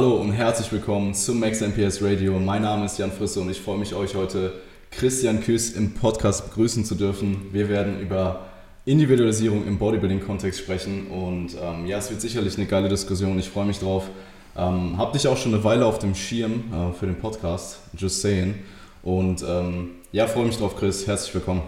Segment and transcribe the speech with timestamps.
[0.00, 2.38] Hallo und herzlich willkommen zum Max MPS Radio.
[2.38, 4.54] Mein Name ist Jan Frisse und ich freue mich, euch heute
[4.90, 7.52] Christian Küss im Podcast begrüßen zu dürfen.
[7.52, 8.46] Wir werden über
[8.86, 13.38] Individualisierung im Bodybuilding-Kontext sprechen und ähm, ja, es wird sicherlich eine geile Diskussion.
[13.38, 14.08] Ich freue mich drauf.
[14.56, 18.22] Ähm, hab dich auch schon eine Weile auf dem Schirm äh, für den Podcast, just
[18.22, 18.54] saying.
[19.02, 21.06] Und ähm, ja, freue mich drauf, Chris.
[21.06, 21.60] Herzlich willkommen.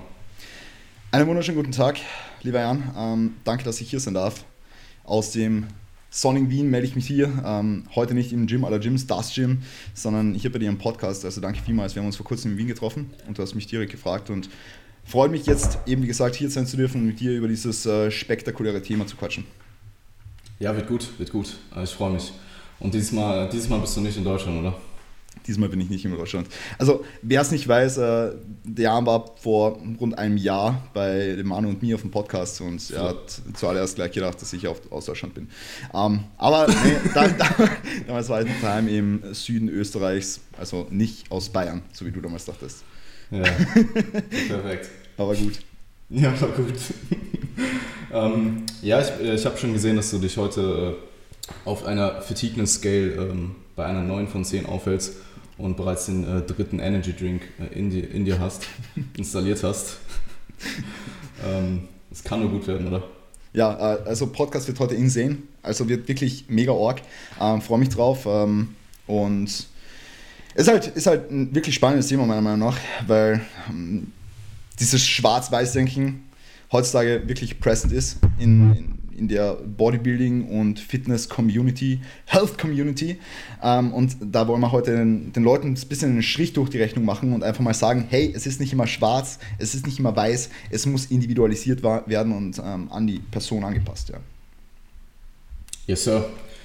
[1.10, 1.98] Einen wunderschönen guten Tag,
[2.40, 2.94] lieber Jan.
[2.96, 4.46] Ähm, danke, dass ich hier sein darf.
[5.04, 5.66] Aus dem
[6.12, 7.42] sonnigen Wien melde ich mich hier.
[7.44, 9.62] Ähm, heute nicht im Gym aller Gyms, das Gym,
[9.94, 11.24] sondern hier bei dir im Podcast.
[11.24, 11.94] Also danke vielmals.
[11.94, 14.48] Wir haben uns vor kurzem in Wien getroffen und du hast mich direkt gefragt und
[15.04, 17.86] freue mich jetzt eben, wie gesagt, hier sein zu dürfen und mit dir über dieses
[17.86, 19.44] äh, spektakuläre Thema zu quatschen.
[20.60, 21.56] Ja, wird gut, wird gut.
[21.82, 22.32] Ich freue mich.
[22.78, 24.74] Und dieses Mal, dieses Mal bist du nicht in Deutschland, oder?
[25.46, 26.46] Diesmal bin ich nicht in Deutschland.
[26.78, 28.32] Also, wer es nicht weiß, äh,
[28.64, 32.90] der war vor rund einem Jahr bei dem Manu und mir auf dem Podcast und
[32.90, 35.48] er hat zuallererst gleich gedacht, dass ich aus Deutschland bin.
[35.92, 37.48] Ähm, aber nee, da, da,
[38.06, 42.20] damals war ich noch daheim im Süden Österreichs, also nicht aus Bayern, so wie du
[42.20, 42.84] damals dachtest.
[43.30, 43.42] Ja,
[44.48, 44.90] perfekt.
[45.16, 45.58] aber gut.
[46.10, 46.74] Ja, war gut.
[48.12, 52.20] ähm, ja, ich, äh, ich habe schon gesehen, dass du dich heute äh, auf einer
[52.20, 55.16] Fatigness Scale ähm, bei einer 9 von 10 aufhältst
[55.62, 58.66] und bereits den äh, dritten Energy Drink äh, in, die, in dir hast,
[59.16, 59.98] installiert hast.
[61.46, 63.02] ähm, es kann nur gut werden, oder?
[63.52, 67.00] Ja, äh, also Podcast wird heute insane, also wird wirklich mega org.
[67.40, 68.74] Ähm, Freue mich drauf ähm,
[69.06, 69.68] und es
[70.54, 73.40] ist halt, ist halt ein wirklich spannendes Thema meiner Meinung nach, weil
[73.70, 74.12] ähm,
[74.80, 76.24] dieses Schwarz-Weiß-Denken
[76.72, 83.18] heutzutage wirklich present ist in, in in der Bodybuilding- und Fitness-Community, Health-Community.
[83.62, 86.78] Ähm, und da wollen wir heute den, den, Leuten ein bisschen einen Strich durch die
[86.78, 89.98] Rechnung machen und einfach mal sagen, hey, es ist nicht immer schwarz, es ist nicht
[89.98, 94.24] immer weiß, es muss individualisiert werden und ähm, an die Person angepasst werden.
[95.86, 96.24] Yes, Sir.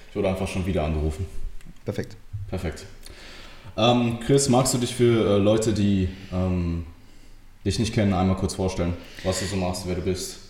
[0.10, 1.26] Ich wurde einfach schon wieder angerufen.
[1.86, 2.16] Perfekt.
[2.50, 2.86] Perfekt.
[3.76, 6.86] Ähm, Chris, magst du dich für äh, Leute, die ähm,
[7.66, 8.94] dich nicht kennen, einmal kurz vorstellen,
[9.24, 10.47] was du so machst, wer du bist?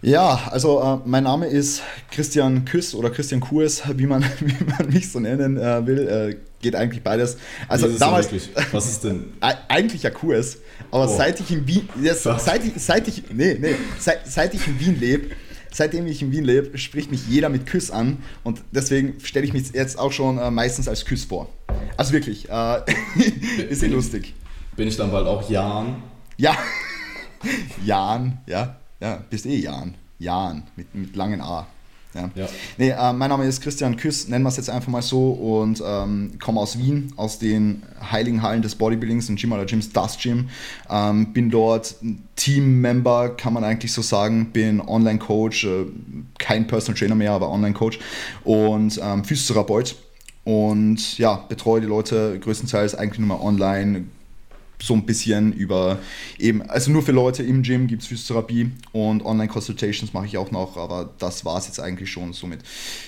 [0.00, 4.88] Ja, also äh, mein Name ist Christian Küss oder Christian Kurs, wie man, wie man
[4.90, 6.08] mich so nennen äh, will.
[6.08, 7.36] Äh, geht eigentlich beides.
[7.68, 8.30] Also damals.
[8.72, 9.32] Was ist denn?
[9.68, 10.58] eigentlich ja Kurs,
[10.90, 11.16] aber oh.
[11.16, 11.88] seit ich in Wien.
[12.00, 13.24] Yes, seit, ich, seit ich.
[13.32, 13.74] Nee, nee.
[13.98, 15.30] Seit, seit ich in Wien lebe,
[15.72, 19.52] seitdem ich in Wien lebe, spricht mich jeder mit Küss an und deswegen stelle ich
[19.52, 21.48] mich jetzt auch schon äh, meistens als Küss vor.
[21.96, 22.80] Also wirklich, äh,
[23.68, 24.34] ist eh lustig.
[24.76, 26.02] Bin ich dann bald auch Jan?
[26.36, 26.56] Ja.
[27.84, 28.76] Jan, ja.
[29.00, 29.94] Ja, bist eh Jan.
[30.18, 31.66] Jan mit, mit langen A.
[32.14, 32.30] Ja.
[32.34, 32.48] ja.
[32.78, 35.82] Nee, äh, mein Name ist Christian Küss, nennen wir es jetzt einfach mal so und
[35.84, 40.18] ähm, komme aus Wien, aus den heiligen Hallen des Bodybuildings und Gym aller Gyms, das
[40.18, 40.48] Gym.
[40.90, 41.96] Ähm, bin dort
[42.36, 45.84] Team-Member, kann man eigentlich so sagen, bin Online-Coach, äh,
[46.38, 47.98] kein Personal Trainer mehr, aber Online-Coach
[48.44, 49.96] und ähm, Physiotherapeut.
[50.44, 54.06] Und ja, betreue die Leute größtenteils eigentlich nur mal online,
[54.80, 55.98] so ein bisschen über
[56.38, 60.50] eben, also nur für Leute im Gym gibt es Physiotherapie und Online-Consultations mache ich auch
[60.50, 62.60] noch, aber das war es jetzt eigentlich schon somit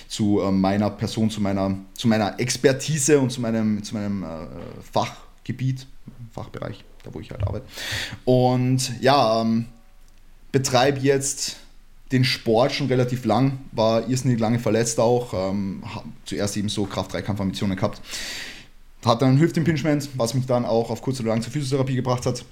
[0.07, 4.27] zu äh, meiner Person, zu meiner, zu meiner Expertise und zu meinem, zu meinem äh,
[4.91, 5.87] Fachgebiet,
[6.33, 7.65] Fachbereich, da wo ich halt arbeite.
[8.25, 9.65] Und ja, ähm,
[10.51, 11.57] betreibe jetzt
[12.11, 15.83] den Sport schon relativ lang, war irrsinnig lange verletzt auch, ähm,
[16.25, 18.01] zuerst eben so Kraft-Dreikampf-Ambitionen gehabt
[19.05, 22.45] hatte ein Hüftimpingement, was mich dann auch auf kurz oder lang zur Physiotherapie gebracht hat.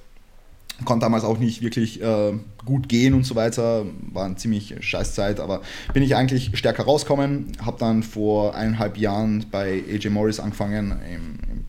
[0.86, 2.34] Konnte damals auch nicht wirklich äh,
[2.64, 3.86] gut gehen und so weiter.
[4.14, 5.62] War eine ziemlich scheiß Zeit, aber
[5.94, 7.52] bin ich eigentlich stärker rausgekommen.
[7.66, 10.92] Habe dann vor eineinhalb Jahren bei AJ Morris angefangen.
[11.14, 11.66] Im, im,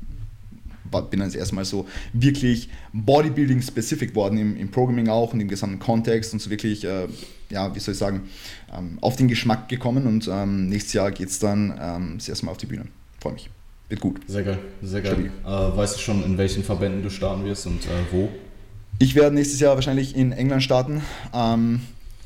[1.10, 5.48] bin dann das erste Mal so wirklich Bodybuilding-specific worden, im, im, Programming auch und im
[5.48, 7.06] gesamten Kontext und so wirklich, äh,
[7.48, 8.28] ja, wie soll ich sagen,
[8.76, 10.06] ähm, auf den Geschmack gekommen.
[10.06, 12.86] Und ähm, nächstes Jahr geht es dann ähm, das erste Mal auf die Bühne.
[13.20, 13.50] Freue mich.
[13.90, 14.20] Wird gut.
[14.28, 15.32] Sehr geil, sehr geil.
[15.44, 18.28] Äh, weißt du schon, in welchen Verbänden du starten wirst und äh, wo?
[19.00, 21.02] Ich werde nächstes Jahr wahrscheinlich in England starten.
[21.34, 21.80] Ähm,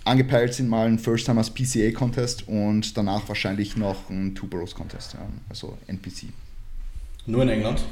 [0.05, 4.75] angepeilt sind mal ein First Timers PCA Contest und danach wahrscheinlich noch ein Two Boroughs
[4.75, 5.17] Contest,
[5.49, 6.27] also NPC.
[7.25, 7.83] Nur in England?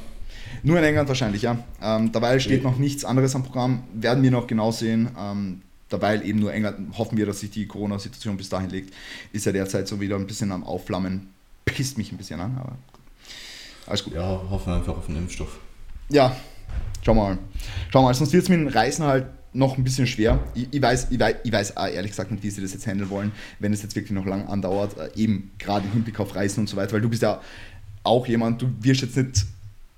[0.62, 1.56] Nur in England wahrscheinlich, ja.
[1.82, 2.68] Ähm, dabei steht okay.
[2.68, 5.08] noch nichts anderes am Programm, werden wir noch genau sehen.
[5.18, 8.92] Ähm, dabei eben nur England, hoffen wir, dass sich die Corona-Situation bis dahin legt.
[9.32, 11.30] Ist ja derzeit so wieder ein bisschen am Aufflammen.
[11.64, 12.76] Pisst mich ein bisschen an, aber
[13.86, 14.14] alles gut.
[14.14, 15.58] Ja, hoffen wir einfach auf den Impfstoff.
[16.08, 16.36] Ja,
[17.02, 17.38] schau mal.
[17.90, 20.40] Schau mal, sonst wird es mit dem Reisen halt noch ein bisschen schwer.
[20.54, 23.10] Ich, ich, weiß, ich, weiß, ich weiß ehrlich gesagt nicht, wie sie das jetzt handeln
[23.10, 26.60] wollen, wenn es jetzt wirklich noch lang andauert, äh, eben gerade im Hinblick auf Reisen
[26.60, 27.40] und so weiter, weil du bist ja
[28.02, 29.46] auch jemand, du wirst jetzt nicht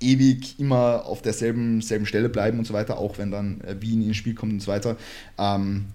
[0.01, 4.07] ewig immer auf derselben selben Stelle bleiben und so weiter, auch wenn dann äh, Wien
[4.07, 4.97] ins Spiel kommt und so weiter,
[5.39, 5.87] ähm,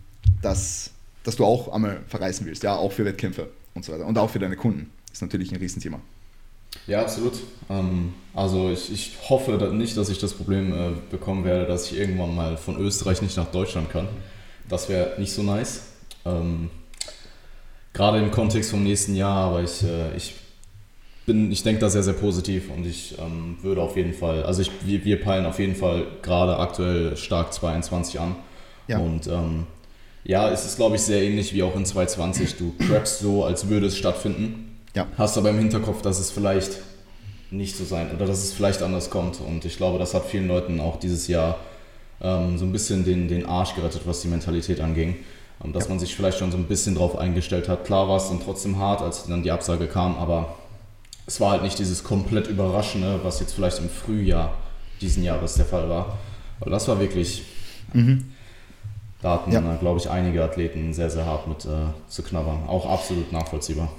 [0.42, 0.92] dass,
[1.24, 4.30] dass du auch einmal verreisen willst, ja, auch für Wettkämpfe und so weiter und auch
[4.30, 4.90] für deine Kunden.
[5.12, 6.00] Ist natürlich ein Riesenthema.
[6.88, 7.34] Ja, absolut.
[7.70, 11.98] Ähm, also ich, ich hoffe nicht, dass ich das Problem äh, bekommen werde, dass ich
[11.98, 14.08] irgendwann mal von Österreich nicht nach Deutschland kann.
[14.68, 15.84] Das wäre nicht so nice.
[16.26, 16.70] Ähm,
[17.94, 20.36] gerade im Kontext vom nächsten Jahr, aber ich, äh, ich
[21.26, 24.62] bin, ich denke da sehr, sehr positiv und ich ähm, würde auf jeden Fall, also
[24.62, 28.36] ich, wir, wir peilen auf jeden Fall gerade aktuell stark 22 an.
[28.88, 28.98] Ja.
[28.98, 29.68] Und ähm,
[30.24, 32.56] ja, es ist, glaube ich, sehr ähnlich wie auch in 2020.
[32.56, 34.69] Du preppst so, als würde es stattfinden.
[34.96, 35.08] Ja.
[35.18, 36.80] Hast aber im Hinterkopf, dass es vielleicht
[37.52, 39.40] nicht so sein oder dass es vielleicht anders kommt.
[39.40, 41.58] Und ich glaube, das hat vielen Leuten auch dieses Jahr
[42.22, 45.16] ähm, so ein bisschen den, den Arsch gerettet, was die Mentalität anging.
[45.60, 45.90] Und dass ja.
[45.90, 47.86] man sich vielleicht schon so ein bisschen drauf eingestellt hat.
[47.86, 50.56] Klar war es dann trotzdem hart, als dann die Absage kam, aber
[51.28, 54.54] es war halt nicht dieses komplett Überraschende, was jetzt vielleicht im Frühjahr
[55.02, 56.18] diesen Jahres der Fall war.
[56.60, 57.44] Weil das war wirklich.
[57.94, 58.32] Mhm.
[59.22, 59.76] Da hatten, ja.
[59.76, 62.64] glaube ich, einige Athleten sehr, sehr hart mit äh, zu knabbern.
[62.68, 63.90] Auch absolut nachvollziehbar.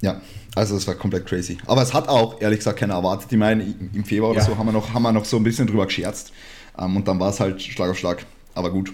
[0.00, 0.20] Ja,
[0.54, 1.58] also es war komplett crazy.
[1.66, 3.30] Aber es hat auch, ehrlich gesagt, keiner erwartet.
[3.30, 4.40] Ich meine, im Februar ja.
[4.40, 6.32] oder so haben wir, noch, haben wir noch so ein bisschen drüber gescherzt.
[6.78, 8.24] Ähm, und dann war es halt Schlag auf Schlag.
[8.54, 8.92] Aber gut.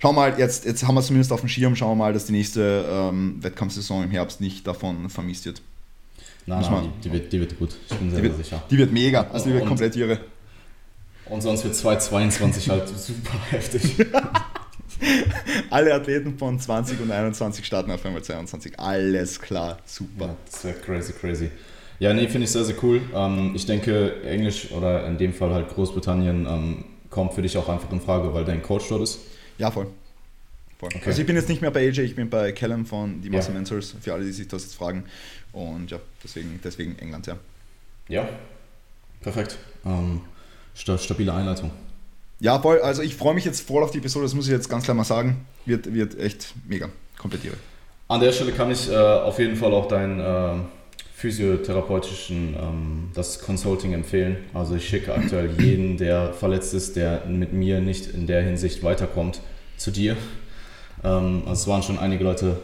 [0.00, 1.76] Schauen wir mal, jetzt, jetzt haben wir es zumindest auf dem Schirm.
[1.76, 5.62] Schauen wir mal, dass die nächste ähm, Wettkampfsaison im Herbst nicht davon vermisst wird.
[6.46, 7.76] Nein, nein die, die, wird, die wird gut.
[7.90, 8.62] Ich bin sehr, die wird, sicher.
[8.70, 9.26] Die wird mega.
[9.32, 10.20] Also die wird und, komplett irre.
[11.26, 13.96] Und sonst wird 2022 halt super heftig.
[15.70, 18.78] Alle Athleten von 20 und 21 starten auf einmal 22.
[18.78, 20.36] Alles klar, super.
[20.64, 21.50] Ja, crazy, crazy.
[21.98, 23.00] Ja, nee, finde ich sehr, sehr cool.
[23.14, 27.68] Ähm, ich denke, Englisch oder in dem Fall halt Großbritannien ähm, kommt für dich auch
[27.68, 29.20] einfach in Frage, weil dein Coach dort ist.
[29.58, 29.86] Ja, voll.
[30.78, 30.90] voll.
[30.94, 31.06] Okay.
[31.06, 33.54] Also ich bin jetzt nicht mehr bei AJ, ich bin bei Callum von die Muscle
[33.54, 33.60] ja.
[33.60, 35.04] Mentors, für alle, die sich das jetzt fragen.
[35.52, 37.38] Und ja, deswegen, deswegen England, ja.
[38.08, 38.28] Ja,
[39.20, 39.58] perfekt.
[39.84, 40.20] Ähm,
[40.74, 41.70] stabile Einleitung.
[42.40, 42.80] Ja, voll.
[42.80, 44.94] Also ich freue mich jetzt voll auf die Episode, das muss ich jetzt ganz klar
[44.94, 45.46] mal sagen.
[45.64, 46.88] Wird, wird echt mega.
[47.18, 47.56] Komplett irre.
[48.08, 50.62] An der Stelle kann ich äh, auf jeden Fall auch deinen äh,
[51.14, 54.36] physiotherapeutischen, ähm, das Consulting empfehlen.
[54.52, 58.82] Also ich schicke aktuell jeden, der verletzt ist, der mit mir nicht in der Hinsicht
[58.82, 59.40] weiterkommt,
[59.78, 60.16] zu dir.
[61.02, 62.58] Ähm, also es waren schon einige Leute,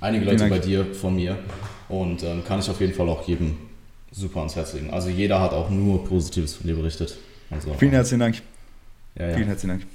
[0.00, 1.38] einige Leute bei dir von mir
[1.88, 3.58] und ähm, kann ich auf jeden Fall auch jedem
[4.10, 4.90] super ans Herz legen.
[4.90, 7.18] Also jeder hat auch nur Positives von dir berichtet.
[7.50, 8.42] Also, Vielen herzlichen Dank.
[9.18, 9.34] Ja, ja.
[9.34, 9.90] Vielen herzlichen Dank.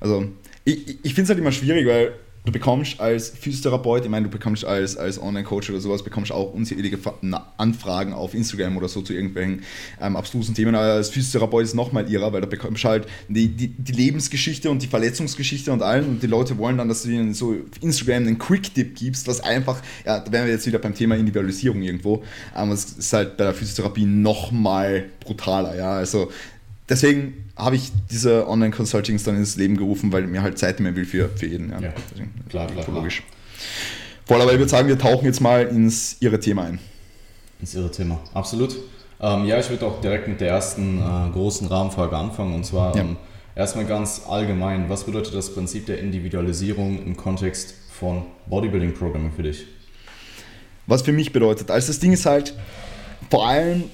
[0.00, 0.28] Also,
[0.64, 2.12] ich, ich finde es halt immer schwierig, weil
[2.44, 6.52] du bekommst als Physiotherapeut, ich meine, du bekommst als, als Online-Coach oder sowas, bekommst auch
[6.52, 6.98] unzählige
[7.56, 9.62] Anfragen auf Instagram oder so zu irgendwelchen
[10.00, 10.74] ähm, abstrusen Themen.
[10.74, 14.70] Aber als Physiotherapeut ist nochmal ihrer, weil da bekommst du halt die, die, die, Lebensgeschichte
[14.70, 16.06] und die Verletzungsgeschichte und allen.
[16.06, 19.40] Und die Leute wollen dann, dass du ihnen so auf Instagram einen Quick-Tip gibst, was
[19.40, 22.22] einfach, ja, da wären wir jetzt wieder beim Thema Individualisierung irgendwo.
[22.52, 25.92] Aber ähm, es ist halt bei der Physiotherapie nochmal brutaler, ja.
[25.92, 26.30] Also
[26.88, 31.04] deswegen habe ich diese Online-Consultings dann ins Leben gerufen, weil mir halt Zeit mehr will
[31.04, 31.70] für, für jeden.
[31.70, 31.94] Ja, ja
[32.48, 33.22] klar, klar, logisch.
[34.26, 36.78] Voll, aber ich würde sagen, wir tauchen jetzt mal ins Ihre Thema ein.
[37.60, 38.76] Ins Ihre Thema, absolut.
[39.20, 42.96] Ähm, ja, ich würde auch direkt mit der ersten äh, großen Rahmenfrage anfangen und zwar
[42.96, 43.02] ja.
[43.02, 43.16] ähm,
[43.54, 44.88] erstmal ganz allgemein.
[44.88, 49.66] Was bedeutet das Prinzip der Individualisierung im Kontext von Bodybuilding-Programmen für dich?
[50.86, 52.54] Was für mich bedeutet, also das Ding ist halt
[53.30, 53.84] vor allem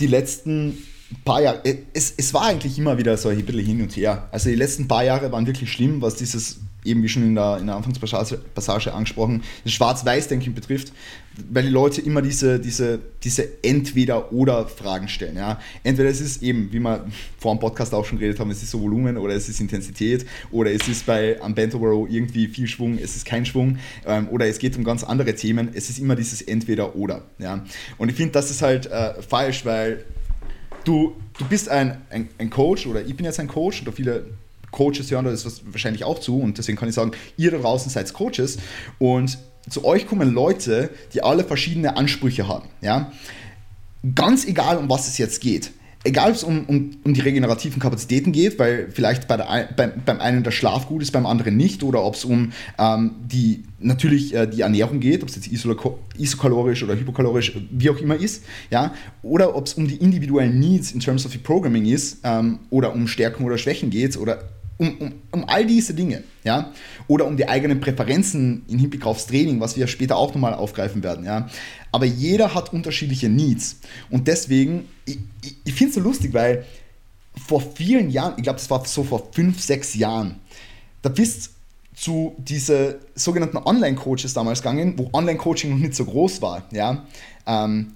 [0.00, 0.78] die letzten
[1.24, 1.62] paar Jahre,
[1.94, 4.28] es, es war eigentlich immer wieder so ein bisschen hin und her.
[4.30, 7.58] Also die letzten paar Jahre waren wirklich schlimm, was dieses, eben wie schon in der,
[7.58, 10.92] in der Anfangspassage angesprochen, das Schwarz-Weiß-Denken betrifft,
[11.50, 15.36] weil die Leute immer diese, diese, diese Entweder-Oder-Fragen stellen.
[15.36, 15.60] Ja?
[15.82, 17.06] Entweder es ist eben, wie wir
[17.38, 20.26] vor dem Podcast auch schon geredet haben, es ist so Volumen oder es ist Intensität
[20.50, 24.28] oder es ist bei am Bento Row irgendwie viel Schwung, es ist kein Schwung ähm,
[24.30, 25.70] oder es geht um ganz andere Themen.
[25.72, 27.22] Es ist immer dieses Entweder-Oder.
[27.38, 27.64] Ja?
[27.96, 30.04] Und ich finde, das ist halt äh, falsch, weil
[30.88, 34.26] du, du bist ein, ein, ein Coach oder ich bin jetzt ein Coach oder viele
[34.70, 38.12] Coaches hören das wahrscheinlich auch zu und deswegen kann ich sagen, ihr da draußen seid
[38.12, 38.58] Coaches
[38.98, 42.68] und zu euch kommen Leute, die alle verschiedene Ansprüche haben.
[42.80, 43.12] Ja?
[44.14, 45.72] Ganz egal, um was es jetzt geht
[46.04, 49.92] egal ob es um, um, um die regenerativen Kapazitäten geht, weil vielleicht bei der, beim,
[50.04, 53.64] beim einen der Schlaf gut ist, beim anderen nicht, oder ob es um ähm, die
[53.80, 58.44] natürlich äh, die Ernährung geht, ob es jetzt isokalorisch oder hypokalorisch, wie auch immer ist,
[58.70, 62.60] ja, oder ob es um die individuellen Needs in terms of the Programming ist, ähm,
[62.70, 64.42] oder um Stärken oder Schwächen geht, oder
[64.78, 66.72] um, um, um all diese Dinge, ja,
[67.06, 71.02] oder um die eigenen Präferenzen im Hinblick aufs Training, was wir später auch nochmal aufgreifen
[71.02, 71.48] werden, ja.
[71.92, 73.80] Aber jeder hat unterschiedliche Needs
[74.10, 76.64] und deswegen, ich, ich, ich finde es so lustig, weil
[77.36, 80.36] vor vielen Jahren, ich glaube, das war so vor fünf, sechs Jahren,
[81.02, 81.50] da bist
[81.94, 87.04] zu diese sogenannten Online-Coaches damals gegangen, wo Online-Coaching noch nicht so groß war, ja.
[87.46, 87.94] Ähm,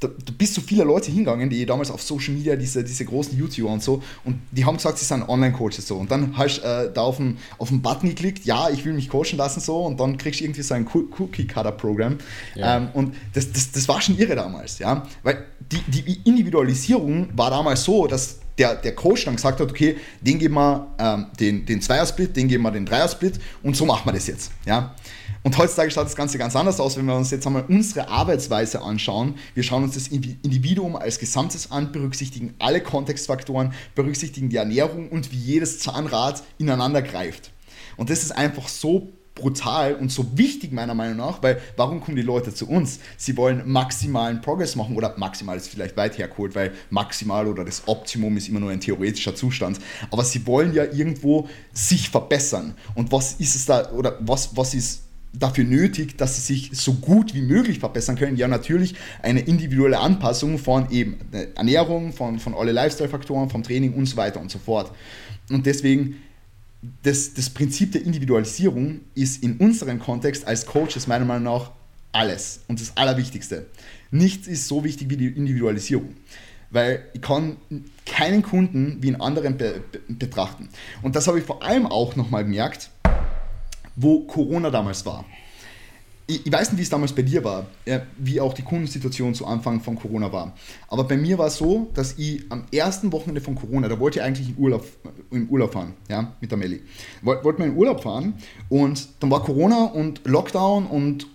[0.00, 3.36] da, da bist so viele Leute hingegangen, die damals auf Social Media, diese, diese großen
[3.36, 5.96] YouTuber und so, und die haben gesagt, sie sind Online-Coaches so.
[5.96, 8.92] Und dann hast du äh, da auf den, auf den Button geklickt, ja, ich will
[8.92, 12.18] mich coachen lassen so, und dann kriegst du irgendwie so ein Cookie-Cutter-Programm.
[12.54, 12.76] Ja.
[12.76, 15.04] Ähm, und das, das, das war schon irre damals, ja.
[15.24, 19.96] Weil die, die Individualisierung war damals so, dass der, der Coach dann gesagt hat, okay,
[20.20, 24.06] den geben wir ähm, den, den Zweiersplit, den geben wir den Dreiersplit und so machen
[24.06, 24.50] wir das jetzt.
[24.66, 24.94] Ja?
[25.42, 28.82] Und heutzutage schaut das Ganze ganz anders aus, wenn wir uns jetzt einmal unsere Arbeitsweise
[28.82, 29.34] anschauen.
[29.54, 35.32] Wir schauen uns das Individuum als Gesamtes an, berücksichtigen alle Kontextfaktoren, berücksichtigen die Ernährung und
[35.32, 37.52] wie jedes Zahnrad ineinander greift.
[37.96, 42.16] Und das ist einfach so brutal und so wichtig meiner Meinung nach, weil warum kommen
[42.16, 42.98] die Leute zu uns?
[43.16, 47.86] Sie wollen maximalen Progress machen oder maximal ist vielleicht weit hergeholt, weil maximal oder das
[47.86, 49.78] Optimum ist immer nur ein theoretischer Zustand,
[50.10, 52.74] aber sie wollen ja irgendwo sich verbessern.
[52.94, 55.07] Und was ist es da oder was, was ist
[55.38, 58.36] dafür nötig, dass sie sich so gut wie möglich verbessern können?
[58.36, 61.18] Ja, natürlich eine individuelle Anpassung von eben
[61.54, 64.92] Ernährung, von, von alle Lifestyle-Faktoren, vom Training und so weiter und so fort.
[65.50, 66.16] Und deswegen
[67.02, 71.72] das, das Prinzip der Individualisierung ist in unserem Kontext als Coaches meiner Meinung nach
[72.12, 73.66] alles und das Allerwichtigste.
[74.10, 76.14] Nichts ist so wichtig wie die Individualisierung,
[76.70, 77.56] weil ich kann
[78.06, 80.68] keinen Kunden wie einen anderen be betrachten.
[81.02, 82.90] Und das habe ich vor allem auch nochmal gemerkt,
[84.00, 85.24] wo Corona damals war
[86.30, 87.66] ich, weiß nicht, wie es damals bei dir war,
[88.18, 90.54] wie auch die Kundensituation zu Anfang von Corona war.
[90.88, 94.18] Aber bei mir war es so, dass ich am ersten Wochenende von Corona, da wollte
[94.18, 94.86] ich eigentlich in Urlaub,
[95.30, 96.82] in Urlaub fahren, ja, mit der Melli.
[97.22, 98.34] Wollten wir in Urlaub fahren
[98.68, 101.26] und dann war Corona und Lockdown und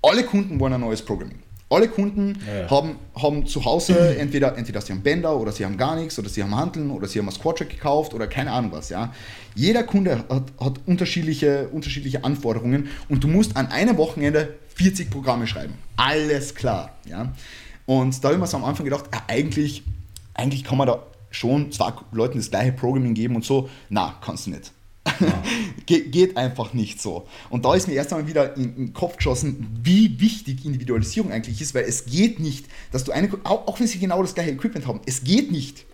[0.00, 1.38] alle Kunden wollen ein neues Programming.
[1.68, 2.70] Alle Kunden ja.
[2.70, 6.28] Haben, haben zu Hause entweder, entweder sie haben Bänder oder sie haben gar nichts oder
[6.28, 8.88] sie haben Handeln oder sie haben ein Squattrack gekauft oder keine Ahnung was.
[8.88, 9.12] Ja.
[9.54, 15.46] Jeder Kunde hat, hat unterschiedliche, unterschiedliche Anforderungen und du musst an einem Wochenende 40 Programme
[15.46, 15.74] schreiben.
[15.96, 16.92] Alles klar.
[17.08, 17.32] Ja.
[17.86, 19.82] Und da habe ich mir so am Anfang gedacht, ja, eigentlich,
[20.34, 23.68] eigentlich kann man da schon zwei Leuten das gleiche Programming geben und so.
[23.88, 24.72] Na, kannst du nicht.
[25.20, 25.42] Ja.
[25.86, 27.26] Ge geht einfach nicht so.
[27.48, 31.30] Und da ist mir erst einmal wieder in, in, den Kopf geschossen, wie wichtig Individualisierung
[31.30, 34.34] eigentlich ist, weil es geht nicht, dass du eine, auch, auch wenn sie genau das
[34.34, 35.86] gleiche Equipment haben, es geht nicht.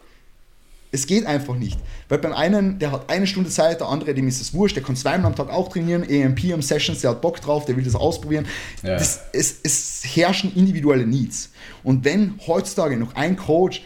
[0.95, 1.79] Es geht einfach nicht.
[2.11, 4.83] Weil beim einen, der hat eine Stunde Zeit, der andere, dem ist es wurscht, der
[4.83, 7.85] kann zweimal am Tag auch trainieren, EMP am Sessions, der hat Bock drauf, der will
[7.85, 8.47] das ausprobieren.
[8.83, 8.97] Ja.
[8.97, 11.51] Das, es, es herrschen individuelle Needs.
[11.83, 13.83] Und wenn heutzutage noch ein Coach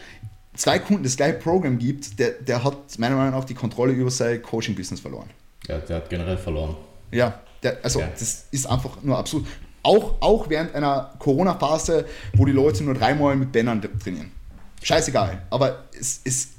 [0.57, 4.11] zwei Kunden das gleiche Programm gibt, der, der hat meiner Meinung nach die Kontrolle über
[4.11, 5.29] sein Coaching-Business verloren.
[5.67, 6.75] Ja, der hat generell verloren.
[7.11, 8.07] Ja, der, also ja.
[8.07, 9.45] das ist einfach nur absurd.
[9.83, 14.31] Auch, auch während einer Corona-Phase, wo die Leute nur dreimal mit Bändern trainieren.
[14.83, 15.43] Scheißegal.
[15.49, 16.49] Aber es, es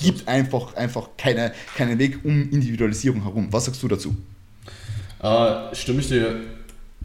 [0.00, 3.48] gibt einfach, einfach keine, keinen Weg um Individualisierung herum.
[3.50, 4.16] Was sagst du dazu?
[5.22, 6.40] Äh, stimme ich dir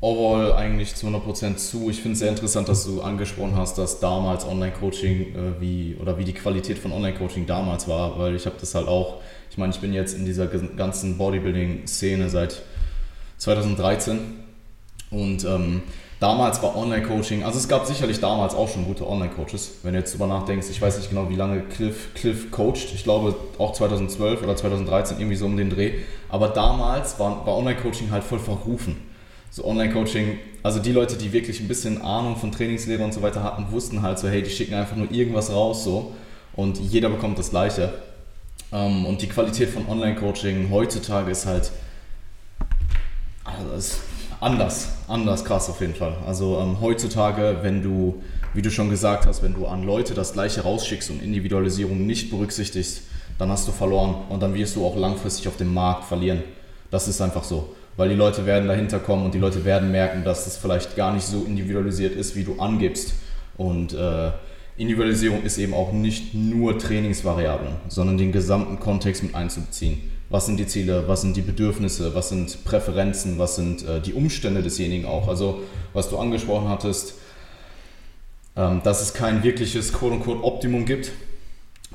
[0.01, 1.89] overall eigentlich zu 100% zu.
[1.89, 6.18] Ich finde es sehr interessant, dass du angesprochen hast, dass damals Online-Coaching äh, wie oder
[6.18, 9.18] wie die Qualität von Online-Coaching damals war, weil ich habe das halt auch,
[9.51, 12.62] ich meine, ich bin jetzt in dieser ganzen Bodybuilding-Szene seit
[13.38, 14.20] 2013
[15.12, 15.82] und ähm,
[16.22, 20.13] damals war Online-Coaching, also es gab sicherlich damals auch schon gute Online-Coaches, wenn du jetzt
[20.13, 24.44] drüber nachdenkst, ich weiß nicht genau, wie lange Cliff, Cliff coacht, ich glaube auch 2012
[24.44, 25.91] oder 2013 irgendwie so um den Dreh,
[26.29, 29.09] aber damals war, war Online-Coaching halt voll verrufen
[29.51, 33.44] so Online-Coaching, also die Leute, die wirklich ein bisschen Ahnung von Trainingslehre und so weiter
[33.44, 36.13] hatten, wussten halt so, hey, die schicken einfach nur irgendwas raus so
[36.53, 37.94] und jeder bekommt das Gleiche.
[38.72, 41.72] Ähm, und die Qualität von Online-Coaching heutzutage ist halt
[43.58, 44.00] also ist
[44.39, 46.15] anders, anders krass auf jeden Fall.
[46.25, 48.22] Also ähm, heutzutage, wenn du,
[48.53, 52.29] wie du schon gesagt hast, wenn du an Leute das Gleiche rausschickst und Individualisierung nicht
[52.29, 53.01] berücksichtigst,
[53.38, 56.44] dann hast du verloren und dann wirst du auch langfristig auf dem Markt verlieren.
[56.91, 60.24] Das ist einfach so weil die Leute werden dahinter kommen und die Leute werden merken,
[60.24, 63.15] dass es vielleicht gar nicht so individualisiert ist, wie du angibst.
[63.58, 64.32] Und äh,
[64.77, 70.00] Individualisierung ist eben auch nicht nur Trainingsvariablen, sondern den gesamten Kontext mit einzubeziehen.
[70.29, 74.13] Was sind die Ziele, was sind die Bedürfnisse, was sind Präferenzen, was sind äh, die
[74.13, 75.27] Umstände desjenigen auch.
[75.27, 75.60] Also
[75.91, 77.15] was du angesprochen hattest,
[78.56, 81.12] ähm, dass es kein wirkliches Quote-unquote-Optimum gibt,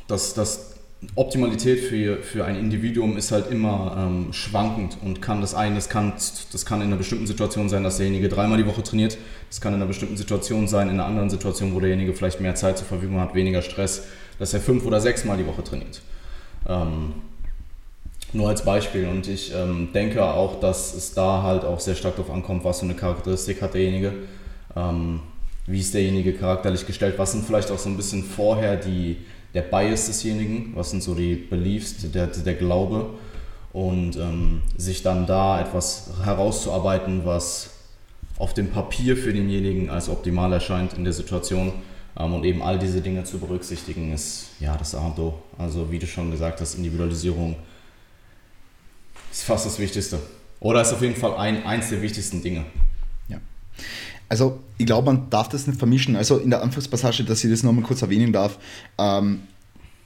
[0.06, 0.73] dass, dass
[1.14, 5.88] Optimalität für, für ein Individuum ist halt immer ähm, schwankend und kann das eine, das
[5.88, 9.18] kann, das kann in einer bestimmten Situation sein, dass derjenige dreimal die Woche trainiert,
[9.48, 12.54] das kann in einer bestimmten Situation sein, in einer anderen Situation, wo derjenige vielleicht mehr
[12.54, 14.06] Zeit zur Verfügung hat, weniger Stress,
[14.38, 16.00] dass er fünf oder sechsmal die Woche trainiert.
[16.68, 17.14] Ähm,
[18.32, 22.16] nur als Beispiel und ich ähm, denke auch, dass es da halt auch sehr stark
[22.16, 24.12] darauf ankommt, was für eine Charakteristik hat derjenige,
[24.74, 25.20] ähm,
[25.66, 29.18] wie ist derjenige charakterlich gestellt, was sind vielleicht auch so ein bisschen vorher die
[29.54, 33.10] der Bias desjenigen, was sind so die Beliefs, der, der Glaube
[33.72, 37.70] und ähm, sich dann da etwas herauszuarbeiten, was
[38.38, 41.72] auf dem Papier für denjenigen als optimal erscheint in der Situation.
[42.18, 45.34] Ähm, und eben all diese Dinge zu berücksichtigen, ist ja das A und O.
[45.58, 47.56] Also wie du schon gesagt hast, Individualisierung
[49.30, 50.18] ist fast das Wichtigste.
[50.60, 52.64] Oder ist auf jeden Fall ein, eins der wichtigsten Dinge.
[53.28, 53.38] Ja.
[54.28, 56.16] Also ich glaube, man darf das nicht vermischen.
[56.16, 58.58] Also in der Anfangspassage, dass ich das nochmal kurz erwähnen darf,
[58.98, 59.40] ähm,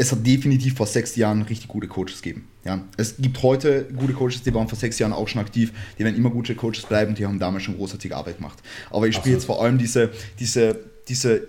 [0.00, 2.46] es hat definitiv vor sechs Jahren richtig gute Coaches gegeben.
[2.64, 6.04] Ja, es gibt heute gute Coaches, die waren vor sechs Jahren auch schon aktiv, die
[6.04, 8.62] werden immer gute Coaches bleiben, die haben damals schon großartige Arbeit gemacht.
[8.90, 11.48] Aber ich spiele jetzt vor allem diese, diese, diese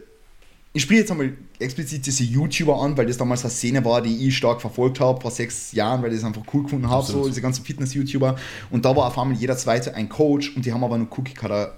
[0.71, 4.27] ich spiele jetzt einmal explizit diese YouTuber an, weil das damals eine Szene war, die
[4.27, 7.27] ich stark verfolgt habe vor sechs Jahren, weil ich das einfach cool gefunden habe, so
[7.27, 8.35] diese ganzen Fitness-YouTuber.
[8.69, 11.75] Und da war auf einmal jeder zweite ein Coach und die haben aber nur Cookie-Cutter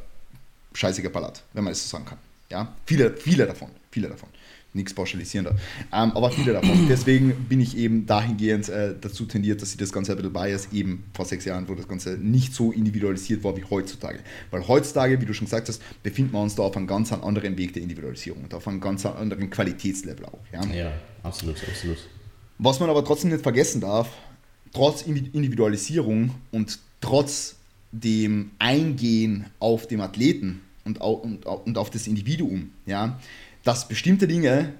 [0.74, 2.18] scheiße geballert, wenn man das so sagen kann.
[2.50, 4.30] Ja, viele, viele davon, viele davon
[4.74, 6.04] nichts pauschalisieren da.
[6.04, 6.88] Ähm, aber viele davon.
[6.90, 10.70] Deswegen bin ich eben dahingehend äh, dazu tendiert, dass ich das Ganze ein bisschen bias,
[10.72, 14.20] eben vor sechs Jahren, wo das Ganze nicht so individualisiert war wie heutzutage.
[14.50, 17.58] Weil heutzutage, wie du schon gesagt hast, befinden wir uns da auf einem ganz anderen
[17.58, 20.40] Weg der Individualisierung und auf einem ganz anderen Qualitätslevel auch.
[20.54, 20.92] Ja, ja
[21.24, 21.98] absolut, absolut.
[22.58, 24.08] Was man aber trotzdem nicht vergessen darf,
[24.72, 27.56] trotz Individualisierung und trotz
[27.92, 33.20] dem Eingehen auf den Athleten und, und, und auf das Individuum, ja,
[33.64, 34.74] dass bestimmte Dinge,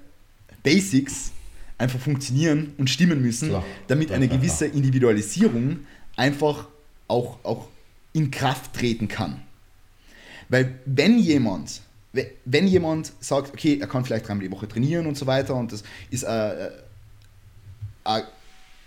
[0.62, 1.32] Basics,
[1.78, 5.80] einfach funktionieren und stimmen müssen, klar, damit klar, eine klar, gewisse Individualisierung
[6.16, 6.68] einfach
[7.08, 7.68] auch, auch
[8.12, 9.42] in Kraft treten kann.
[10.48, 11.80] Weil wenn jemand,
[12.44, 15.72] wenn jemand sagt, okay, er kann vielleicht dreimal die Woche trainieren und so weiter und
[15.72, 16.70] das ist ein,
[18.04, 18.22] ein,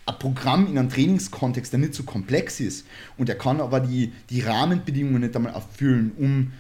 [0.06, 2.86] ein Programm in einem Trainingskontext, der nicht so komplex ist
[3.18, 6.52] und er kann aber die, die Rahmenbedingungen nicht einmal erfüllen, um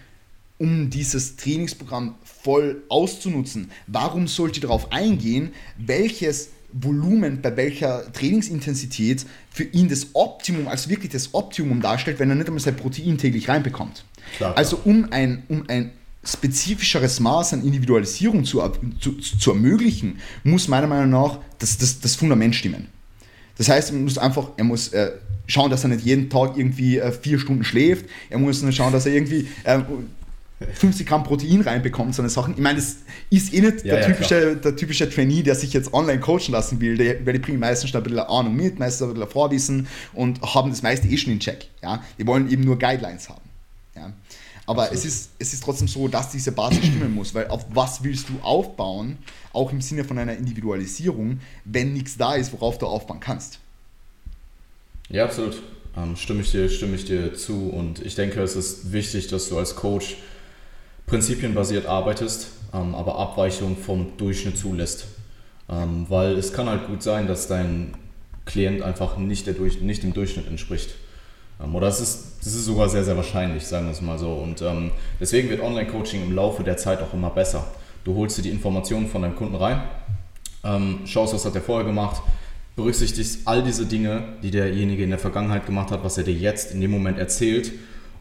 [0.57, 3.71] um dieses Trainingsprogramm voll auszunutzen.
[3.87, 11.11] Warum sollte darauf eingehen, welches Volumen bei welcher Trainingsintensität für ihn das Optimum, als wirklich
[11.11, 14.03] das Optimum darstellt, wenn er nicht einmal sein Protein täglich reinbekommt.
[14.35, 15.91] Klar, also um ein, um ein
[16.23, 18.61] spezifischeres Maß an Individualisierung zu,
[18.99, 22.87] zu, zu ermöglichen, muss meiner Meinung nach das, das, das Fundament stimmen.
[23.57, 25.11] Das heißt, er muss einfach, er muss äh,
[25.47, 28.05] schauen, dass er nicht jeden Tag irgendwie äh, vier Stunden schläft.
[28.29, 29.79] Er muss schauen, dass er irgendwie äh,
[30.73, 32.53] 50 Gramm Protein reinbekommt, so eine Sachen.
[32.53, 32.97] Ich meine, das
[33.29, 36.51] ist eh nicht ja, der, ja, typische, der typische Trainee, der sich jetzt online coachen
[36.51, 39.29] lassen will, der, weil die bringen meistens schon ein bisschen Ahnung mit, meistens ein bisschen
[39.29, 41.67] Vorwissen und haben das meiste eh schon in Check.
[41.83, 42.01] Ja?
[42.17, 43.41] Die wollen eben nur Guidelines haben.
[43.95, 44.13] Ja?
[44.65, 48.03] Aber es ist, es ist trotzdem so, dass diese Basis stimmen muss, weil auf was
[48.03, 49.17] willst du aufbauen,
[49.55, 53.59] auch im Sinne von einer Individualisierung, wenn nichts da ist, worauf du aufbauen kannst.
[55.09, 55.61] Ja, absolut.
[55.97, 59.49] Ähm, stimme, ich dir, stimme ich dir zu und ich denke, es ist wichtig, dass
[59.49, 60.17] du als Coach
[61.05, 65.05] prinzipienbasiert arbeitest, ähm, aber Abweichungen vom Durchschnitt zulässt.
[65.69, 67.95] Ähm, weil es kann halt gut sein, dass dein
[68.45, 70.95] Klient einfach nicht, der Durch nicht dem Durchschnitt entspricht.
[71.63, 74.33] Ähm, oder es ist, das ist sogar sehr, sehr wahrscheinlich, sagen wir es mal so.
[74.33, 77.65] Und ähm, deswegen wird Online-Coaching im Laufe der Zeit auch immer besser.
[78.05, 79.81] Du holst dir die Informationen von deinem Kunden rein,
[80.63, 82.21] ähm, schaust, was hat er vorher gemacht,
[82.75, 86.71] berücksichtigst all diese Dinge, die derjenige in der Vergangenheit gemacht hat, was er dir jetzt
[86.71, 87.71] in dem Moment erzählt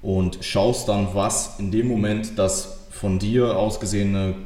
[0.00, 4.36] und schaust dann, was in dem Moment das von dir ausgesehene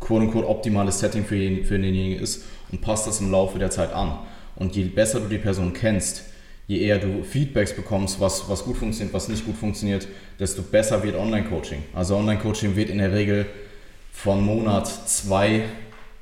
[0.00, 2.42] quote-unquote optimales Setting für, jeden, für denjenigen ist
[2.72, 4.18] und passt das im Laufe der Zeit an.
[4.56, 6.24] Und je besser du die Person kennst,
[6.66, 10.08] je eher du Feedbacks bekommst, was, was gut funktioniert, was nicht gut funktioniert,
[10.40, 11.84] desto besser wird Online-Coaching.
[11.94, 13.46] Also Online-Coaching wird in der Regel
[14.22, 15.68] von Monat zwei,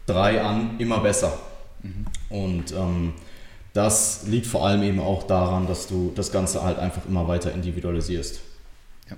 [0.04, 1.38] drei an immer besser.
[1.82, 2.06] Mhm.
[2.28, 3.12] Und ähm,
[3.72, 7.52] das liegt vor allem eben auch daran, dass du das Ganze halt einfach immer weiter
[7.54, 8.40] individualisierst.
[9.08, 9.16] Ja.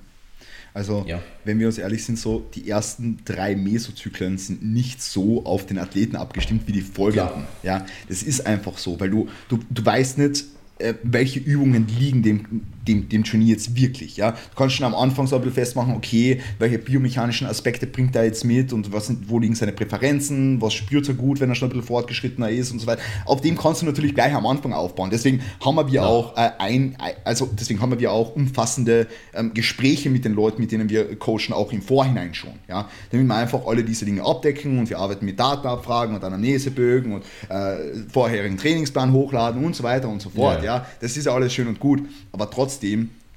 [0.75, 1.21] Also, ja.
[1.45, 5.79] wenn wir uns ehrlich sind, so die ersten drei Mesozyklen sind nicht so auf den
[5.79, 7.47] Athleten abgestimmt wie die folgenden.
[7.65, 10.45] Ja, das ist einfach so, weil du, du, du weißt nicht,
[10.79, 14.17] äh, welche Übungen liegen dem, dem, dem Trainee jetzt wirklich.
[14.17, 14.33] Ja?
[14.33, 18.25] Du kannst schon am Anfang so ein bisschen festmachen, okay, welche biomechanischen Aspekte bringt er
[18.25, 21.55] jetzt mit und was sind, wo liegen seine Präferenzen, was spürt er gut, wenn er
[21.55, 23.03] schon ein bisschen fortgeschrittener ist und so weiter.
[23.27, 25.11] Auf dem kannst du natürlich gleich am Anfang aufbauen.
[25.11, 26.07] Deswegen haben wir ja.
[26.07, 30.73] auch äh, ein, also deswegen haben wir auch umfassende ähm, Gespräche mit den Leuten, mit
[30.73, 32.55] denen wir coachen, auch im Vorhinein schon.
[32.69, 32.89] Ja?
[33.11, 37.25] Damit wir einfach alle diese Dinge abdecken und wir arbeiten mit Datenabfragen und Anamnesebögen und
[37.49, 40.63] äh, vorherigen Trainingsplan hochladen und so weiter und so fort.
[40.63, 40.79] Ja.
[40.79, 40.87] ja?
[41.01, 42.01] Das ist ja alles schön und gut,
[42.33, 42.78] aber trotzdem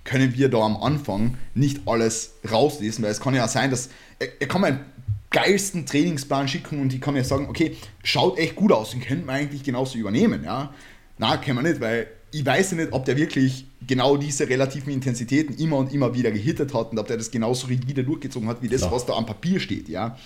[0.04, 4.28] können wir da am Anfang nicht alles rauslesen, weil es kann ja sein, dass er,
[4.40, 4.86] er kann mir einen
[5.30, 9.26] geilsten Trainingsplan schicken und ich kann mir sagen, okay, schaut echt gut aus, den könnte
[9.26, 10.74] man eigentlich genauso übernehmen, ja.
[11.18, 14.92] Na, können wir nicht, weil ich weiß ja nicht, ob der wirklich genau diese relativen
[14.92, 18.62] Intensitäten immer und immer wieder gehittet hat und ob der das genauso rigide durchgezogen hat,
[18.62, 18.92] wie das, ja.
[18.92, 20.18] was da am Papier steht, ja.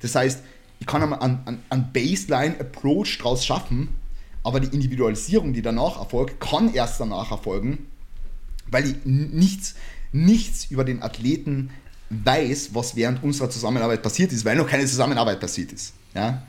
[0.00, 0.42] Das heißt,
[0.80, 3.88] ich kann einen, einen Baseline-Approach daraus schaffen,
[4.42, 7.86] aber die Individualisierung, die danach erfolgt, kann erst danach erfolgen,
[8.70, 9.74] weil ich nichts,
[10.12, 11.70] nichts über den Athleten
[12.10, 15.94] weiß, was während unserer Zusammenarbeit passiert ist, weil noch keine Zusammenarbeit passiert ist.
[16.14, 16.46] Ja?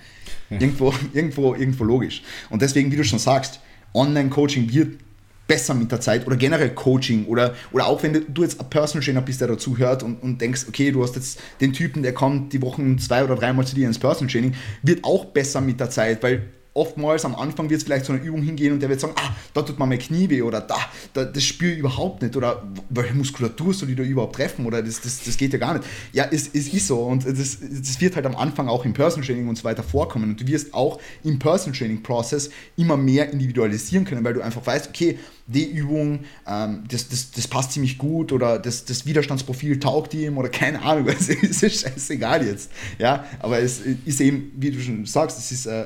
[0.49, 2.23] Irgendwo, irgendwo, irgendwo logisch.
[2.49, 3.59] Und deswegen, wie du schon sagst,
[3.93, 4.99] Online-Coaching wird
[5.47, 9.03] besser mit der Zeit oder generell Coaching oder, oder auch wenn du jetzt ein Personal
[9.03, 12.13] Trainer bist, der dazu hört und, und denkst, okay, du hast jetzt den Typen, der
[12.13, 15.79] kommt die Wochen zwei oder dreimal zu dir ins Personal Training, wird auch besser mit
[15.79, 18.89] der Zeit, weil oftmals am Anfang wird es vielleicht zu einer Übung hingehen und der
[18.89, 20.75] wird sagen, ah, da tut mir mein Knie weh oder da,
[21.13, 24.83] da das spüre ich überhaupt nicht oder welche Muskulatur soll ich da überhaupt treffen oder
[24.83, 25.85] das, das, das geht ja gar nicht.
[26.11, 29.25] Ja, es, es ist so und das, das wird halt am Anfang auch im Personal
[29.25, 33.31] Training und so weiter vorkommen und du wirst auch im Personal Training Prozess immer mehr
[33.31, 37.97] individualisieren können, weil du einfach weißt, okay, die Übung, ähm, das, das, das passt ziemlich
[37.97, 42.71] gut oder das, das Widerstandsprofil taugt ihm oder keine Ahnung, es ist scheißegal jetzt.
[42.97, 45.85] Ja, aber es ist eben, wie du schon sagst, es ist äh,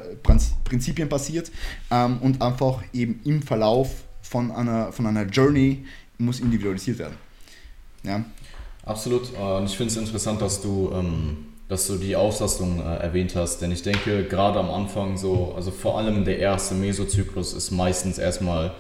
[0.63, 1.52] prinzipienbasiert
[1.91, 3.89] ähm, und einfach eben im Verlauf
[4.22, 5.86] von einer, von einer Journey
[6.17, 7.15] muss individualisiert werden.
[8.04, 8.24] Ja.
[8.86, 9.34] Absolut.
[9.38, 13.60] Und ich finde es interessant, dass du, ähm, dass du die Auslastung äh, erwähnt hast,
[13.62, 18.17] denn ich denke, gerade am Anfang so, also vor allem der erste Mesozyklus ist meistens
[18.17, 18.74] erstmal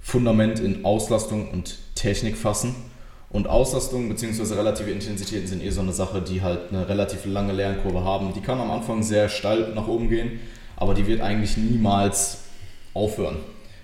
[0.00, 2.74] Fundament in Auslastung und Technik fassen.
[3.30, 4.54] Und Auslastung bzw.
[4.54, 8.32] relative Intensitäten sind eh so eine Sache, die halt eine relativ lange Lernkurve haben.
[8.34, 10.40] Die kann am Anfang sehr steil nach oben gehen,
[10.76, 12.38] aber die wird eigentlich niemals
[12.94, 13.36] aufhören.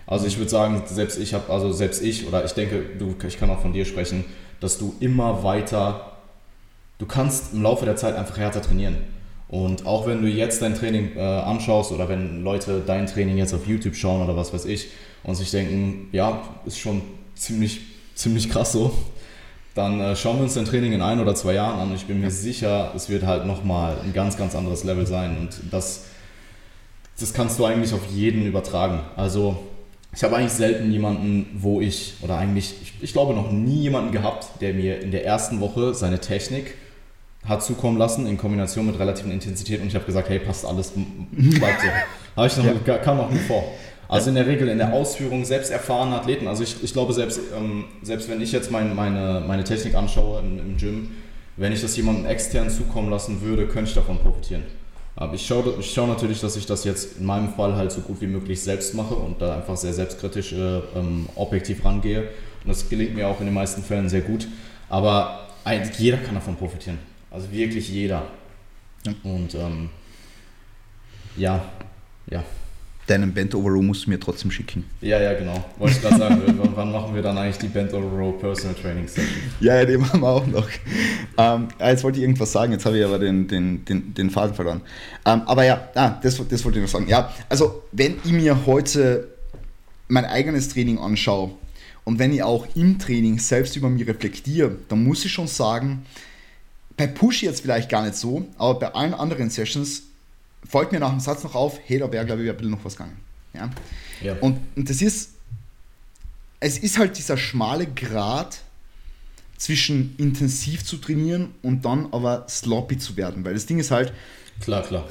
[0.07, 3.39] Also ich würde sagen, selbst ich habe, also selbst ich oder ich denke, du, ich
[3.39, 4.25] kann auch von dir sprechen,
[4.61, 6.13] dass du immer weiter,
[6.99, 8.97] du kannst im Laufe der Zeit einfach härter trainieren.
[9.49, 13.55] Und auch wenn du jetzt dein Training äh, anschaust oder wenn Leute dein Training jetzt
[13.55, 14.89] auf YouTube schauen oder was weiß ich
[15.25, 17.03] und sich denken, ja, ist schon
[17.35, 17.81] ziemlich,
[18.15, 18.93] ziemlich krass so,
[19.75, 22.07] dann äh, schauen wir uns dein Training in ein oder zwei Jahren an und ich
[22.07, 26.05] bin mir sicher, es wird halt nochmal ein ganz, ganz anderes Level sein und das,
[27.19, 29.01] das kannst du eigentlich auf jeden übertragen.
[29.17, 29.59] Also
[30.15, 34.13] ich habe eigentlich selten jemanden, wo ich, oder eigentlich, ich, ich glaube noch nie jemanden
[34.13, 36.75] gehabt, der mir in der ersten Woche seine Technik
[37.45, 40.93] hat zukommen lassen in Kombination mit relativen Intensität und ich habe gesagt, hey, passt alles,
[41.33, 41.89] bleibt so.
[42.37, 42.99] Ich noch, ja.
[42.99, 43.63] kam noch nie vor.
[44.09, 47.41] Also in der Regel in der Ausführung selbst erfahrene Athleten, also ich, ich glaube selbst,
[47.57, 51.11] ähm, selbst wenn ich jetzt mein, meine, meine Technik anschaue im, im Gym,
[51.57, 54.63] wenn ich das jemandem extern zukommen lassen würde, könnte ich davon profitieren.
[55.17, 58.01] Aber ich schaue, ich schaue natürlich, dass ich das jetzt in meinem Fall halt so
[58.01, 62.23] gut wie möglich selbst mache und da einfach sehr selbstkritisch, äh, ähm, objektiv rangehe.
[62.65, 64.49] Und das gelingt mir auch in den meisten Fällen sehr gut.
[64.89, 65.49] Aber
[65.99, 66.99] jeder kann davon profitieren.
[67.31, 68.23] Also wirklich jeder.
[69.07, 69.15] Ja.
[69.23, 69.91] Und ähm,
[71.37, 71.65] ja,
[72.31, 72.43] ja.
[73.07, 74.85] Deinen Bent Over Row musst du mir trotzdem schicken.
[75.03, 75.63] Ja, ja, genau.
[75.79, 76.43] Wollte ich gerade sagen,
[76.75, 79.29] wann machen wir dann eigentlich die Bent Over Row Personal Training Session?
[79.61, 80.69] Ja, ja, die machen wir auch noch.
[81.37, 84.55] Ähm, jetzt wollte ich irgendwas sagen, jetzt habe ich aber den, den, den, den Faden
[84.55, 84.81] verloren.
[85.27, 87.09] Ähm, aber ja, ah, das, das wollte ich noch sagen.
[87.09, 89.29] Ja, also wenn ich mir heute
[90.09, 91.51] mein eigenes Training anschaue
[92.05, 96.07] und wenn ich auch im Training selbst über mich reflektiere, dann muss ich schon sagen,
[96.97, 100.05] bei Push jetzt vielleicht gar nicht so, aber bei allen anderen Sessions
[100.75, 102.85] folgt mir nach dem Satz noch auf, hey, da wäre, glaube ich, ein bisschen noch
[102.85, 103.17] was gegangen.
[103.53, 103.71] Ja?
[104.21, 104.35] ja.
[104.41, 105.35] Und, und das ist,
[106.59, 108.59] es ist halt dieser schmale Grat
[109.57, 114.13] zwischen intensiv zu trainieren und dann aber sloppy zu werden, weil das Ding ist halt,
[114.59, 115.07] klar, klar.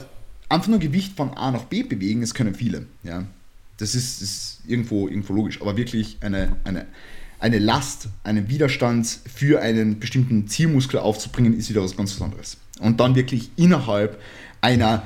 [0.49, 2.85] Einfach nur Gewicht von A nach B bewegen, das können viele.
[3.03, 3.23] Ja?
[3.77, 6.87] Das ist, ist irgendwo, irgendwo logisch, aber wirklich eine, eine,
[7.39, 12.57] eine Last, einen Widerstand für einen bestimmten Zielmuskel aufzubringen, ist wieder was ganz anderes.
[12.81, 14.21] Und dann wirklich innerhalb
[14.59, 15.03] einer,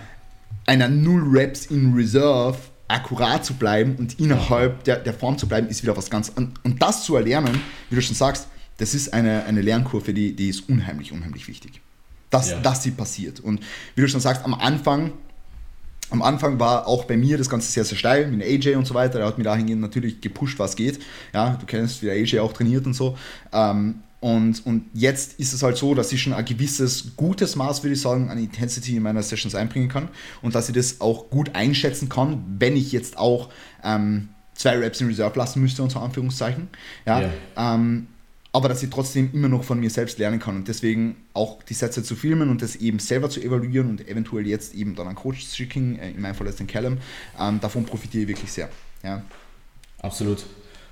[0.68, 5.68] einer Null Reps in Reserve akkurat zu bleiben und innerhalb der, der Form zu bleiben,
[5.68, 6.60] ist wieder was ganz anderes.
[6.64, 10.50] Und das zu erlernen, wie du schon sagst, das ist eine, eine Lernkurve, die, die
[10.50, 11.82] ist unheimlich, unheimlich wichtig.
[12.30, 12.60] Dass, ja.
[12.60, 13.40] dass sie passiert.
[13.40, 13.62] Und
[13.96, 15.14] wie du schon sagst, am Anfang
[16.10, 18.94] am Anfang war auch bei mir das Ganze sehr, sehr steil mit AJ und so
[18.94, 19.20] weiter.
[19.20, 21.00] Er hat mir dahingehend natürlich gepusht, was geht.
[21.34, 23.18] Ja, du kennst, wie der AJ auch trainiert und so.
[23.52, 27.84] Ähm, und, und jetzt ist es halt so, dass ich schon ein gewisses gutes Maß,
[27.84, 30.10] würde ich sagen, an Intensity in meiner Sessions einbringen kann
[30.42, 33.50] und dass ich das auch gut einschätzen kann, wenn ich jetzt auch
[33.84, 36.68] ähm, zwei Reps in Reserve lassen müsste, unter Anführungszeichen.
[37.06, 37.32] Ja, yeah.
[37.76, 38.08] ähm,
[38.54, 41.76] aber dass ich trotzdem immer noch von mir selbst lernen kann und deswegen auch die
[41.76, 45.14] Sätze zu filmen und das eben selber zu evaluieren und eventuell jetzt eben dann an
[45.14, 46.98] Coach zu schicken, äh, in meinem Fall ist den Callum,
[47.40, 48.70] ähm, davon profitiere ich wirklich sehr.
[49.04, 49.22] Ja.
[50.00, 50.44] Absolut.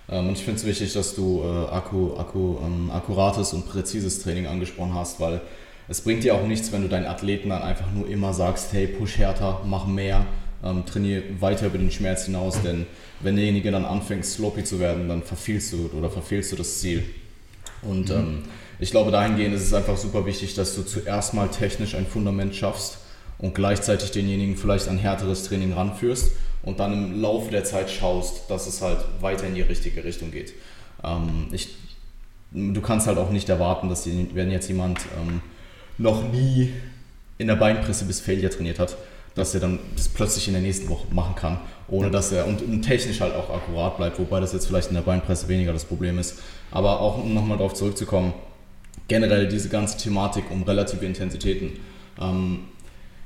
[0.10, 4.22] Ähm, und ich finde es wichtig, dass du äh, akku, akku, ähm, akkurates und präzises
[4.22, 5.42] Training angesprochen hast, weil
[5.88, 8.88] es bringt dir auch nichts, wenn du deinen Athleten dann einfach nur immer sagst, hey,
[8.88, 10.26] push härter, mach mehr,
[10.64, 12.86] ähm, trainiere weiter über den Schmerz hinaus, denn
[13.22, 17.04] wenn derjenige dann anfängt, sloppy zu werden, dann verfehlst du oder verfehlst du das Ziel.
[17.82, 18.16] Und mhm.
[18.16, 18.44] ähm,
[18.80, 22.56] ich glaube, dahingehend ist es einfach super wichtig, dass du zuerst mal technisch ein Fundament
[22.56, 22.98] schaffst
[23.38, 26.32] und gleichzeitig denjenigen vielleicht ein härteres Training ranführst
[26.66, 30.32] und dann im Laufe der Zeit schaust, dass es halt weiter in die richtige Richtung
[30.32, 30.54] geht.
[31.04, 31.76] Ähm, ich
[32.56, 35.42] du kannst halt auch nicht erwarten, dass die, wenn jetzt jemand ähm,
[35.98, 36.74] noch nie
[37.38, 38.96] in der Beinpresse bis Failure trainiert hat,
[39.36, 42.62] dass er dann das plötzlich in der nächsten Woche machen kann, ohne dass er und,
[42.62, 45.84] und, technisch halt auch akkurat bleibt, wobei das jetzt vielleicht in der Beinpresse weniger das
[45.84, 46.40] Problem ist.
[46.72, 48.34] Aber auch um nochmal darauf zurückzukommen,
[49.10, 51.74] generell diese ganze Thematik um relative Intensitäten.
[52.22, 52.60] Ähm,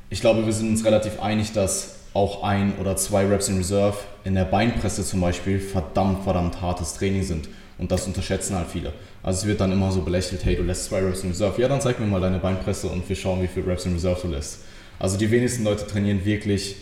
[0.10, 3.98] ich glaube, wir sind uns relativ einig, dass auch ein oder zwei Reps in Reserve
[4.24, 7.50] in der Beinpresse zum Beispiel verdammt, verdammt hartes Training sind.
[7.78, 8.94] Und das unterschätzen halt viele.
[9.24, 11.62] Also es wird dann immer so belächelt, hey, du lässt zwei Reps in Reserve.
[11.62, 14.20] Ja, dann zeig mir mal deine Beinpresse und wir schauen, wie viele Reps in Reserve
[14.24, 14.60] du lässt.
[15.00, 16.76] Also die wenigsten Leute trainieren wirklich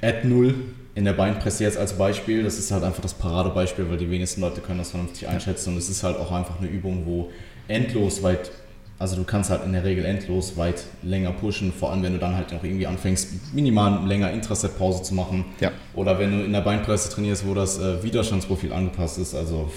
[0.00, 0.54] at null
[0.94, 2.42] in der Beinpresse jetzt als Beispiel.
[2.42, 5.78] Das ist halt einfach das Paradebeispiel, weil die wenigsten Leute können das vernünftig einschätzen und
[5.78, 7.30] es ist halt auch einfach eine Übung, wo
[7.68, 8.50] endlos weit,
[9.00, 12.18] also du kannst halt in der Regel endlos weit länger pushen, vor allem wenn du
[12.18, 15.46] dann halt auch irgendwie anfängst, minimal länger Intraset-Pause zu machen.
[15.58, 15.72] Ja.
[15.94, 19.34] Oder wenn du in der Beinpresse trainierst, wo das äh, Widerstandsprofil angepasst ist.
[19.34, 19.72] Also,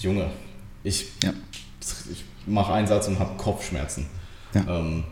[0.00, 0.26] Junge,
[0.82, 1.32] ich, ja.
[2.10, 4.06] ich mache einen Satz und habe Kopfschmerzen.
[4.52, 4.80] Ja.
[4.80, 5.04] Ähm,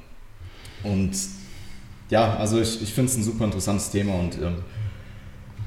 [0.82, 1.12] und
[2.10, 4.56] ja, also ich, ich finde es ein super interessantes Thema und ähm,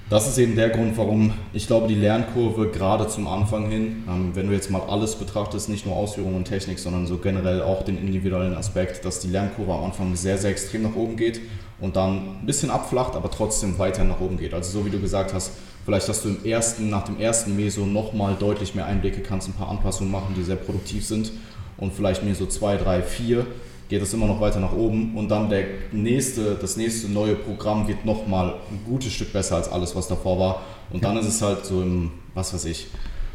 [0.10, 4.32] das ist eben der Grund, warum ich glaube, die Lernkurve gerade zum Anfang hin, ähm,
[4.34, 7.84] wenn du jetzt mal alles betrachtest, nicht nur Ausführung und Technik, sondern so generell auch
[7.84, 11.40] den individuellen Aspekt, dass die Lernkurve am Anfang sehr, sehr extrem nach oben geht
[11.80, 14.54] und dann ein bisschen abflacht, aber trotzdem weiter nach oben geht.
[14.54, 15.52] Also so wie du gesagt hast,
[15.86, 19.54] vielleicht hast du im ersten, nach dem ersten Meso nochmal deutlich mehr Einblicke, kannst ein
[19.54, 21.32] paar Anpassungen machen, die sehr produktiv sind
[21.78, 23.46] und vielleicht Meso 2, 3, 4
[23.90, 27.88] geht es immer noch weiter nach oben und dann der nächste, das nächste neue Programm
[27.88, 30.62] wird nochmal ein gutes Stück besser als alles, was davor war.
[30.92, 32.88] Und dann ist es halt so im, was weiß ich,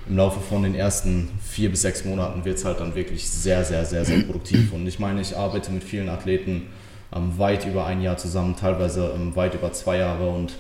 [0.09, 3.65] im Laufe von den ersten vier bis sechs Monaten wird es halt dann wirklich sehr,
[3.65, 4.73] sehr, sehr, sehr produktiv.
[4.73, 6.69] Und ich meine, ich arbeite mit vielen Athleten
[7.15, 10.55] ähm, weit über ein Jahr zusammen, teilweise ähm, weit über zwei Jahre und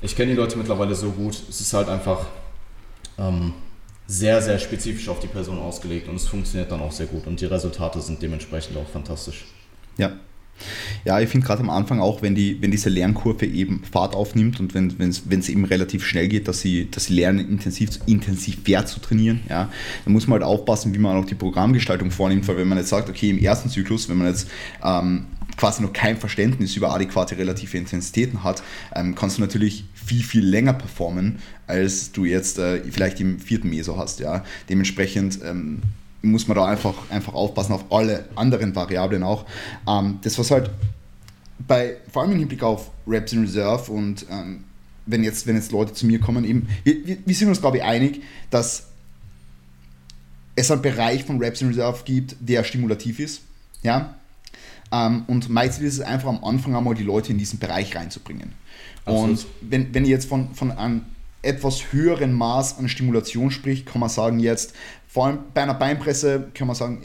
[0.00, 1.40] ich kenne die Leute mittlerweile so gut.
[1.48, 2.26] Es ist halt einfach
[3.18, 3.52] ähm,
[4.06, 7.40] sehr, sehr spezifisch auf die Person ausgelegt und es funktioniert dann auch sehr gut und
[7.40, 9.44] die Resultate sind dementsprechend auch fantastisch.
[9.96, 10.12] Ja.
[11.04, 14.60] Ja, ich finde gerade am Anfang auch, wenn, die, wenn diese Lernkurve eben Fahrt aufnimmt
[14.60, 18.86] und wenn es eben relativ schnell geht, dass sie, dass sie lernen, intensiv, intensiv fair
[18.86, 19.70] zu trainieren, ja,
[20.04, 22.90] dann muss man halt aufpassen, wie man auch die Programmgestaltung vornimmt, weil wenn man jetzt
[22.90, 24.48] sagt, okay, im ersten Zyklus, wenn man jetzt
[24.84, 28.62] ähm, quasi noch kein Verständnis über adäquate relative Intensitäten hat,
[28.94, 33.70] ähm, kannst du natürlich viel, viel länger performen, als du jetzt äh, vielleicht im vierten
[33.70, 34.20] Meso hast.
[34.20, 34.44] Ja?
[34.68, 35.82] Dementsprechend ähm,
[36.22, 39.46] muss man da einfach, einfach aufpassen auf alle anderen Variablen auch.
[39.88, 40.70] Ähm, das was halt
[41.66, 44.64] bei, vor allem im Hinblick auf Reps in Reserve und ähm,
[45.06, 47.82] wenn, jetzt, wenn jetzt Leute zu mir kommen, eben, wir, wir, sind uns glaube ich
[47.82, 48.88] einig, dass
[50.54, 53.42] es einen Bereich von Reps in Reserve gibt, der stimulativ ist.
[53.82, 54.14] Ja?
[54.92, 58.52] Ähm, und meistens ist es einfach am Anfang einmal die Leute in diesen Bereich reinzubringen.
[59.04, 59.30] Absolut.
[59.30, 61.02] Und wenn, wenn ich jetzt von, von einem
[61.42, 64.74] etwas höheren Maß an Stimulation spricht, kann man sagen jetzt,
[65.08, 67.02] vor allem bei einer Beinpresse kann man sagen,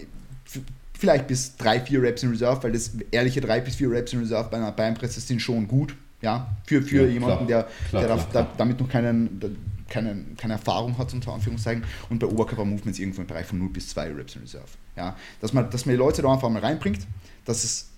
[0.97, 4.19] vielleicht bis 3, 4 Reps in Reserve, weil das ehrliche 3 bis 4 Reps in
[4.19, 5.95] Reserve bei einer Beinpresse sind schon gut.
[6.21, 9.39] Ja, für, für ja, jemanden, klar, der, klar, der klar, da, damit noch keinen,
[9.87, 11.83] keine, keine Erfahrung hat, unter Anführungszeichen.
[12.09, 14.65] Und bei Oberkörper-Movements irgendwo im Bereich von 0 bis 2 Reps in Reserve.
[14.95, 17.01] Ja, dass, man, dass man die Leute da einfach mal reinbringt,
[17.45, 17.89] dass es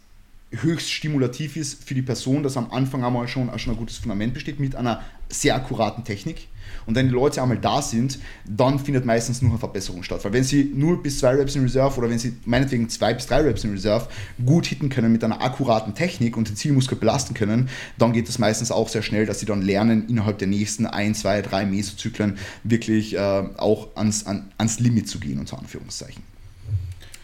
[0.52, 4.34] höchst stimulativ ist für die Person, dass am Anfang einmal schon, schon ein gutes Fundament
[4.34, 6.48] besteht mit einer sehr akkuraten Technik.
[6.86, 10.24] Und wenn die Leute einmal da sind, dann findet meistens nur eine Verbesserung statt.
[10.24, 13.28] Weil wenn sie 0 bis 2 Reps in Reserve oder wenn sie meinetwegen 2 bis
[13.28, 14.08] 3 Reps in Reserve
[14.44, 18.40] gut hitten können mit einer akkuraten Technik und den Zielmuskel belasten können, dann geht es
[18.40, 22.38] meistens auch sehr schnell, dass sie dann lernen, innerhalb der nächsten 1, 2, 3 Mesozyklen
[22.64, 23.20] wirklich äh,
[23.58, 26.24] auch ans, an, ans Limit zu gehen, unter Anführungszeichen.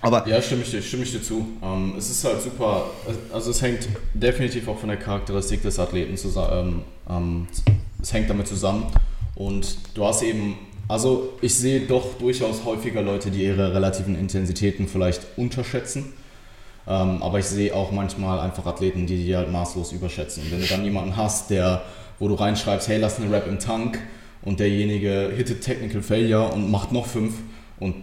[0.05, 1.47] Aber ja, stimme ich dir, stimme ich dir zu.
[1.63, 2.91] Ähm, es ist halt super,
[3.33, 8.29] also es hängt definitiv auch von der Charakteristik des Athleten zusammen, ähm, ähm, es hängt
[8.29, 8.85] damit zusammen.
[9.33, 14.87] Und du hast eben, also ich sehe doch durchaus häufiger Leute, die ihre relativen Intensitäten
[14.87, 16.13] vielleicht unterschätzen.
[16.87, 20.43] Ähm, aber ich sehe auch manchmal einfach Athleten, die die halt maßlos überschätzen.
[20.51, 21.81] Wenn du dann jemanden hast, der,
[22.19, 23.97] wo du reinschreibst, hey, lass eine Rap im Tank
[24.43, 27.33] und derjenige hittet Technical Failure und macht noch fünf
[27.79, 27.95] und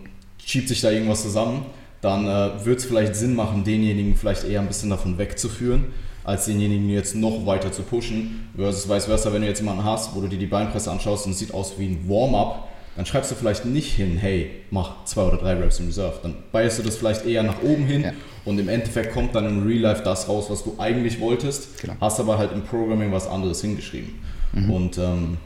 [0.45, 1.65] schiebt sich da irgendwas zusammen,
[2.03, 5.87] dann äh, wird es vielleicht Sinn machen, denjenigen vielleicht eher ein bisschen davon wegzuführen,
[6.25, 8.49] als denjenigen jetzt noch weiter zu pushen.
[8.57, 11.33] Versus vice versa, wenn du jetzt jemanden hast, wo du dir die Beinpresse anschaust und
[11.33, 15.23] es sieht aus wie ein Warm-up, dann schreibst du vielleicht nicht hin, hey, mach zwei
[15.23, 16.19] oder drei Reps in Reserve.
[16.23, 18.13] Dann beißt du das vielleicht eher nach oben hin ja.
[18.45, 21.95] und im Endeffekt kommt dann im Real Life das raus, was du eigentlich wolltest, genau.
[22.01, 24.11] hast aber halt im Programming was anderes hingeschrieben.
[24.53, 24.71] Mhm.
[24.71, 25.39] Und ähm,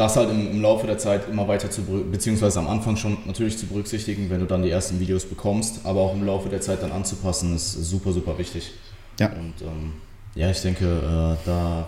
[0.00, 3.58] das halt im, im, Laufe der Zeit immer weiter zu, beziehungsweise am Anfang schon natürlich
[3.58, 6.82] zu berücksichtigen, wenn du dann die ersten Videos bekommst, aber auch im Laufe der Zeit
[6.82, 8.72] dann anzupassen, ist super, super wichtig.
[9.18, 9.26] Ja.
[9.26, 9.92] Und ähm,
[10.34, 11.86] ja, ich denke, äh, da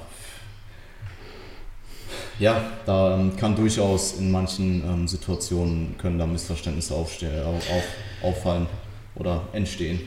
[2.38, 7.64] Ja, da ähm, kann durchaus in manchen ähm, Situationen können da Missverständnisse aufstehen, auf,
[8.22, 8.66] auffallen
[9.14, 10.00] oder entstehen.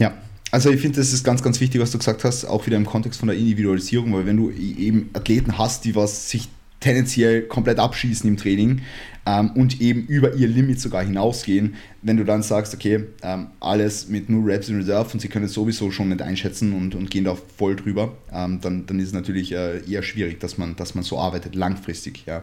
[0.00, 0.12] Ja,
[0.50, 2.86] also ich finde, das ist ganz, ganz wichtig, was du gesagt hast, auch wieder im
[2.86, 6.48] Kontext von der Individualisierung, weil wenn du eben Athleten hast, die was sich
[6.80, 8.82] tendenziell komplett abschießen im Training
[9.26, 14.08] ähm, und eben über ihr Limit sogar hinausgehen, wenn du dann sagst, okay, ähm, alles
[14.08, 17.10] mit nur Reps in Reserve und sie können es sowieso schon nicht einschätzen und, und
[17.10, 20.76] gehen da voll drüber, ähm, dann, dann ist es natürlich äh, eher schwierig, dass man,
[20.76, 22.24] dass man so arbeitet, langfristig.
[22.26, 22.42] Ja.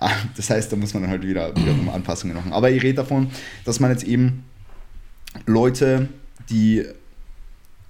[0.36, 2.52] Das heißt, da muss man dann halt wieder wiederum Anpassungen machen.
[2.52, 3.28] Aber ich rede davon,
[3.64, 4.44] dass man jetzt eben
[5.46, 6.08] Leute,
[6.50, 6.84] die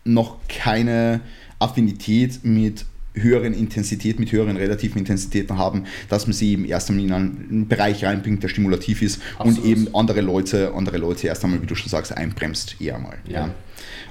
[0.04, 1.20] noch keine
[1.58, 7.04] Affinität mit höheren Intensität, mit höheren relativen Intensitäten haben, dass man sie eben erst einmal
[7.04, 9.58] in einen Bereich reinbringt, der stimulativ ist Absolut.
[9.58, 13.18] und eben andere Leute, andere Leute erst einmal, wie du schon sagst, einbremst eher mal.
[13.26, 13.46] Ja.
[13.46, 13.54] ja.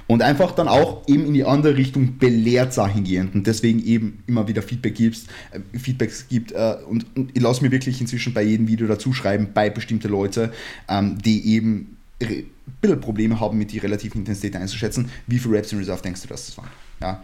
[0.06, 4.46] Und einfach dann auch eben in die andere Richtung belehrt dahingehend und deswegen eben immer
[4.48, 8.42] wieder Feedback gibst, äh, Feedbacks gibt äh, und, und, ich lasse mir wirklich inzwischen bei
[8.42, 10.52] jedem Video dazu schreiben, bei bestimmte Leute,
[10.88, 12.46] ähm, die eben ein
[12.80, 15.10] bisschen Probleme haben, mit die relative Intensität einzuschätzen.
[15.26, 16.68] Wie viele Reps in Reserve denkst du, dass das waren?
[17.00, 17.22] Ja.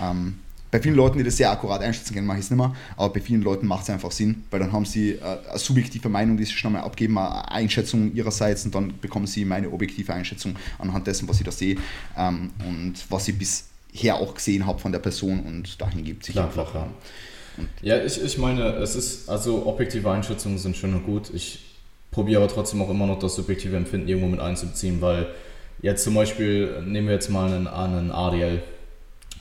[0.00, 0.34] Ähm,
[0.70, 3.12] bei vielen Leuten, die das sehr akkurat einschätzen können, mache ich es nicht mehr, aber
[3.12, 6.36] bei vielen Leuten macht es einfach Sinn, weil dann haben sie äh, eine subjektive Meinung,
[6.36, 10.56] die sie schon einmal abgeben, eine Einschätzung ihrerseits und dann bekommen sie meine objektive Einschätzung
[10.78, 11.76] anhand dessen, was ich da sehe
[12.16, 16.34] ähm, und was ich bisher auch gesehen habe von der Person und dahin gibt sich
[16.34, 16.70] Klar, einfach.
[16.70, 16.88] Klar.
[17.82, 21.30] Ja, ich, ich meine, es ist, also objektive Einschätzungen sind schön und gut.
[21.34, 21.64] Ich
[22.10, 25.26] probiere aber trotzdem auch immer noch das subjektive Empfinden irgendwo mit einzubeziehen, weil
[25.82, 28.62] jetzt zum Beispiel, nehmen wir jetzt mal einen, einen ADL,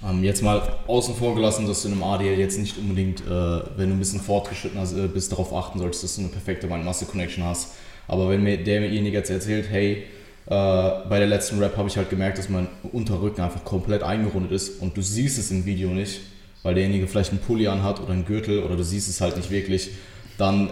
[0.06, 3.26] ähm, jetzt mal außen vor gelassen, dass du in einem ADL jetzt nicht unbedingt, äh,
[3.30, 7.44] wenn du ein bisschen fortgeschritten äh, bist, darauf achten solltest, dass du eine perfekte Mind-Muscle-Connection
[7.44, 7.74] hast.
[8.08, 10.04] Aber wenn mir derjenige jetzt erzählt, hey,
[10.46, 14.52] äh, bei der letzten Rap habe ich halt gemerkt, dass mein Unterrücken einfach komplett eingerundet
[14.52, 16.22] ist und du siehst es im Video nicht,
[16.64, 19.50] weil derjenige vielleicht einen Pulli anhat oder einen Gürtel oder du siehst es halt nicht
[19.50, 19.90] wirklich,
[20.38, 20.72] dann,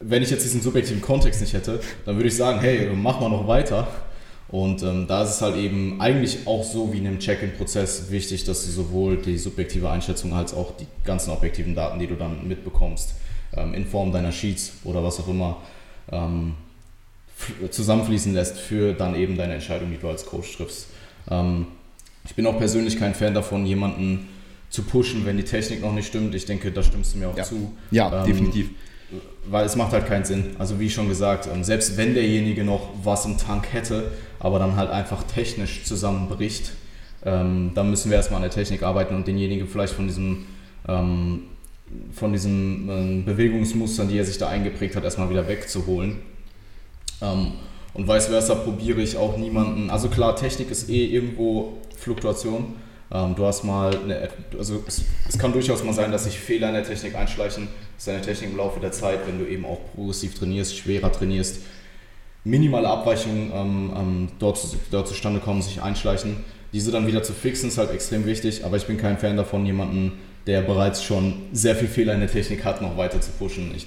[0.00, 3.28] wenn ich jetzt diesen subjektiven Kontext nicht hätte, dann würde ich sagen, hey, mach mal
[3.28, 3.88] noch weiter
[4.48, 8.44] und ähm, da ist es halt eben eigentlich auch so wie in einem Check-in-Prozess wichtig,
[8.44, 12.46] dass du sowohl die subjektive Einschätzung als auch die ganzen objektiven Daten, die du dann
[12.46, 13.14] mitbekommst,
[13.56, 15.56] ähm, in Form deiner Sheets oder was auch immer,
[16.12, 16.54] ähm,
[17.70, 20.88] zusammenfließen lässt für dann eben deine Entscheidung, die du als Coach triffst.
[21.30, 21.66] Ähm,
[22.26, 24.28] ich bin auch persönlich kein Fan davon, jemanden
[24.70, 26.34] zu pushen, wenn die Technik noch nicht stimmt.
[26.34, 27.44] Ich denke, da stimmst du mir auch ja.
[27.44, 27.72] zu.
[27.90, 28.70] Ja, ähm, definitiv
[29.46, 30.56] weil es macht halt keinen Sinn.
[30.58, 34.12] Also wie schon gesagt, ähm, selbst wenn derjenige noch was im Tank hätte,
[34.44, 36.72] aber dann halt einfach technisch zusammenbricht,
[37.24, 40.44] ähm, dann müssen wir erstmal an der Technik arbeiten und denjenigen vielleicht von diesem
[40.86, 41.44] ähm,
[42.12, 46.18] von diesen ähm, Bewegungsmustern, die er sich da eingeprägt hat, erstmal wieder wegzuholen.
[47.22, 47.52] Ähm,
[47.94, 52.74] und vice versa probiere ich auch niemanden, also klar, Technik ist eh irgendwo Fluktuation,
[53.10, 54.28] ähm, du hast mal, eine,
[54.58, 58.06] also es, es, kann durchaus mal sein, dass sich Fehler in der Technik einschleichen, dass
[58.06, 61.60] deine Technik im Laufe der Zeit, wenn du eben auch progressiv trainierst, schwerer trainierst,
[62.44, 64.58] minimale Abweichungen ähm, ähm, dort,
[64.90, 66.36] dort zustande kommen, sich einschleichen.
[66.72, 69.64] Diese dann wieder zu fixen ist halt extrem wichtig, aber ich bin kein Fan davon,
[69.64, 70.12] jemanden,
[70.46, 73.72] der bereits schon sehr viel Fehler in der Technik hat, noch weiter zu pushen.
[73.74, 73.86] Ich,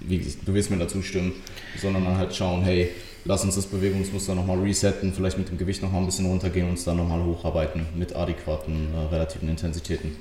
[0.00, 1.32] wie, du wirst mir dazu stimmen,
[1.80, 2.90] sondern dann halt schauen, hey,
[3.24, 6.72] lass uns das Bewegungsmuster nochmal resetten, vielleicht mit dem Gewicht nochmal ein bisschen runtergehen und
[6.72, 10.16] uns dann nochmal hocharbeiten mit adäquaten äh, relativen Intensitäten.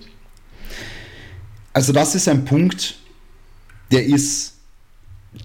[1.72, 2.96] Also das ist ein Punkt,
[3.92, 4.57] der ist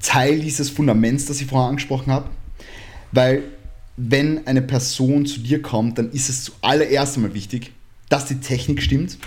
[0.00, 2.28] Teil dieses Fundaments, das ich vorher angesprochen habe,
[3.12, 3.42] weil
[3.96, 7.72] wenn eine Person zu dir kommt, dann ist es zuallererst einmal wichtig,
[8.08, 9.18] dass die Technik stimmt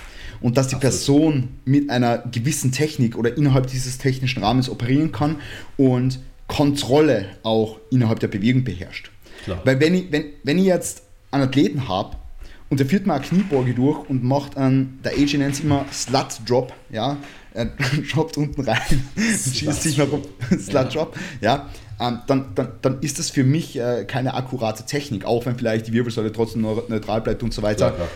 [0.41, 5.37] und dass die Person mit einer gewissen Technik oder innerhalb dieses technischen Rahmens operieren kann
[5.77, 9.11] und Kontrolle auch innerhalb der Bewegung beherrscht.
[9.43, 9.61] Klar.
[9.63, 12.17] Weil wenn ich, wenn, wenn ich jetzt einen Athleten habe
[12.69, 15.85] und der führt mal eine Kniebeuge durch und macht einen, der AJ nennt es immer
[15.91, 17.17] Slut Drop, ja,
[17.55, 17.65] er
[18.11, 19.23] droppt unten rein und
[19.55, 20.21] schießt sich noch um
[20.59, 25.25] Slut Drop, ja, ähm, dann, dann, dann ist das für mich äh, keine akkurate Technik,
[25.25, 27.91] auch wenn vielleicht die Wirbelsäule trotzdem neutral bleibt und so weiter.
[27.91, 28.09] Klar, klar.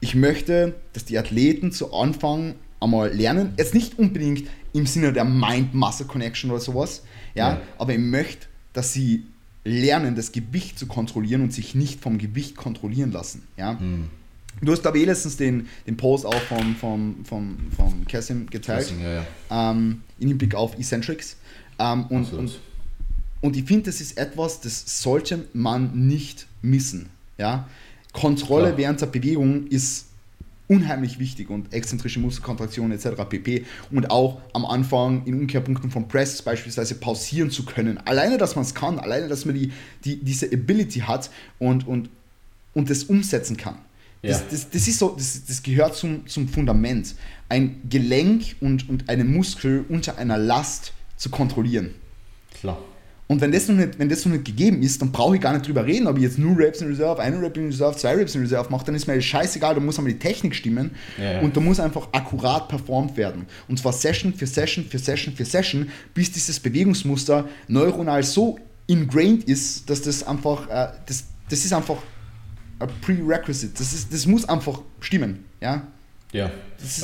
[0.00, 5.24] Ich möchte, dass die Athleten zu Anfang einmal lernen, jetzt nicht unbedingt im Sinne der
[5.24, 7.02] Mind-Muscle-Connection oder sowas,
[7.34, 9.26] ja, ja, aber ich möchte, dass sie
[9.64, 13.46] lernen, das Gewicht zu kontrollieren und sich nicht vom Gewicht kontrollieren lassen.
[13.56, 13.74] Ja.
[13.74, 14.08] Mhm.
[14.60, 18.46] Du hast, glaube ich, eh letztens den, den Post auch vom, vom, vom, vom Cassim
[18.48, 19.70] geteilt, Cassim, ja, ja.
[19.70, 21.36] Ähm, im Hinblick auf Eccentrics.
[21.78, 22.60] Ähm, und, und,
[23.40, 27.08] und ich finde, das ist etwas, das sollte man nicht missen.
[27.38, 27.68] Ja?
[28.12, 28.78] Kontrolle Klar.
[28.78, 30.06] während der Bewegung ist
[30.68, 33.22] unheimlich wichtig und exzentrische Muskelkontraktionen etc.
[33.28, 33.64] pp.
[33.90, 37.98] Und auch am Anfang in Umkehrpunkten von Press beispielsweise pausieren zu können.
[38.06, 39.72] Alleine, dass man es kann, alleine, dass man die,
[40.04, 42.08] die, diese Ability hat und, und,
[42.74, 43.76] und das umsetzen kann.
[44.22, 44.46] Das, ja.
[44.50, 47.14] das, das, ist so, das, das gehört zum, zum Fundament.
[47.48, 51.94] Ein Gelenk und, und einen Muskel unter einer Last zu kontrollieren.
[52.60, 52.78] Klar.
[53.32, 55.54] Und wenn das, noch nicht, wenn das noch nicht gegeben ist, dann brauche ich gar
[55.54, 58.14] nicht drüber reden, ob ich jetzt nur Raps in Reserve, eine Rap in Reserve, zwei
[58.14, 61.32] Raps in Reserve mache, dann ist mir scheißegal, da muss einmal die Technik stimmen ja,
[61.32, 61.40] ja.
[61.40, 63.46] und da muss einfach akkurat performt werden.
[63.68, 69.44] Und zwar Session für Session für Session für Session, bis dieses Bewegungsmuster neuronal so ingrained
[69.44, 71.96] ist, dass das einfach, äh, das, das ist einfach
[72.82, 73.74] ein Prerequisite.
[73.78, 75.44] Das, ist, das muss einfach stimmen.
[75.60, 75.86] Ja.
[76.32, 76.50] Ja.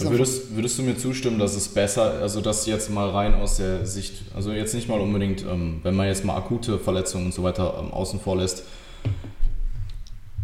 [0.00, 3.84] Würdest, würdest du mir zustimmen, dass es besser, also das jetzt mal rein aus der
[3.84, 7.42] Sicht, also jetzt nicht mal unbedingt, ähm, wenn man jetzt mal akute Verletzungen und so
[7.42, 8.64] weiter ähm, außen vor lässt,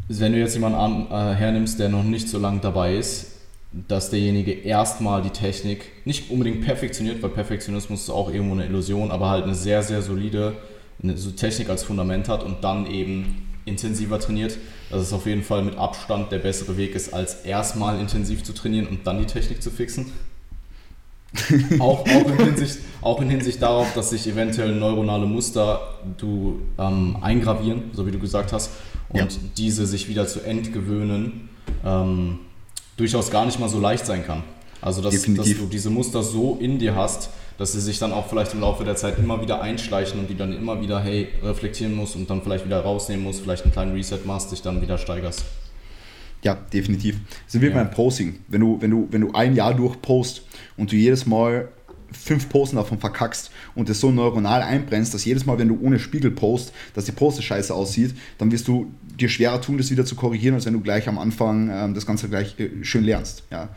[0.09, 3.33] wenn du jetzt jemanden an, äh, hernimmst, der noch nicht so lange dabei ist,
[3.89, 9.11] dass derjenige erstmal die Technik nicht unbedingt perfektioniert, weil Perfektionismus ist auch irgendwo eine Illusion,
[9.11, 10.55] aber halt eine sehr, sehr solide
[11.03, 14.59] eine, so Technik als Fundament hat und dann eben intensiver trainiert,
[14.95, 18.53] dass es auf jeden Fall mit Abstand der bessere Weg ist, als erstmal intensiv zu
[18.53, 20.13] trainieren und dann die Technik zu fixen.
[21.81, 25.81] auch, auch, in Hinsicht, auch in Hinsicht darauf, dass sich eventuell neuronale Muster
[26.17, 28.71] du ähm, eingravieren, so wie du gesagt hast,
[29.09, 29.27] und ja.
[29.57, 31.49] diese sich wieder zu entgewöhnen,
[31.85, 32.39] ähm,
[32.97, 34.45] durchaus gar nicht mal so leicht sein kann.
[34.81, 38.29] Also dass, dass du diese Muster so in dir hast, dass sie sich dann auch
[38.29, 41.95] vielleicht im Laufe der Zeit immer wieder einschleichen und die dann immer wieder, hey, reflektieren
[41.95, 44.99] muss und dann vielleicht wieder rausnehmen muss, vielleicht einen kleinen Reset machst, dich dann wieder
[44.99, 45.45] steigerst.
[46.43, 47.19] Ja, definitiv.
[47.47, 47.75] Das ist wie ja.
[47.75, 48.41] beim Posting.
[48.49, 50.43] Wenn du, wenn, du, wenn du ein Jahr durch post
[50.77, 51.69] und du jedes Mal
[52.13, 55.99] fünf Posten davon verkackst und das so neuronal einbrennst, dass jedes Mal, wenn du ohne
[55.99, 60.05] Spiegel post, dass die Poste scheiße aussieht, dann wirst du dir schwerer tun, das wieder
[60.05, 63.45] zu korrigieren, als wenn du gleich am Anfang ähm, das Ganze gleich äh, schön lernst.
[63.51, 63.69] Ja?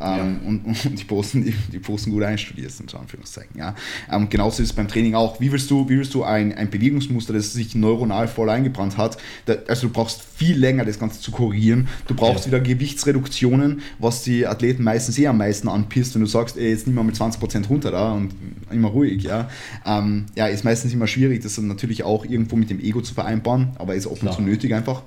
[0.00, 0.48] Ähm, ja.
[0.48, 3.58] Und, und, die, Posten, die, die Posten gut einstudierst, in Anführungszeichen.
[3.58, 3.74] Ja?
[4.10, 5.40] Ähm, genauso ist es beim Training auch.
[5.40, 9.16] Wie willst du, wie willst du ein, ein Bewegungsmuster, das sich neuronal voll eingebrannt hat,
[9.46, 11.88] da, also du brauchst viel länger, das Ganze zu korrigieren.
[12.06, 12.52] Du brauchst ja.
[12.52, 16.86] wieder Gewichtsreduktionen, was die Athleten meistens eh am meisten anpisst, wenn du sagst, ey, jetzt
[16.86, 18.34] nimm mal mit 20% runter da und
[18.70, 19.22] immer ruhig.
[19.22, 19.48] Ja?
[19.86, 23.14] Ähm, ja, ist meistens immer schwierig, das dann natürlich auch irgendwo mit dem Ego zu
[23.14, 25.02] vereinbaren, aber ist oft und zu nötig einfach.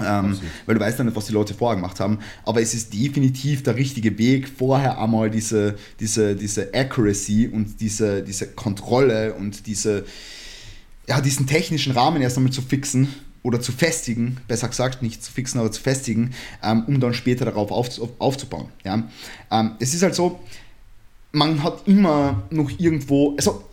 [0.00, 2.20] Ähm, weil du weißt ja nicht, was die Leute vorher gemacht haben.
[2.44, 8.22] Aber es ist definitiv der richtige Weg, vorher einmal diese, diese, diese Accuracy und diese,
[8.22, 10.04] diese Kontrolle und diese,
[11.08, 13.08] ja, diesen technischen Rahmen erst einmal zu fixen
[13.42, 17.44] oder zu festigen, besser gesagt, nicht zu fixen, aber zu festigen, ähm, um dann später
[17.44, 17.88] darauf auf,
[18.20, 18.68] aufzubauen.
[18.84, 19.08] Ja?
[19.50, 20.38] Ähm, es ist halt so,
[21.32, 23.64] man hat immer noch irgendwo, also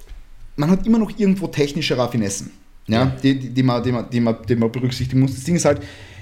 [0.55, 2.51] man hat immer noch irgendwo technische Raffinessen,
[2.87, 3.05] ja.
[3.21, 5.33] Die, die, die, man, die, man, die, man, die man berücksichtigen muss.
[5.33, 5.81] Das Ding ist halt,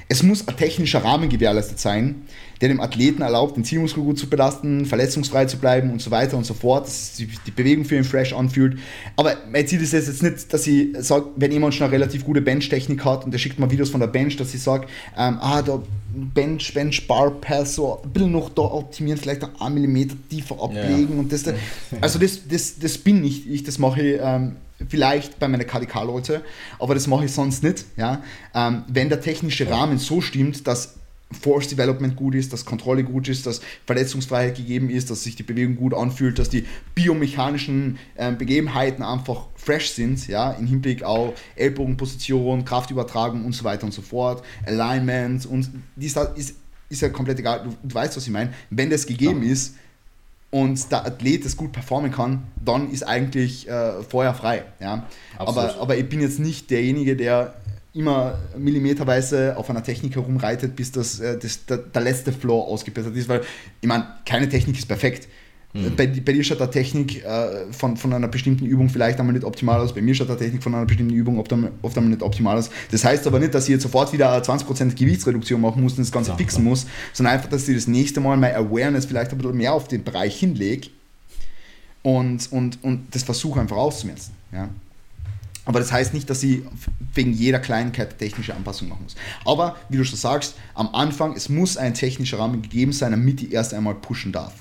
[0.10, 2.24] es muss ein technischer Rahmen gewährleistet sein,
[2.62, 6.38] der dem Athleten erlaubt, den Zielmuskel gut zu belasten, verletzungsfrei zu bleiben und so weiter
[6.38, 8.78] und so fort, dass sich die Bewegung für ihn fresh anfühlt.
[9.16, 12.42] Aber mein Ziel ist jetzt nicht, dass ich sage, wenn jemand schon eine relativ gute
[12.42, 14.88] Bench-Technik hat und der schickt mal Videos von der Bench, dass ich sage,
[15.18, 15.82] ähm, ah, da
[16.14, 21.14] Bench, Bench, Bar Pass, so ein bisschen noch da optimieren, vielleicht ein Millimeter tiefer ablegen
[21.14, 21.20] ja.
[21.20, 21.44] und das.
[22.02, 24.58] Also das, das, das bin nicht ich, das mache ich ähm,
[24.88, 26.44] vielleicht bei meinen KDK-Leute,
[26.80, 27.86] aber das mache ich sonst nicht.
[27.98, 28.22] Ja?
[28.54, 30.96] Ähm, wenn der technische Rahmen so stimmt, dass
[31.34, 35.44] Force Development gut ist, dass Kontrolle gut ist, dass Verletzungsfreiheit gegeben ist, dass sich die
[35.44, 36.66] Bewegung gut anfühlt, dass die
[36.96, 43.86] biomechanischen äh, Begebenheiten einfach fresh sind, ja, im Hinblick auf Ellbogenposition, Kraftübertragung und so weiter
[43.86, 46.56] und so fort, Alignment und dies ist,
[46.90, 48.54] ist ja komplett egal, du, du weißt, was ich meine.
[48.70, 49.52] Wenn das gegeben ja.
[49.52, 49.76] ist,
[50.54, 54.64] und der Athlet das gut performen kann, dann ist eigentlich äh, Feuer frei.
[54.80, 55.08] Ja?
[55.40, 57.56] Aber, aber ich bin jetzt nicht derjenige, der
[57.92, 63.16] immer millimeterweise auf einer Technik herumreitet, bis das, äh, das der, der, letzte Floor ausgebessert
[63.16, 63.42] ist, weil
[63.82, 65.28] ich meine, keine Technik ist perfekt.
[65.74, 65.96] Mhm.
[65.96, 69.44] Bei, bei, dir schaut der Technik äh, von, von einer bestimmten Übung vielleicht einmal nicht
[69.44, 72.12] optimal aus, bei mir schaut der Technik von einer bestimmten Übung oft einmal, oft einmal
[72.12, 72.70] nicht optimal aus.
[72.92, 76.12] Das heißt aber nicht, dass ich jetzt sofort wieder 20% Gewichtsreduktion machen muss und das
[76.12, 76.70] Ganze ja, fixen klar.
[76.70, 79.88] muss, sondern einfach, dass ich das nächste Mal meine Awareness vielleicht ein bisschen mehr auf
[79.88, 80.90] den Bereich hinlege
[82.04, 84.34] und, und, und das versuche einfach auszumerzen.
[84.52, 84.70] Ja.
[85.66, 86.66] Aber das heißt nicht, dass sie
[87.16, 89.16] wegen jeder Kleinigkeit technische Anpassung machen muss.
[89.46, 93.42] Aber wie du schon sagst, am Anfang, es muss ein technischer Rahmen gegeben sein, damit
[93.42, 94.54] ich erst einmal pushen darf.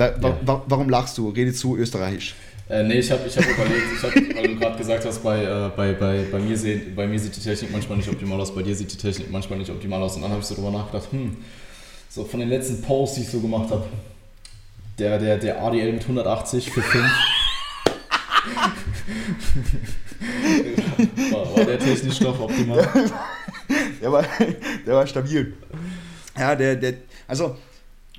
[0.00, 0.62] Wa wa ja.
[0.66, 1.28] Warum lachst du?
[1.28, 2.34] Rede zu österreichisch.
[2.70, 5.42] Äh, nee, ich habe ich hab überlegt, ich hab, weil du gerade gesagt hast, bei,
[5.42, 8.54] äh, bei, bei, bei, mir seh, bei mir sieht die Technik manchmal nicht optimal aus,
[8.54, 10.16] bei dir sieht die Technik manchmal nicht optimal aus.
[10.16, 11.36] Und dann habe ich so drüber nachgedacht, hm,
[12.08, 13.84] so von den letzten Posts, die ich so gemacht habe,
[14.98, 17.04] der, der, der ADL mit 180 für 5.
[21.32, 22.88] war, war, der technisch doch optimal?
[24.00, 24.24] der, war,
[24.86, 25.52] der war stabil.
[26.38, 26.94] Ja, der, der,
[27.26, 27.56] also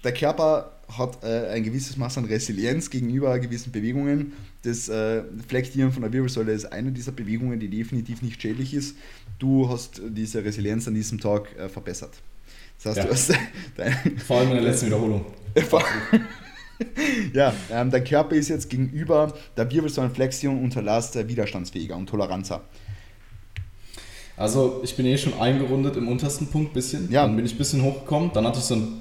[0.03, 4.33] der Körper hat äh, ein gewisses Maß an Resilienz gegenüber gewissen Bewegungen.
[4.63, 8.95] Das äh, Flektieren von der Wirbelsäule ist eine dieser Bewegungen, die definitiv nicht schädlich ist.
[9.39, 12.13] Du hast diese Resilienz an diesem Tag äh, verbessert.
[12.83, 13.03] Das heißt, ja.
[13.05, 13.33] du hast
[13.77, 15.25] dein, Vor allem in der letzten Wiederholung.
[17.33, 22.61] ja, ähm, dein Körper ist jetzt gegenüber der Wirbelsäulenflexion unter Last widerstandsfähiger und toleranter.
[24.37, 27.11] Also ich bin eh schon eingerundet im untersten Punkt bisschen.
[27.11, 27.27] Ja.
[27.27, 28.31] Dann bin ich ein bisschen hochgekommen.
[28.33, 29.00] Dann hatte ich so einen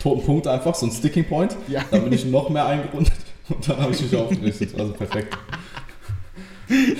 [0.00, 1.56] toten Punkt einfach, so einen Sticking Point.
[1.68, 1.84] Ja.
[1.90, 3.12] Dann bin ich noch mehr eingerundet
[3.48, 4.78] und dann habe ich mich aufgerichtet.
[4.78, 5.36] Also perfekt.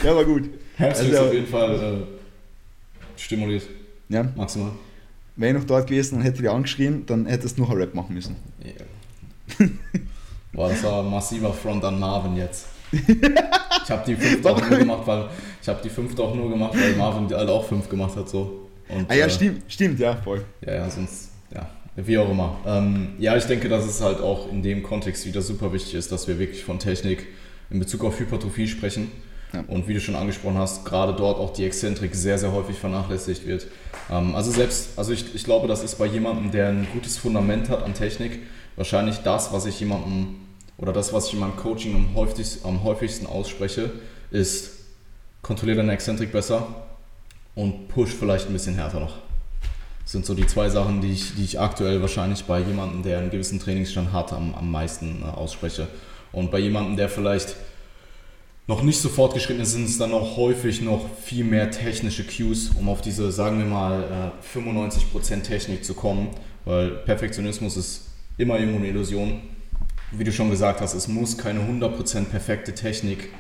[0.05, 0.51] Ja, war gut.
[0.77, 3.65] Herbst also, auf jeden Fall äh, stimuliert.
[4.09, 4.25] Ja.
[4.37, 4.73] Maximal.
[5.37, 7.95] Wäre ich noch dort gewesen und hätte dich angeschrien, dann hättest du noch ein Rap
[7.95, 8.37] machen müssen.
[8.63, 9.67] Ja.
[10.53, 12.67] Boah, das war ein massiver Front an Marvin jetzt.
[13.85, 15.29] Ich habe die fünfte auch nur gemacht, weil
[15.61, 18.29] ich habe die fünfte auch nur gemacht, weil Marvin die halt auch fünf gemacht hat
[18.29, 18.69] so.
[18.89, 20.45] Und, ah ja, äh, stimmt, stimmt, ja, voll.
[20.65, 22.57] Ja, ja, sonst, ja, wie auch immer.
[22.67, 26.11] Ähm, ja, ich denke, dass es halt auch in dem Kontext wieder super wichtig ist,
[26.11, 27.27] dass wir wirklich von Technik
[27.71, 29.11] in Bezug auf Hypertrophie sprechen.
[29.53, 29.65] Ja.
[29.69, 33.47] Und wie du schon angesprochen hast, gerade dort auch die Exzentrik sehr, sehr häufig vernachlässigt
[33.47, 33.67] wird.
[34.11, 37.69] Ähm, also selbst, also ich, ich glaube, das ist bei jemandem, der ein gutes Fundament
[37.69, 38.41] hat an Technik,
[38.77, 40.37] wahrscheinlich das, was ich jemandem
[40.79, 43.91] oder das, was ich in meinem Coaching am häufigsten, am häufigsten ausspreche,
[44.31, 44.71] ist,
[45.43, 46.87] kontrolliere deine Exzentrik besser
[47.55, 49.19] und push vielleicht ein bisschen härter noch.
[50.05, 53.31] Sind so die zwei Sachen, die ich, die ich aktuell wahrscheinlich bei jemandem, der einen
[53.31, 55.89] gewissen Trainingsstand hat, am, am meisten äh, ausspreche.
[56.33, 57.57] Und bei jemandem, der vielleicht
[58.67, 62.71] noch nicht so fortgeschritten ist, sind es dann auch häufig noch viel mehr technische Cues,
[62.79, 66.29] um auf diese, sagen wir mal, 95% äh, Technik zu kommen,
[66.65, 68.03] weil Perfektionismus ist
[68.39, 69.43] immer irgendwo eine Illusion
[70.13, 73.31] wie du schon gesagt hast, es muss keine 100% perfekte Technik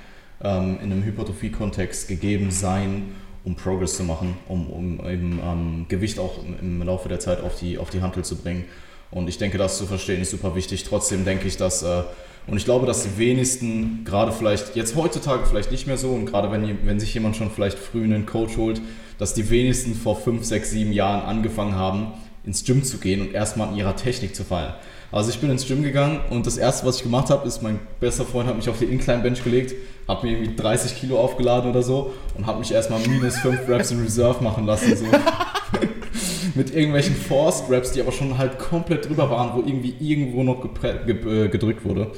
[0.43, 3.15] ähm, in einem Hypertrophie-Kontext gegeben sein,
[3.45, 7.59] um Progress zu machen, um, um eben ähm, Gewicht auch im, Laufe der Zeit auf
[7.59, 8.65] die, auf die Hantel zu bringen.
[9.11, 10.85] Und ich denke, das zu verstehen ist super wichtig.
[10.85, 12.03] Trotzdem denke ich, dass, äh,
[12.47, 16.27] und ich glaube, dass die wenigsten, gerade vielleicht jetzt heutzutage vielleicht nicht mehr so, und
[16.27, 18.81] gerade wenn, wenn sich jemand schon vielleicht früh einen Coach holt,
[19.19, 22.13] dass die wenigsten vor 5, 6, 7 Jahren angefangen haben,
[22.45, 24.75] ins Gym zu gehen und erstmal an ihrer Technik zu fallen.
[25.13, 27.79] Also ich bin ins Gym gegangen und das erste, was ich gemacht habe, ist, mein
[28.01, 29.75] bester Freund hat mich auf die Incline Bench gelegt,
[30.09, 33.91] hat mir irgendwie 30 Kilo aufgeladen oder so und hat mich erstmal minus 5 Reps
[33.91, 34.97] in Reserve machen lassen.
[34.97, 35.05] So.
[36.55, 40.65] Mit irgendwelchen Forced Reps, die aber schon halt komplett drüber waren, wo irgendwie irgendwo noch
[40.83, 42.11] äh, gedrückt wurde.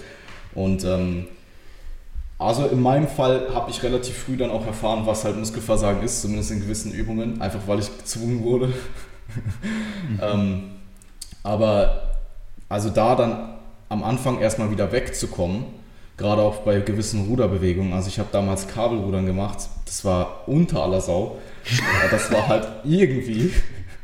[0.55, 1.27] Und ähm,
[2.39, 6.23] also in meinem Fall habe ich relativ früh dann auch erfahren, was halt Muskelversagen ist,
[6.23, 8.73] zumindest in gewissen Übungen, einfach weil ich gezwungen wurde.
[10.21, 10.65] Ähm,
[11.43, 12.14] aber
[12.75, 13.51] also da dann
[13.89, 15.65] am Anfang erstmal wieder wegzukommen,
[16.17, 17.93] gerade auch bei gewissen Ruderbewegungen.
[17.93, 21.39] Also ich habe damals Kabelrudern gemacht, das war unter aller Sau.
[22.11, 23.53] das war halt irgendwie.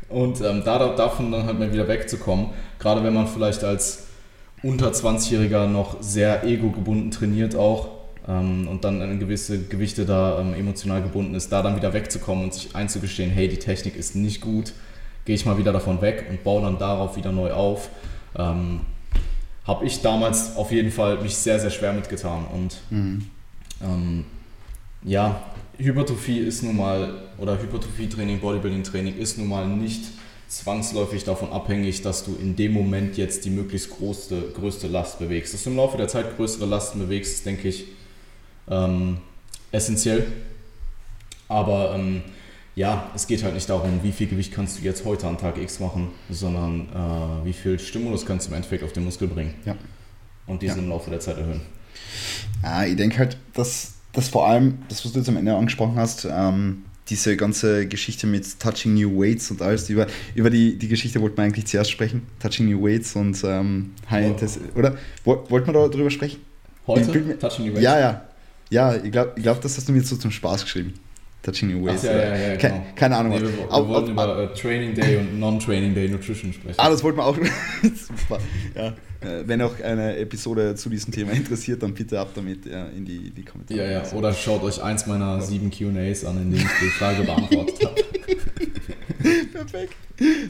[0.08, 4.06] Und ähm, da, davon dann halt mal wieder wegzukommen, gerade wenn man vielleicht als
[4.62, 7.88] unter 20-Jähriger noch sehr ego-gebunden trainiert auch
[8.28, 12.44] ähm, und dann an gewisse Gewichte da ähm, emotional gebunden ist, da dann wieder wegzukommen
[12.44, 14.74] und sich einzugestehen, hey, die Technik ist nicht gut,
[15.24, 17.90] gehe ich mal wieder davon weg und baue dann darauf wieder neu auf
[18.36, 18.80] ähm,
[19.64, 22.44] habe ich damals auf jeden Fall mich sehr, sehr schwer mitgetan.
[22.46, 23.26] Und mhm.
[23.82, 24.24] ähm,
[25.02, 25.40] ja,
[25.78, 30.02] Hypertrophie ist nun mal, oder Hypertrophie-Training, Bodybuilding-Training ist nun mal nicht
[30.48, 35.54] zwangsläufig davon abhängig, dass du in dem Moment jetzt die möglichst größte, größte Last bewegst.
[35.54, 37.84] Dass du im Laufe der Zeit größere Lasten bewegst, ist, denke ich,
[38.68, 39.18] ähm,
[39.70, 40.26] essentiell.
[41.48, 42.22] Aber ähm,
[42.80, 45.58] ja, es geht halt nicht darum, wie viel Gewicht kannst du jetzt heute an Tag
[45.58, 49.52] X machen, sondern äh, wie viel Stimulus kannst du im Endeffekt auf den Muskel bringen.
[49.66, 49.76] Ja.
[50.46, 50.82] Und diesen ja.
[50.84, 51.60] im Laufe der Zeit erhöhen.
[52.62, 55.96] Ja, ich denke halt, dass das vor allem, das, was du jetzt am Ende angesprochen
[55.96, 60.88] hast, ähm, diese ganze Geschichte mit Touching New Weights und alles, über, über die, die
[60.88, 62.22] Geschichte wollten wir eigentlich zuerst sprechen.
[62.38, 64.96] Touching New Weights und ähm, High Intensity, oder?
[65.24, 66.40] Wollten wir darüber sprechen?
[66.86, 67.38] Heute?
[67.38, 67.82] Touching New Weights?
[67.82, 68.24] Ja, ja.
[68.70, 70.94] Ja, ich glaube, ich glaub, das hast du mir so zum Spaß geschrieben.
[71.42, 72.04] Touching Your Waist.
[72.04, 72.86] Ja, ja, ja, genau.
[72.94, 73.32] Keine Ahnung.
[73.32, 76.74] Nee, wir, wir auf, wollten auf, über uh, Training Day und Non-Training Day Nutrition sprechen.
[76.76, 77.36] Ah, das wollten wir auch.
[77.82, 78.40] Super.
[78.74, 78.94] Ja.
[79.20, 83.04] Äh, wenn auch eine Episode zu diesem Thema interessiert, dann bitte ab damit ja, in
[83.04, 83.80] die, die Kommentare.
[83.80, 84.12] Ja, ja.
[84.12, 87.94] Oder schaut euch eins meiner sieben QAs an, in denen ich die Frage beantwortet habe.
[89.52, 89.94] Perfekt.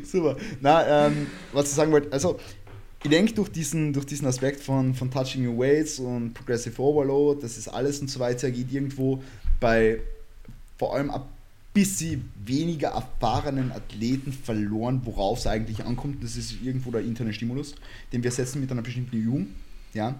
[0.04, 0.36] Super.
[0.60, 2.38] Na, ähm, was ich sagen wollte, also
[3.02, 7.40] ich denke, durch diesen, durch diesen Aspekt von, von Touching Your Weights und Progressive Overload,
[7.42, 9.22] das ist alles und so weiter, geht irgendwo
[9.58, 10.00] bei
[10.80, 11.20] vor allem ein
[11.74, 16.24] bisschen weniger erfahrenen Athleten verloren, worauf es eigentlich ankommt.
[16.24, 17.74] Das ist irgendwo der interne Stimulus,
[18.14, 19.48] den wir setzen mit einer bestimmten Übung.
[19.92, 20.18] Ja?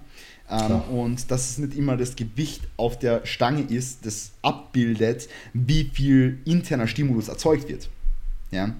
[0.50, 5.84] Ähm, und dass es nicht immer das Gewicht auf der Stange ist, das abbildet, wie
[5.84, 7.88] viel interner Stimulus erzeugt wird.
[8.50, 8.74] Ja?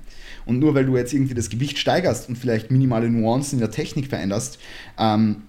[0.45, 3.71] Und nur weil du jetzt irgendwie das Gewicht steigerst und vielleicht minimale Nuancen in der
[3.71, 4.59] Technik veränderst,
[4.99, 5.45] ähm,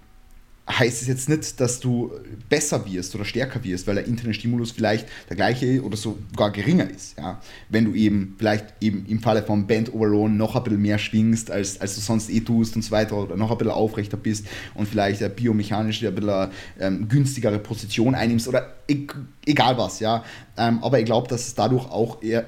[0.70, 2.12] heißt es jetzt nicht, dass du
[2.48, 6.90] besser wirst oder stärker wirst, weil der interne Stimulus vielleicht der gleiche oder sogar geringer
[6.90, 7.18] ist.
[7.18, 7.42] Ja?
[7.70, 11.50] Wenn du eben vielleicht eben im Falle von Band Overall noch ein bisschen mehr schwingst,
[11.50, 14.46] als, als du sonst eh tust und so weiter oder noch ein bisschen aufrechter bist
[14.76, 19.08] und vielleicht biomechanisch ein bisschen ähm, günstigere Position einnimmst oder e
[19.46, 20.00] egal was.
[20.00, 20.24] Ja?
[20.58, 22.46] Ähm, aber ich glaube, dass es dadurch auch eher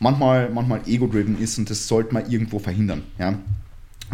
[0.00, 3.04] manchmal, manchmal ego-driven ist und das sollte man irgendwo verhindern.
[3.18, 3.38] Ja?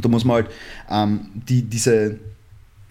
[0.00, 0.50] Da muss man halt
[0.90, 2.18] ähm, die, diese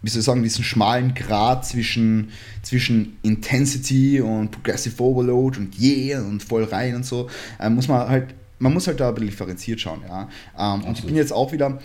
[0.05, 2.29] wie soll ich sagen, diesen schmalen Grad zwischen,
[2.61, 7.27] zwischen Intensity und Progressive Overload und Yeah und voll rein und so,
[7.59, 10.29] äh, muss man halt, man muss halt da ein bisschen differenziert schauen, ja.
[10.59, 11.79] Ähm, und ich bin jetzt auch wieder,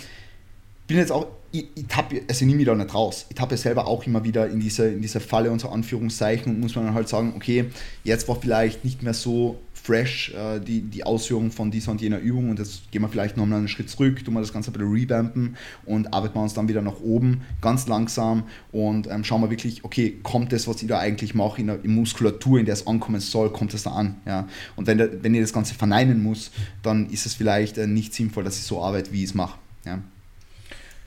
[0.87, 3.25] bin jetzt auch, ich, ich tappe, also nehme mich da nicht raus.
[3.31, 6.77] Ich tappe selber auch immer wieder in diese, in diese Falle unter Anführungszeichen und muss
[6.77, 7.71] man dann halt sagen, okay,
[8.05, 12.19] jetzt war vielleicht nicht mehr so fresh, äh, die, die Ausführung von dieser und jener
[12.19, 14.73] Übung und jetzt gehen wir vielleicht noch einen Schritt zurück, tun wir das Ganze ein
[14.75, 15.57] bisschen revampen
[15.87, 19.85] und arbeiten wir uns dann wieder nach oben, ganz langsam und ähm, schauen wir wirklich,
[19.85, 22.87] okay, kommt das, was ich da eigentlich mache, in der in Muskulatur, in der es
[22.87, 24.49] ankommen soll, kommt es da an, ja.
[24.77, 26.51] Und wenn, der, wenn ich das Ganze verneinen muss,
[26.83, 29.59] dann ist es vielleicht äh, nicht sinnvoll, dass ich so arbeite, wie ich es mache,
[29.85, 30.01] ja.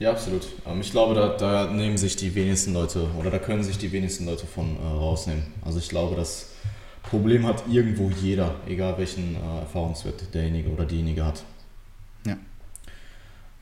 [0.00, 0.46] Ja, absolut.
[0.66, 3.92] Ähm, ich glaube, da, da, nehmen sich die wenigsten Leute oder da können sich die
[3.92, 5.44] wenigsten Leute von äh, rausnehmen.
[5.64, 6.48] Also ich glaube, dass
[7.10, 11.44] Problem hat irgendwo jeder, egal welchen äh, Erfahrungswert derjenige oder diejenige hat.
[12.26, 12.36] Ja.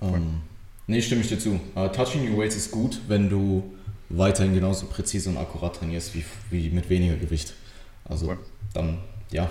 [0.01, 0.43] Ähm,
[0.87, 1.61] nee, stimme ich dir zu.
[1.75, 3.63] Uh, touching Your Weights ist gut, wenn du
[4.09, 7.55] weiterhin genauso präzise und akkurat trainierst wie, wie mit weniger Gewicht.
[8.05, 8.39] Also cool.
[8.75, 8.99] dann,
[9.31, 9.49] ja,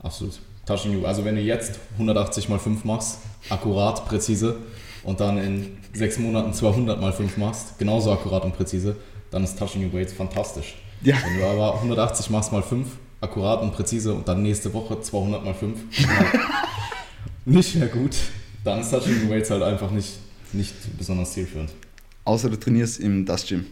[0.00, 0.40] absolut.
[0.66, 3.18] Touching You, also wenn du jetzt 180 mal 5 machst,
[3.48, 4.56] akkurat, präzise,
[5.02, 8.96] und dann in sechs Monaten 200 mal 5 machst, genauso akkurat und präzise,
[9.30, 10.76] dann ist Touching Your Weights fantastisch.
[11.02, 11.16] Ja.
[11.24, 12.86] Wenn du aber 180 machst mal 5,
[13.20, 15.78] akkurat und präzise und dann nächste Woche 200 mal 5,
[17.44, 18.16] nicht mehr gut,
[18.64, 20.18] dann ist Touching Weights halt einfach nicht,
[20.52, 21.70] nicht besonders zielführend.
[22.24, 23.66] Außer du trainierst im Das Gym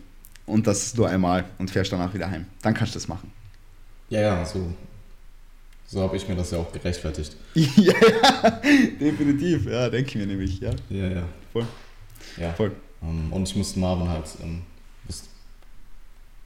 [0.46, 2.46] und das nur einmal und fährst danach wieder heim.
[2.62, 3.30] Dann kannst du das machen.
[4.08, 4.72] Ja, ja, so,
[5.86, 7.36] so habe ich mir das ja auch gerechtfertigt.
[7.54, 7.92] ja,
[9.00, 10.70] definitiv, ja, denke ich mir nämlich, ja.
[10.88, 11.22] Ja, ja.
[11.52, 11.66] Voll.
[12.38, 12.52] Ja.
[12.54, 12.72] Voll.
[13.00, 14.62] Um, und ich musste Marvin halt ähm,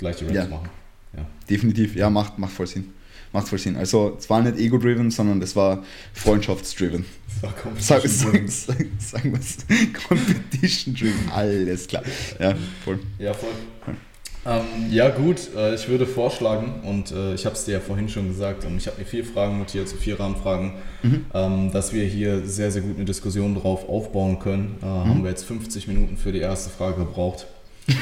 [0.03, 0.47] gleiche Range ja.
[0.47, 0.69] machen.
[1.17, 1.27] Ja.
[1.49, 2.93] Definitiv, ja, macht, macht voll Sinn.
[3.33, 3.77] Macht voll Sinn.
[3.77, 5.83] Also es war nicht ego-driven, sondern das war
[6.13, 7.07] freundschaftsdriven.
[7.27, 8.49] Das war competition-driven.
[8.49, 9.57] Sag, sag, sagen wir es.
[10.09, 12.03] Competition-driven, alles klar.
[12.39, 12.99] Ja, voll.
[13.19, 13.51] Ja, voll.
[14.45, 18.09] Ähm, ja, gut, äh, ich würde vorschlagen, und äh, ich habe es dir ja vorhin
[18.09, 20.73] schon gesagt, und ich habe mir vier Fragen notiert, so vier Rahmenfragen,
[21.05, 21.27] mhm.
[21.33, 24.79] ähm, dass wir hier sehr, sehr gut eine Diskussion drauf aufbauen können.
[24.83, 25.09] Äh, mhm.
[25.09, 27.47] Haben wir jetzt 50 Minuten für die erste Frage gebraucht.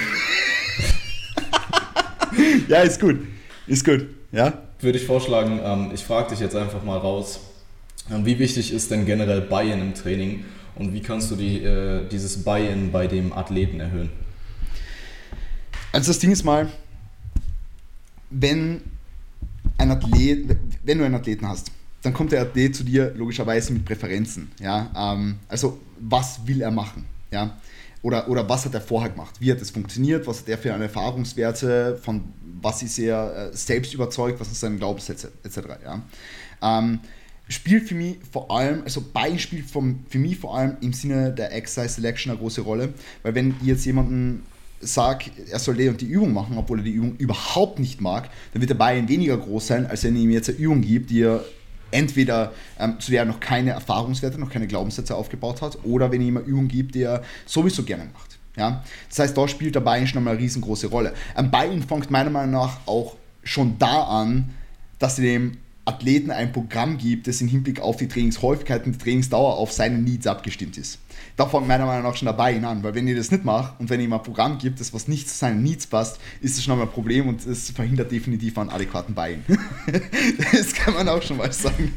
[2.68, 3.18] ja, ist gut.
[3.66, 4.06] Ist gut.
[4.32, 4.62] Ja?
[4.80, 7.40] Würde ich vorschlagen, ähm, ich frage dich jetzt einfach mal raus.
[8.10, 10.44] Ähm, wie wichtig ist denn generell Buy-in im Training
[10.76, 14.10] und wie kannst du die, äh, dieses Buy-in bei dem Athleten erhöhen?
[15.92, 16.68] Also das Ding ist mal,
[18.30, 18.80] wenn
[19.76, 21.72] ein Athlet, wenn du einen Athleten hast,
[22.02, 24.50] dann kommt der Athlet zu dir logischerweise mit Präferenzen.
[24.60, 24.90] Ja?
[24.96, 27.04] Ähm, also was will er machen?
[27.30, 27.58] Ja?
[28.02, 29.36] Oder, oder was hat er vorher gemacht?
[29.40, 30.26] Wie hat es funktioniert?
[30.26, 31.98] Was hat er für eine Erfahrungswerte?
[32.02, 32.32] Von
[32.62, 34.40] was ist er äh, selbst überzeugt?
[34.40, 35.58] Was sind seine Glaubenssätze etc.
[35.84, 36.02] Ja?
[36.62, 37.00] Ähm,
[37.48, 41.32] spielt für mich vor allem, also Bein spielt vom, für mich vor allem im Sinne
[41.32, 44.44] der Exercise Selection eine große Rolle, weil wenn ich jetzt jemanden
[44.80, 48.30] sage, er soll die und die Übung machen, obwohl er die Übung überhaupt nicht mag,
[48.52, 51.10] dann wird der Bein weniger groß sein, als wenn ich ihm jetzt eine Übung gibt,
[51.10, 51.44] die er
[51.90, 56.22] entweder ähm, zu der er noch keine Erfahrungswerte, noch keine Glaubenssätze aufgebaut hat, oder wenn
[56.22, 58.38] jemand Übungen gibt, die er sowieso gerne macht.
[58.56, 58.84] Ja?
[59.08, 61.14] Das heißt, da spielt der Buy-in schon einmal eine riesengroße Rolle.
[61.34, 64.50] Ein Buy-in fängt meiner Meinung nach auch schon da an,
[64.98, 68.98] dass er dem Athleten ein Programm gibt, das im Hinblick auf die Trainingshäufigkeit und die
[68.98, 70.98] Trainingsdauer auf seine Needs abgestimmt ist.
[71.40, 73.88] Da fängt meiner Meinung nach schon dabei an, weil wenn ihr das nicht macht und
[73.88, 76.64] wenn ihr ihm ein Programm gibt, das was nicht zu seinen Needs passt, ist das
[76.64, 79.42] schon einmal ein Problem und es verhindert definitiv einen adäquaten Buy-in.
[80.52, 81.94] das kann man auch schon mal sagen.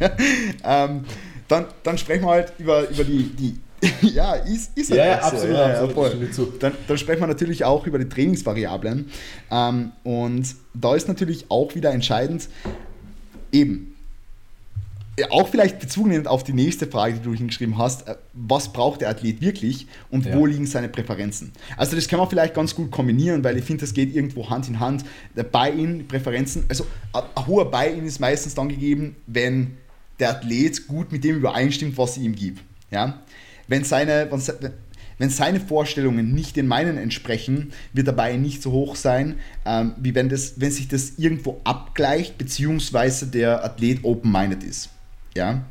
[0.64, 1.04] ähm,
[1.50, 3.60] dann, dann sprechen wir halt über, über die, die
[4.14, 6.38] ja, ist, ist halt ja, ja, absolut, ja, absolut.
[6.38, 9.10] Ja, dann, dann, sprechen wir natürlich auch über die Trainingsvariablen.
[9.52, 12.48] Ähm, und da ist natürlich auch wieder entscheidend,
[13.52, 13.93] eben,
[15.30, 19.02] auch vielleicht Bezug nehmend auf die nächste Frage, die du hingeschrieben hast, äh, was braucht
[19.02, 20.36] der Athlet wirklich und ja.
[20.36, 21.52] wo liegen seine Präferenzen?
[21.78, 24.68] Also das kann man vielleicht ganz gut kombinieren, weil ich finde, das geht irgendwo Hand
[24.68, 25.06] in Hand.
[25.36, 29.78] Der Buy-in, Präferenzen, also ein hoher Buy-in ist meistens dann gegeben, wenn
[30.20, 32.60] der Athlet gut mit dem übereinstimmt, was ich ihm gebe.
[32.90, 33.22] Ja?
[33.68, 34.30] Wenn seine,
[35.20, 39.36] wenn seine Vorstellungen nicht den meinen entsprechen, wird der Buy nicht so hoch sein,
[39.66, 44.90] ähm, wie wenn, das, wenn sich das irgendwo abgleicht, beziehungsweise der Athlet open-minded ist.
[45.36, 45.64] Ja?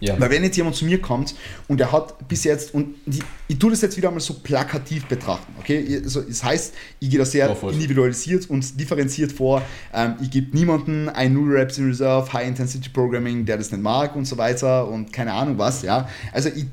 [0.00, 0.18] Ja.
[0.18, 1.34] Weil wenn jetzt jemand zu mir kommt
[1.68, 5.06] und er hat bis jetzt, und ich, ich tue das jetzt wieder einmal so plakativ
[5.06, 6.00] betrachten, okay?
[6.02, 9.62] Also, das heißt, ich gehe da sehr individualisiert und differenziert vor.
[9.92, 13.82] Ähm, ich gebe niemanden ein Null Reps in Reserve, High Intensity Programming, der das nicht
[13.82, 16.08] mag und so weiter und keine Ahnung was, ja.
[16.32, 16.66] Also ich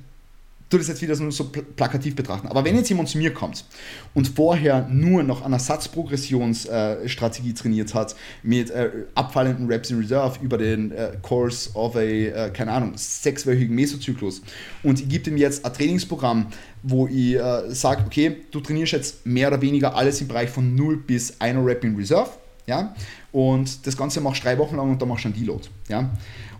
[0.69, 1.43] tue das jetzt wieder so,
[1.75, 2.47] plakativ betrachten.
[2.47, 3.65] Aber wenn jetzt jemand zu mir kommt
[4.13, 9.99] und vorher nur noch an einer Satzprogressionsstrategie äh, trainiert hat, mit äh, abfallenden Reps in
[9.99, 14.41] Reserve über den äh, Course of a, äh, keine Ahnung, sechswöchigen Mesozyklus
[14.83, 16.47] und ich gebe ihm jetzt ein Trainingsprogramm,
[16.83, 20.75] wo ich äh, sage, okay, du trainierst jetzt mehr oder weniger alles im Bereich von
[20.75, 22.31] 0 bis 1 Rep in Reserve,
[22.65, 22.93] ja,
[23.31, 26.09] und das Ganze machst du drei Wochen lang und dann machst du einen Deload, ja.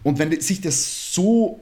[0.04, 1.60] Und wenn sich das so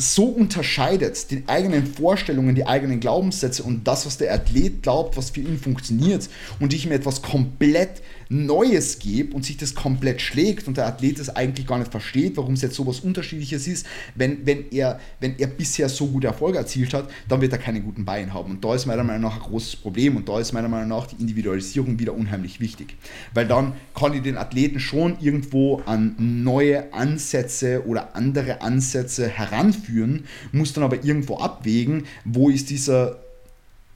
[0.00, 5.30] so unterscheidet, die eigenen Vorstellungen, die eigenen Glaubenssätze und das, was der Athlet glaubt, was
[5.30, 6.28] für ihn funktioniert
[6.58, 8.02] und ich ihm etwas komplett
[8.32, 12.36] Neues gebe und sich das komplett schlägt und der Athlet es eigentlich gar nicht versteht,
[12.36, 16.28] warum es jetzt so was Unterschiedliches ist, wenn, wenn, er, wenn er bisher so gute
[16.28, 18.52] Erfolge erzielt hat, dann wird er keine guten Beine haben.
[18.52, 21.08] Und da ist meiner Meinung nach ein großes Problem und da ist meiner Meinung nach
[21.08, 22.96] die Individualisierung wieder unheimlich wichtig.
[23.34, 30.24] Weil dann kann ich den Athleten schon irgendwo an neue Ansätze oder andere Ansätze heranführen,
[30.52, 33.18] muss dann aber irgendwo abwägen, wo ist dieser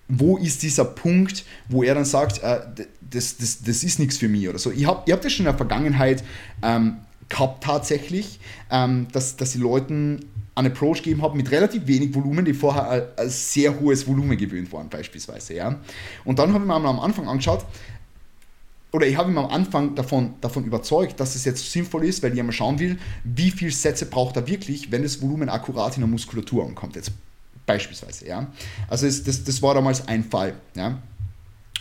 [0.08, 2.60] wo ist dieser Punkt, wo er dann sagt, äh,
[3.14, 4.70] das, das, das ist nichts für mich oder so.
[4.70, 6.24] Ich habe ich hab das schon in der Vergangenheit
[6.62, 6.98] ähm,
[7.28, 8.38] gehabt tatsächlich,
[8.70, 10.20] ähm, dass, dass die Leuten
[10.54, 14.36] einen Approach gegeben haben mit relativ wenig Volumen, die vorher ein, ein sehr hohes Volumen
[14.36, 15.54] gewöhnt waren beispielsweise.
[15.54, 15.80] Ja?
[16.24, 17.64] Und dann habe ich mir am Anfang angeschaut,
[18.92, 22.32] oder ich habe ihn am Anfang davon, davon überzeugt, dass es jetzt sinnvoll ist, weil
[22.32, 26.02] ich einmal schauen will, wie viele Sätze braucht er wirklich, wenn das Volumen akkurat in
[26.02, 26.94] der Muskulatur ankommt.
[26.94, 27.10] Jetzt
[27.66, 28.46] Beispielsweise, ja.
[28.88, 30.98] Also es, das, das war damals ein Fall, ja.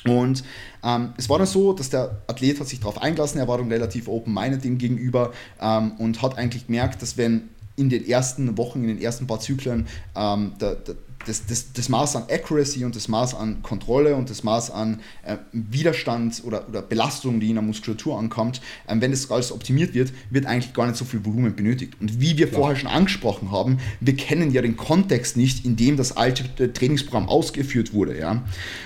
[0.05, 0.43] Und
[0.83, 3.71] ähm, es war dann so, dass der Athlet hat sich darauf eingelassen, er war dann
[3.71, 5.31] relativ open-minded dem gegenüber
[5.61, 9.39] ähm, und hat eigentlich gemerkt, dass wenn in den ersten Wochen, in den ersten paar
[9.39, 10.95] Zyklen ähm, der, der,
[11.25, 14.99] das, das, das Maß an Accuracy und das Maß an Kontrolle und das Maß an
[15.23, 19.93] äh, Widerstand oder, oder Belastung, die in der Muskulatur ankommt, ähm, wenn das alles optimiert
[19.93, 21.93] wird, wird eigentlich gar nicht so viel Volumen benötigt.
[21.99, 22.61] Und wie wir Klar.
[22.61, 27.29] vorher schon angesprochen haben, wir kennen ja den Kontext nicht, in dem das alte Trainingsprogramm
[27.29, 28.19] ausgeführt wurde.
[28.19, 28.43] Ja?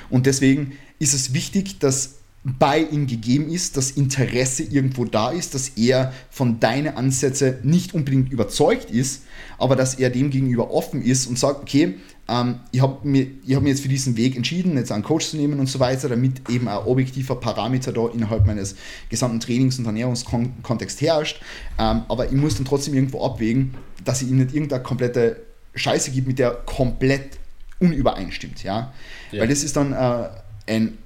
[0.10, 5.54] Und deswegen ist es wichtig, dass bei ihm gegeben ist, dass Interesse irgendwo da ist,
[5.54, 9.24] dass er von deinen Ansätzen nicht unbedingt überzeugt ist,
[9.58, 11.96] aber dass er dem gegenüber offen ist und sagt, okay,
[12.30, 15.38] ähm, ich habe mir, hab mir jetzt für diesen Weg entschieden, jetzt einen Coach zu
[15.38, 18.76] nehmen und so weiter, damit eben ein objektiver Parameter da innerhalb meines
[19.10, 21.42] gesamten Trainings- und Ernährungskontexts herrscht.
[21.78, 23.74] Ähm, aber ich muss dann trotzdem irgendwo abwägen,
[24.06, 25.42] dass ich ihm nicht irgendeine komplette
[25.76, 27.38] Scheiße gibt, mit der komplett
[27.80, 28.64] unübereinstimmt.
[28.64, 28.94] Ja?
[29.32, 29.42] ja.
[29.42, 30.30] Weil das ist dann äh,
[30.68, 30.98] ein,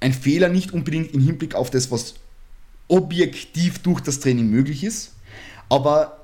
[0.00, 2.14] ein Fehler nicht unbedingt im Hinblick auf das, was
[2.88, 5.12] objektiv durch das Training möglich ist,
[5.68, 6.18] aber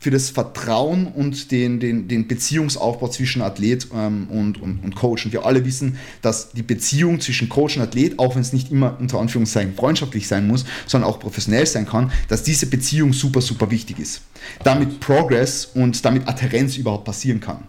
[0.00, 5.24] für das Vertrauen und den, den, den Beziehungsaufbau zwischen Athlet ähm, und, und, und Coach.
[5.24, 8.70] Und wir alle wissen, dass die Beziehung zwischen Coach und Athlet, auch wenn es nicht
[8.70, 13.40] immer unter Anführungszeichen freundschaftlich sein muss, sondern auch professionell sein kann, dass diese Beziehung super,
[13.40, 14.22] super wichtig ist.
[14.62, 17.64] Damit Progress und damit Adherenz überhaupt passieren kann.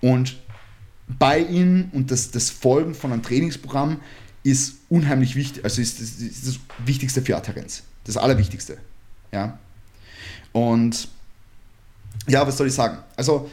[0.00, 0.36] Und
[1.08, 4.00] bei ihnen und das, das Folgen von einem Trainingsprogramm
[4.42, 7.82] ist unheimlich wichtig, also ist das, ist das Wichtigste für Adherenz.
[8.04, 8.78] Das Allerwichtigste.
[9.32, 9.58] Ja.
[10.52, 11.08] Und
[12.28, 12.98] ja, was soll ich sagen?
[13.16, 13.50] Also,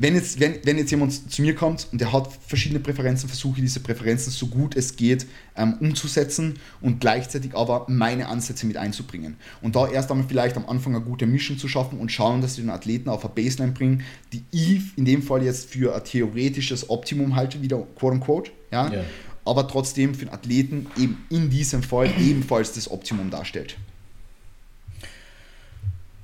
[0.00, 3.56] wenn jetzt, wenn, wenn jetzt jemand zu mir kommt und der hat verschiedene Präferenzen, versuche
[3.56, 5.26] ich diese Präferenzen so gut es geht
[5.56, 9.36] ähm, umzusetzen und gleichzeitig aber meine Ansätze mit einzubringen.
[9.60, 12.56] Und da erst einmal vielleicht am Anfang eine gute Mischung zu schaffen und schauen, dass
[12.56, 16.02] wir den Athleten auf eine Baseline bringen, die ich in dem Fall jetzt für ein
[16.02, 19.04] theoretisches Optimum halte, wieder quote unquote, ja, ja.
[19.44, 23.76] aber trotzdem für den Athleten eben in diesem Fall ebenfalls das Optimum darstellt.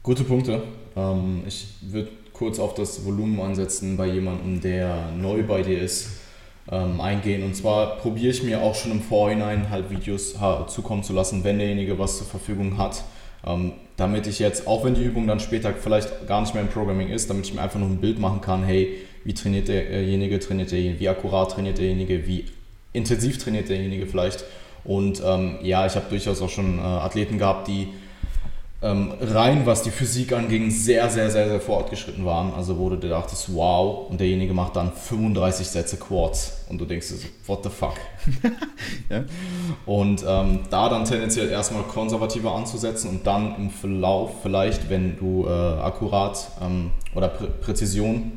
[0.03, 0.63] Gute Punkte.
[0.97, 6.09] Ähm, ich würde kurz auf das Volumen ansetzen bei jemandem, der neu bei dir ist,
[6.71, 7.43] ähm, eingehen.
[7.45, 10.37] Und zwar probiere ich mir auch schon im Vorhinein halt Videos
[10.69, 13.05] zukommen zu lassen, wenn derjenige was zur Verfügung hat.
[13.47, 16.69] Ähm, damit ich jetzt, auch wenn die Übung dann später vielleicht gar nicht mehr im
[16.69, 20.39] Programming ist, damit ich mir einfach nur ein Bild machen kann, hey, wie trainiert derjenige,
[20.39, 22.45] trainiert derjenige, wie akkurat trainiert derjenige, wie
[22.93, 24.45] intensiv trainiert derjenige vielleicht.
[24.85, 27.89] Und ähm, ja, ich habe durchaus auch schon äh, Athleten gehabt, die
[28.83, 32.53] ähm, rein, was die Physik anging, sehr, sehr, sehr, sehr fortgeschritten waren.
[32.53, 37.07] Also wo du dachtest, wow, und derjenige macht dann 35 Sätze Quads und du denkst
[37.07, 37.15] so,
[37.47, 37.95] what the fuck?
[39.11, 39.25] ja.
[39.87, 45.47] Und ähm, da dann tendenziell erstmal konservativer anzusetzen und dann im Verlauf vielleicht, wenn du
[45.47, 48.33] äh, akkurat ähm, oder Prä Präzision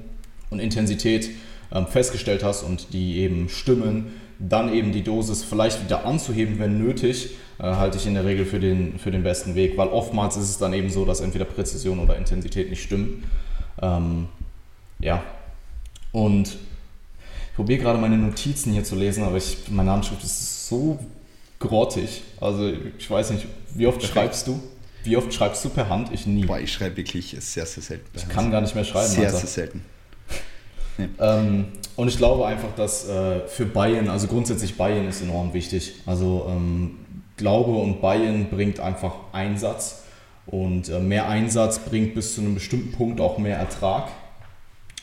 [0.50, 1.30] und Intensität
[1.72, 6.78] ähm, festgestellt hast und die eben stimmen, dann eben die Dosis vielleicht wieder anzuheben, wenn
[6.78, 10.38] nötig, äh, halte ich in der Regel für den, für den besten Weg, weil oftmals
[10.38, 13.24] ist es dann eben so, dass entweder Präzision oder Intensität nicht stimmen.
[13.82, 14.28] Ähm,
[15.00, 15.24] ja,
[16.12, 21.00] und ich probiere gerade meine Notizen hier zu lesen, aber ich, meine Handschrift ist so
[21.60, 22.24] grottig.
[22.40, 23.46] Also ich weiß nicht,
[23.76, 24.14] wie oft Perfekt.
[24.14, 24.60] schreibst du?
[25.04, 26.10] Wie oft schreibst du per Hand?
[26.14, 26.46] Ich nie.
[26.46, 28.06] Boah, ich schreibe wirklich sehr, sehr selten.
[28.14, 29.10] Ich kann gar nicht mehr schreiben.
[29.10, 29.38] Sehr, Alter.
[29.38, 29.86] sehr selten.
[31.18, 35.94] Ähm, und ich glaube einfach, dass äh, für Bayern, also grundsätzlich Bayern ist enorm wichtig.
[36.06, 36.99] Also ähm,
[37.40, 40.04] Glaube und Bayern bringt einfach Einsatz
[40.46, 44.10] und äh, mehr Einsatz bringt bis zu einem bestimmten Punkt auch mehr Ertrag.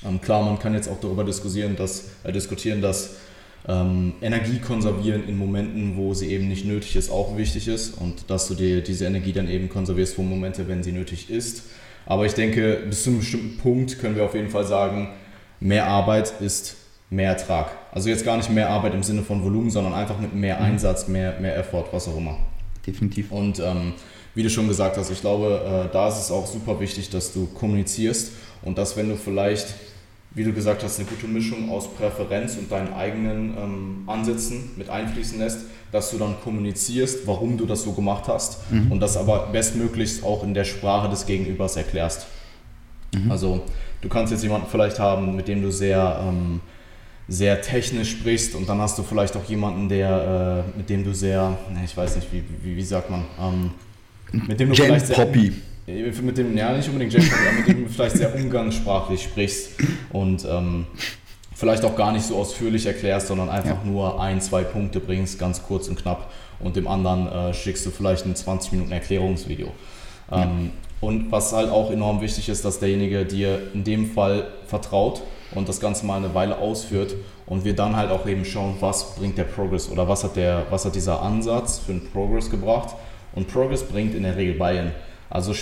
[0.07, 3.16] Ähm, klar, man kann jetzt auch darüber diskutieren, dass, äh, diskutieren, dass
[3.66, 8.30] ähm, Energie konservieren in Momenten, wo sie eben nicht nötig ist, auch wichtig ist und
[8.30, 11.62] dass du dir diese Energie dann eben konservierst für Momente, wenn sie nötig ist.
[12.05, 15.09] Aber ich denke, bis zu einem bestimmten Punkt können wir auf jeden Fall sagen,
[15.59, 16.76] mehr Arbeit ist
[17.11, 17.71] mehr Ertrag.
[17.93, 20.65] Also jetzt gar nicht mehr Arbeit im Sinne von Volumen, sondern einfach mit mehr mhm.
[20.65, 22.37] Einsatz, mehr, mehr Effort, was auch immer.
[22.87, 23.33] Definitiv.
[23.33, 23.95] Und ähm,
[24.35, 27.33] wie du schon gesagt hast, ich glaube, äh, da ist es auch super wichtig, dass
[27.33, 28.33] du kommunizierst
[28.63, 29.75] und dass wenn du vielleicht
[30.37, 34.91] wie du gesagt hast, eine gute Mischung aus Präferenz und deinen eigenen ähm, Ansätzen mit
[34.91, 35.61] einfließen lässt,
[35.93, 38.93] dass du dann kommunizierst, warum du das so gemacht hast mhm.
[38.93, 42.27] und das aber bestmöglichst auch in der Sprache des Gegenübers erklärst.
[43.15, 43.31] Mhm.
[43.31, 43.63] Also
[44.03, 46.61] du kannst jetzt jemanden vielleicht haben, mit dem du sehr, ähm,
[47.29, 51.12] sehr technisch sprichst und dann hast du vielleicht auch jemanden, der, äh, mit dem du
[51.12, 53.70] sehr, ne, ich weiß nicht, wie, wie, wie sagt man, ähm,
[54.47, 55.16] mit dem du Jen vielleicht sehr...
[55.16, 55.53] Poppy
[55.87, 59.70] mit dem, ja nicht unbedingt Jack aber mit dem du vielleicht sehr umgangssprachlich sprichst
[60.12, 60.87] und ähm,
[61.55, 63.91] vielleicht auch gar nicht so ausführlich erklärst, sondern einfach ja.
[63.91, 67.91] nur ein, zwei Punkte bringst, ganz kurz und knapp und dem anderen äh, schickst du
[67.91, 69.68] vielleicht ein 20 Minuten Erklärungsvideo.
[70.33, 70.49] Ähm, ja.
[71.01, 75.22] Und was halt auch enorm wichtig ist, dass derjenige dir in dem Fall vertraut
[75.55, 77.15] und das Ganze mal eine Weile ausführt
[77.47, 80.67] und wir dann halt auch eben schauen, was bringt der Progress oder was hat, der,
[80.71, 82.95] was hat dieser Ansatz für einen Progress gebracht.
[83.35, 84.93] Und Progress bringt in der Regel Buy-in.
[85.31, 85.55] Also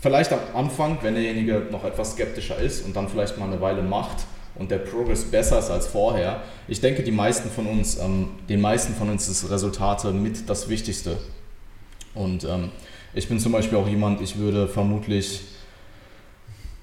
[0.00, 3.82] vielleicht am Anfang, wenn derjenige noch etwas skeptischer ist und dann vielleicht mal eine Weile
[3.82, 4.18] macht
[4.54, 6.42] und der Progress besser ist als vorher.
[6.66, 10.68] Ich denke, die meisten von uns, ähm, den meisten von uns ist Resultate mit das
[10.68, 11.16] Wichtigste.
[12.14, 12.70] Und ähm,
[13.14, 15.42] ich bin zum Beispiel auch jemand, ich würde vermutlich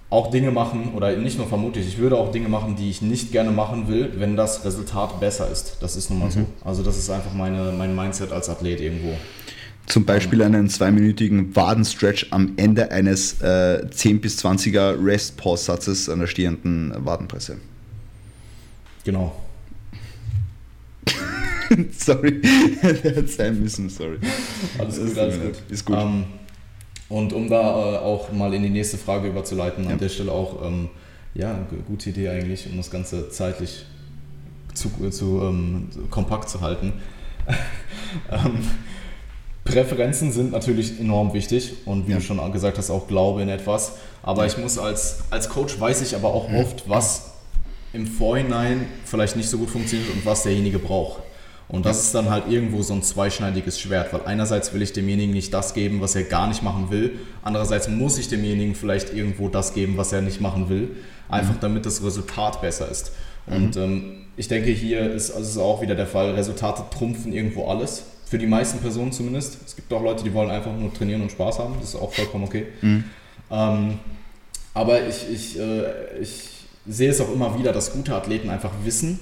[0.10, 3.32] auch Dinge machen, oder nicht nur vermutlich, ich würde auch Dinge machen, die ich nicht
[3.32, 5.78] gerne machen will, wenn das Resultat besser ist.
[5.82, 6.32] Das ist nun mal mhm.
[6.32, 6.46] so.
[6.64, 9.16] Also das ist einfach meine, mein Mindset als Athlet irgendwo.
[9.88, 16.28] Zum Beispiel einen zweiminütigen Wadenstretch am Ende eines äh, 10 bis 20er Rest-Pause-Satzes an der
[16.28, 17.58] stehenden Wadenpresse.
[19.04, 19.36] Genau.
[21.98, 24.18] sorry, der hat sein müssen, sorry.
[24.80, 25.54] Alles gut, alles gut.
[25.70, 25.98] Ist gut.
[25.98, 26.26] Um,
[27.10, 29.92] und um da äh, auch mal in die nächste Frage überzuleiten, ja.
[29.92, 30.90] an der Stelle auch, ähm,
[31.34, 33.86] ja, gute Idee eigentlich, um das Ganze zeitlich
[34.74, 36.94] zu, zu ähm, kompakt zu halten.
[38.32, 38.60] ähm,
[39.64, 42.18] Präferenzen sind natürlich enorm wichtig und wie ja.
[42.18, 43.94] du schon gesagt hast, auch Glaube in etwas.
[44.24, 44.48] Aber ja.
[44.48, 47.32] ich muss als, als Coach weiß ich aber auch oft, was
[47.94, 51.22] im Vorhinein vielleicht nicht so gut funktioniert und was derjenige braucht.
[51.68, 52.04] Und das ja.
[52.04, 55.74] ist dann halt irgendwo so ein zweischneidiges Schwert, weil einerseits will ich demjenigen nicht das
[55.74, 59.98] geben, was er gar nicht machen will, andererseits muss ich demjenigen vielleicht irgendwo das geben,
[59.98, 60.96] was er nicht machen will,
[61.28, 61.62] einfach mhm.
[61.62, 63.12] damit das Resultat besser ist.
[63.48, 63.82] Und mhm.
[63.82, 68.04] ähm, ich denke, hier ist also auch wieder der Fall, Resultate trumpfen irgendwo alles.
[68.26, 69.60] Für die meisten Personen zumindest.
[69.66, 71.76] Es gibt auch Leute, die wollen einfach nur trainieren und Spaß haben.
[71.80, 72.66] Das ist auch vollkommen okay.
[72.82, 73.04] Mhm.
[73.52, 74.00] Ähm,
[74.74, 76.50] aber ich, ich, äh, ich
[76.88, 79.20] sehe es auch immer wieder, dass gute Athleten einfach wissen,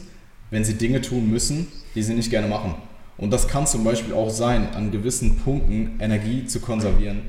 [0.54, 2.76] wenn sie Dinge tun müssen, die sie nicht gerne machen.
[3.18, 7.24] Und das kann zum Beispiel auch sein, an gewissen Punkten Energie zu konservieren,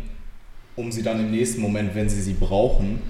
[0.76, 3.00] um sie dann im nächsten Moment, wenn sie sie brauchen,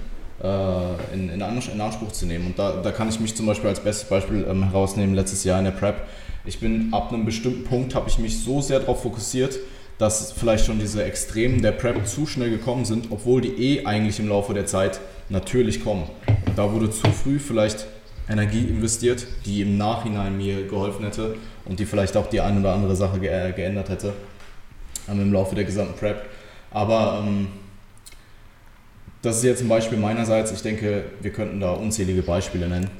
[0.42, 2.46] äh, in, in, Anspruch zu nehmen.
[2.46, 5.58] Und da, da kann ich mich zum Beispiel als bestes Beispiel ähm, herausnehmen, letztes Jahr
[5.58, 5.96] in der Prep
[6.46, 9.58] ich bin ab einem bestimmten Punkt, habe ich mich so sehr darauf fokussiert,
[9.96, 14.20] dass vielleicht schon diese Extremen der Prep zu schnell gekommen sind, obwohl die eh eigentlich
[14.20, 15.00] im Laufe der Zeit
[15.30, 16.04] natürlich kommen.
[16.54, 17.86] Da wurde zu früh vielleicht
[18.28, 22.74] Energie investiert, die im Nachhinein mir geholfen hätte und die vielleicht auch die eine oder
[22.74, 24.14] andere Sache ge äh, geändert hätte
[25.08, 26.24] ähm, im Laufe der gesamten Prep.
[26.70, 27.48] Aber ähm,
[29.22, 30.52] das ist jetzt ein Beispiel meinerseits.
[30.52, 32.90] Ich denke, wir könnten da unzählige Beispiele nennen.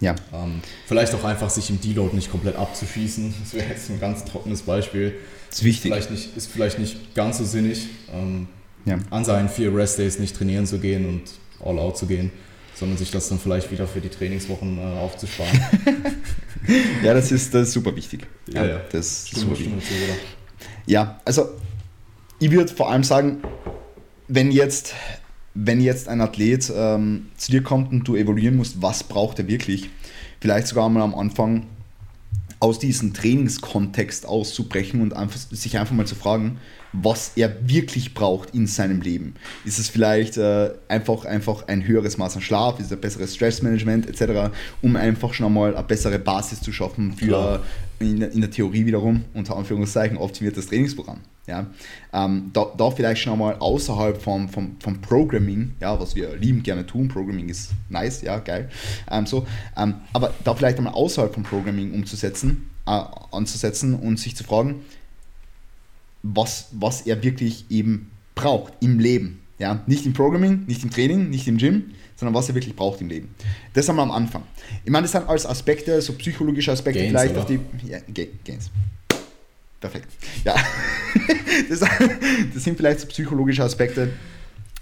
[0.00, 0.14] Ja.
[0.32, 3.34] Ähm, vielleicht auch einfach sich im Deload nicht komplett abzuschießen.
[3.42, 5.14] Das wäre jetzt ein ganz trockenes Beispiel.
[5.48, 5.92] Das ist wichtig.
[5.92, 8.48] Vielleicht nicht, ist vielleicht nicht ganz so sinnig, ähm,
[8.84, 8.98] ja.
[9.10, 11.22] an seinen vier Rest-Days nicht trainieren zu gehen und
[11.64, 12.32] all out zu gehen,
[12.74, 15.60] sondern sich das dann vielleicht wieder für die Trainingswochen äh, aufzusparen.
[17.02, 18.26] ja, das ist, das ist super wichtig.
[18.52, 18.80] Ja, ja.
[18.90, 19.72] Das ist super wichtig.
[19.80, 19.94] Zu,
[20.86, 21.50] ja, also
[22.40, 23.42] ich würde vor allem sagen,
[24.28, 24.94] wenn jetzt
[25.54, 29.46] wenn jetzt ein Athlet ähm, zu dir kommt und du evaluieren musst, was braucht er
[29.46, 29.88] wirklich,
[30.40, 31.66] vielleicht sogar mal am Anfang
[32.58, 36.58] aus diesem Trainingskontext auszubrechen und einfach, sich einfach mal zu fragen,
[37.02, 39.34] was er wirklich braucht in seinem Leben.
[39.64, 43.34] Ist es vielleicht äh, einfach, einfach ein höheres Maß an Schlaf, ist es ein besseres
[43.34, 47.62] Stressmanagement etc., um einfach schon einmal eine bessere Basis zu schaffen für
[47.98, 51.20] in, in, der Theorie wiederum, unter Anführungszeichen, optimiertes Trainingsprogramm.
[51.46, 51.66] Ja?
[52.12, 56.62] Ähm, da, da vielleicht schon einmal außerhalb vom, vom, vom Programming, ja, was wir lieben
[56.62, 58.70] gerne tun, Programming ist nice, ja, geil,
[59.10, 63.00] ähm, so, ähm, aber da vielleicht einmal außerhalb vom Programming umzusetzen, äh,
[63.32, 64.80] anzusetzen und sich zu fragen,
[66.24, 69.40] was, was er wirklich eben braucht im Leben.
[69.58, 69.82] Ja?
[69.86, 73.08] Nicht im Programming, nicht im Training, nicht im Gym, sondern was er wirklich braucht im
[73.08, 73.28] Leben.
[73.74, 74.42] Das haben wir am Anfang.
[74.84, 77.42] Ich meine, das sind alles Aspekte, so psychologische Aspekte Gains, vielleicht oder?
[77.42, 77.60] auf die.
[77.86, 77.98] Ja,
[78.44, 78.70] Gains.
[79.80, 80.08] Perfekt.
[80.44, 80.56] Ja.
[81.68, 84.10] das, das sind vielleicht so psychologische Aspekte,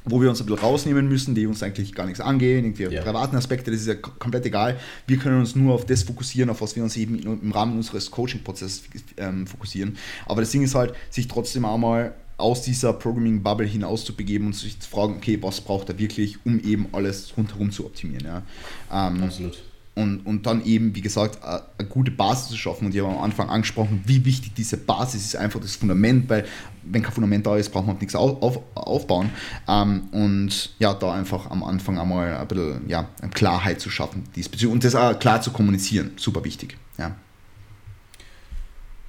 [0.04, 3.02] wo wir uns ein bisschen rausnehmen müssen, die uns eigentlich gar nichts angehen, irgendwie ja.
[3.02, 4.78] privaten Aspekte, das ist ja komplett egal.
[5.06, 8.10] Wir können uns nur auf das fokussieren, auf was wir uns eben im Rahmen unseres
[8.10, 8.82] Coaching-Prozesses
[9.16, 9.96] ähm, fokussieren.
[10.26, 14.46] Aber das Ding ist halt, sich trotzdem auch mal aus dieser Programming-Bubble hinaus zu begeben
[14.46, 18.24] und sich zu fragen, okay, was braucht er wirklich, um eben alles rundherum zu optimieren.
[18.24, 18.42] Ja?
[18.90, 19.62] Ähm, Absolut
[19.94, 22.86] und, und dann eben, wie gesagt, eine, gute Basis zu schaffen.
[22.86, 26.46] Und ich habe am Anfang angesprochen, wie wichtig diese Basis ist, einfach das Fundament, weil
[26.82, 29.30] wenn kein Fundament da ist, braucht man nichts auf, auf, aufbauen.
[29.68, 34.72] Ähm, und ja, da einfach am Anfang einmal ein bisschen ja, Klarheit zu schaffen diesbezüglich
[34.72, 36.78] und das auch klar zu kommunizieren, super wichtig.
[36.96, 37.14] Ja,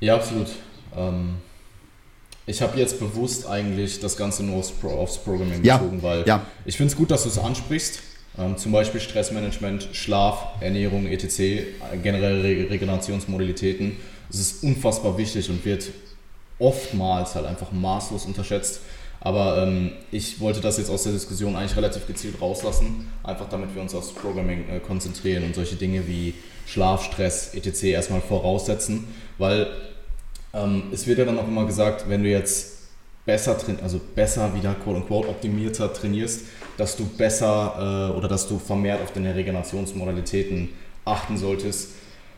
[0.01, 0.47] ja absolut.
[0.95, 1.35] Ähm,
[2.45, 6.27] ich habe jetzt bewusst eigentlich das Ganze nur aufs, Pro, aufs Programming ja, bezogen, weil
[6.27, 6.45] ja.
[6.65, 8.01] ich finde es gut, dass du es ansprichst
[8.37, 11.63] ähm, zum Beispiel Stressmanagement, Schlaf, Ernährung, etc.,
[12.01, 13.97] generelle Re Regenerationsmodalitäten.
[14.29, 15.89] Es ist unfassbar wichtig und wird
[16.59, 18.81] oftmals halt einfach maßlos unterschätzt.
[19.19, 23.73] Aber ähm, ich wollte das jetzt aus der Diskussion eigentlich relativ gezielt rauslassen, einfach damit
[23.73, 26.33] wir uns aufs Programming äh, konzentrieren und solche Dinge wie
[26.65, 27.83] Schlaf, Stress, etc.
[27.83, 29.07] erstmal voraussetzen,
[29.37, 29.67] weil
[30.53, 32.82] ähm, es wird ja dann auch immer gesagt, wenn du jetzt
[33.25, 36.41] besser, also besser wieder quote unquote optimierter trainierst,
[36.77, 40.69] dass du besser äh, oder dass du vermehrt auf deine Regenerationsmodalitäten
[41.05, 41.91] achten solltest.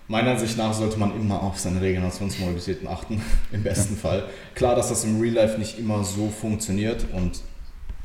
[0.08, 3.22] Meiner Ansicht nach sollte man immer auf seine Regenerationsmodalitäten achten,
[3.52, 3.96] im besten.
[3.96, 4.26] Fall.
[4.54, 7.42] Klar, dass das im Real Life nicht immer so funktioniert und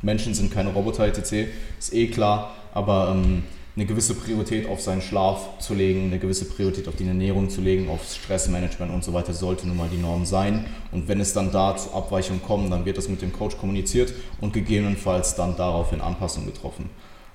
[0.02, 3.42] Menschen sind keine Roboter etc., ist eh klar, aber ähm,
[3.76, 7.60] eine gewisse Priorität auf seinen Schlaf zu legen, eine gewisse Priorität auf die Ernährung zu
[7.60, 10.66] legen, aufs Stressmanagement und so weiter, sollte nun mal die Norm sein.
[10.90, 14.12] Und wenn es dann da zu Abweichungen kommt, dann wird das mit dem Coach kommuniziert
[14.40, 16.90] und gegebenenfalls dann daraufhin Anpassungen getroffen.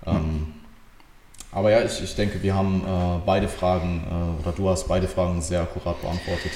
[0.06, 0.12] Mhm.
[0.12, 0.48] Ähm,
[1.52, 5.08] aber ja, ich, ich denke, wir haben äh, beide Fragen, äh, oder du hast beide
[5.08, 6.52] Fragen sehr akkurat beantwortet.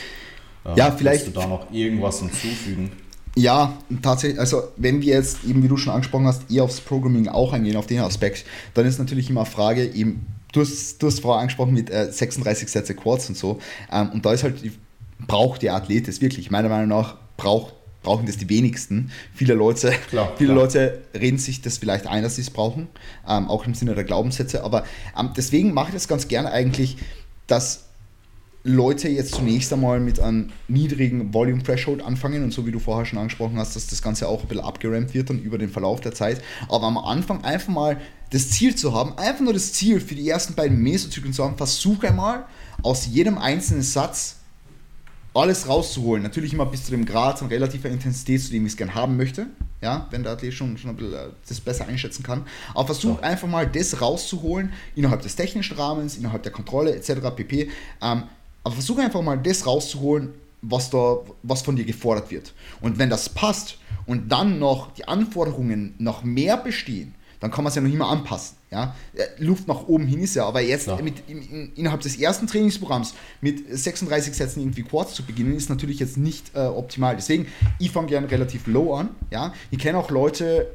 [0.65, 1.25] Ähm, ja, vielleicht.
[1.25, 2.91] Willst du da noch irgendwas hinzufügen?
[3.35, 7.27] Ja, tatsächlich, also wenn wir jetzt eben, wie du schon angesprochen hast, eher aufs Programming
[7.27, 11.21] auch eingehen, auf den Aspekt, dann ist natürlich immer Frage, eben, du hast, du hast
[11.21, 13.59] vorher angesprochen mit äh, 36 Sätze Quads und so,
[13.91, 14.61] ähm, und da ist halt,
[15.27, 16.51] braucht der Athlet es wirklich?
[16.51, 19.11] Meiner Meinung nach braucht, brauchen das die wenigsten.
[19.33, 20.63] Viele Leute, klar, viele klar.
[20.65, 22.87] Leute reden sich das vielleicht ein, dass sie es brauchen,
[23.27, 24.85] ähm, auch im Sinne der Glaubenssätze, aber
[25.17, 26.97] ähm, deswegen mache ich das ganz gerne eigentlich,
[27.47, 27.88] dass
[28.63, 33.05] Leute jetzt zunächst einmal mit einem niedrigen Volume Threshold anfangen und so wie du vorher
[33.05, 36.01] schon angesprochen hast, dass das Ganze auch ein bisschen abgerampt wird dann über den Verlauf
[36.01, 36.41] der Zeit.
[36.67, 38.01] Aber am Anfang einfach mal
[38.31, 41.55] das Ziel zu haben, einfach nur das Ziel für die ersten beiden Mesozyklen zu haben,
[41.55, 42.45] versuche einmal
[42.83, 44.35] aus jedem einzelnen Satz
[45.33, 46.23] alles rauszuholen.
[46.23, 49.15] Natürlich immer bis zu dem Grad von relativer Intensität, zu dem ich es gerne haben
[49.15, 49.47] möchte.
[49.81, 52.45] Ja, wenn der Athlet schon, schon ein bisschen äh, das besser einschätzen kann.
[52.73, 53.21] Aber versuch so.
[53.21, 57.33] einfach mal das rauszuholen innerhalb des technischen Rahmens, innerhalb der Kontrolle etc.
[57.33, 57.69] pp.
[58.01, 58.23] Ähm,
[58.63, 62.53] aber versuche einfach mal das rauszuholen, was, da, was von dir gefordert wird.
[62.81, 67.69] Und wenn das passt und dann noch die Anforderungen noch mehr bestehen, dann kann man
[67.69, 68.57] es ja noch immer anpassen.
[68.69, 68.95] Ja?
[69.13, 73.13] Äh, Luft nach oben hin ist ja, aber jetzt mit, in, innerhalb des ersten Trainingsprogramms
[73.41, 77.15] mit 36 Sätzen irgendwie Quads zu beginnen, ist natürlich jetzt nicht äh, optimal.
[77.15, 77.47] Deswegen,
[77.79, 79.09] ich fange gerne relativ low an.
[79.31, 79.53] Ja?
[79.71, 80.67] Ich kenne auch Leute,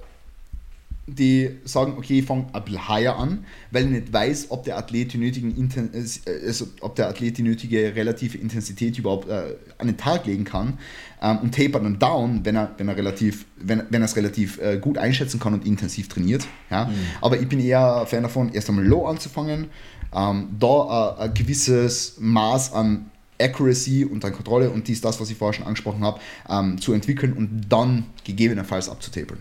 [1.07, 4.79] die sagen, okay, ich fange ein bisschen higher an, weil ich nicht weiß, ob der
[4.79, 9.87] Athlet die, nötigen äh, also, ob der Athlet die nötige relative Intensität überhaupt äh, an
[9.87, 10.79] den Tag legen kann
[11.21, 14.59] ähm, und taper dann down, wenn er, wenn er relativ, wenn, wenn er es relativ
[14.61, 16.47] äh, gut einschätzen kann und intensiv trainiert.
[16.71, 16.87] Ja?
[16.87, 16.93] Mhm.
[17.21, 19.67] Aber ich bin eher Fan davon, erst einmal low anzufangen,
[20.15, 25.29] ähm, da äh, ein gewisses Maß an Accuracy und an Kontrolle und dies, das, was
[25.29, 29.39] ich vorher schon angesprochen habe, ähm, zu entwickeln und dann gegebenenfalls abzutapern.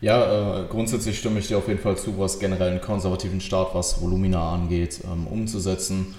[0.00, 3.74] Ja, äh, grundsätzlich stimme ich dir auf jeden Fall zu, was generell einen konservativen Start,
[3.74, 6.14] was Volumina angeht, ähm, umzusetzen.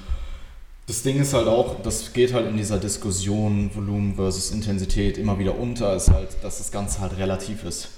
[0.88, 5.38] Das Ding ist halt auch, das geht halt in dieser Diskussion Volumen versus Intensität immer
[5.38, 7.90] wieder unter, ist halt, dass das Ganze halt relativ ist.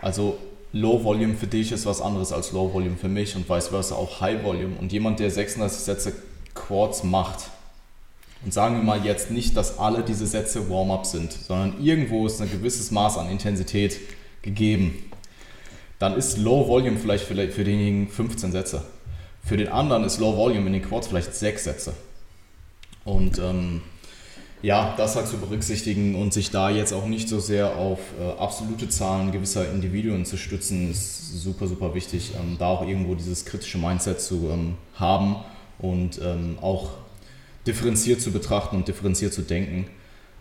[0.00, 0.38] Also
[0.72, 3.94] Low Volume für dich ist was anderes als Low Volume für mich und vice versa
[3.94, 4.76] auch High Volume.
[4.78, 6.12] Und jemand, der 36 Sätze
[6.54, 7.50] Quads macht,
[8.44, 12.40] und sagen wir mal jetzt nicht, dass alle diese Sätze Warm-up sind, sondern irgendwo ist
[12.40, 13.98] ein gewisses Maß an Intensität
[14.42, 15.10] gegeben,
[15.98, 18.82] dann ist Low Volume vielleicht für, denjenigen 15 Sätze.
[19.44, 21.94] Für den anderen ist Low Volume in den Quads vielleicht 6 Sätze.
[23.04, 23.82] Und ähm,
[24.62, 28.40] ja, das halt zu berücksichtigen und sich da jetzt auch nicht so sehr auf äh,
[28.40, 32.32] absolute Zahlen gewisser Individuen zu stützen, ist super, super wichtig.
[32.34, 35.36] Ähm, da auch irgendwo dieses kritische Mindset zu ähm, haben
[35.78, 36.90] und ähm, auch
[37.66, 39.86] differenziert zu betrachten und differenziert zu denken.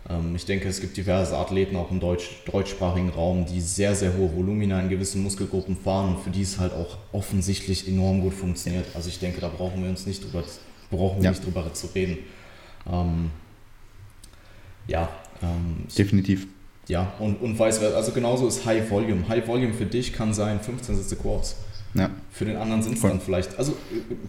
[0.09, 4.15] Ähm, ich denke, es gibt diverse Athleten auch im Deutsch, deutschsprachigen Raum, die sehr, sehr
[4.15, 8.33] hohe Volumina in gewissen Muskelgruppen fahren und für die es halt auch offensichtlich enorm gut
[8.33, 8.85] funktioniert.
[8.93, 10.43] Also ich denke, da brauchen wir uns nicht drüber,
[10.91, 11.31] brauchen wir ja.
[11.31, 12.17] nicht drüber zu reden.
[12.91, 13.31] Ähm,
[14.87, 15.09] ja.
[15.41, 16.47] Ähm, Definitiv.
[16.87, 17.97] Ja, und, und vice versa.
[17.97, 19.27] Also genauso ist High Volume.
[19.27, 21.55] High Volume für dich kann sein 15 Sätze Quads.
[21.95, 22.11] Ja.
[22.31, 23.73] Für den anderen sind es dann vielleicht, also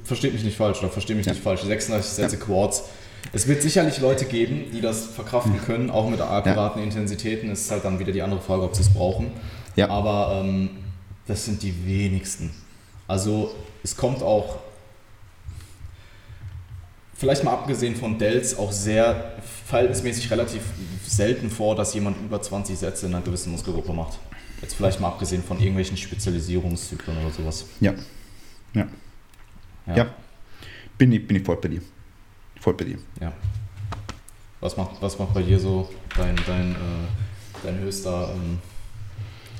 [0.04, 1.32] versteht mich nicht falsch oder versteht mich ja.
[1.32, 2.38] nicht falsch, 36 Sätze.
[2.38, 2.84] Quads.
[3.32, 6.84] Es wird sicherlich Leute geben, die das verkraften können, auch mit akkuraten ja.
[6.84, 7.50] Intensitäten.
[7.50, 9.30] Es ist halt dann wieder die andere Frage, ob sie es brauchen.
[9.74, 9.90] Ja.
[9.90, 10.70] Aber ähm,
[11.26, 12.50] das sind die wenigsten.
[13.08, 14.58] Also es kommt auch
[17.14, 19.34] vielleicht mal abgesehen von Dells auch sehr
[19.66, 20.62] verhältnismäßig relativ
[21.06, 24.18] selten vor, dass jemand über 20 Sätze in einer gewissen Muskelgruppe macht.
[24.62, 27.66] Jetzt vielleicht mal abgesehen von irgendwelchen Spezialisierungszyklen oder sowas.
[27.80, 27.94] Ja.
[28.74, 28.86] Ja.
[29.86, 29.96] Ja.
[29.96, 30.14] ja.
[30.98, 31.82] Bin, ich, bin ich voll bei dir.
[32.66, 32.98] Voll bei dir.
[33.20, 33.32] Ja.
[34.58, 36.74] Was macht, was macht bei dir so dein, dein, äh,
[37.62, 38.58] dein höchster, ähm,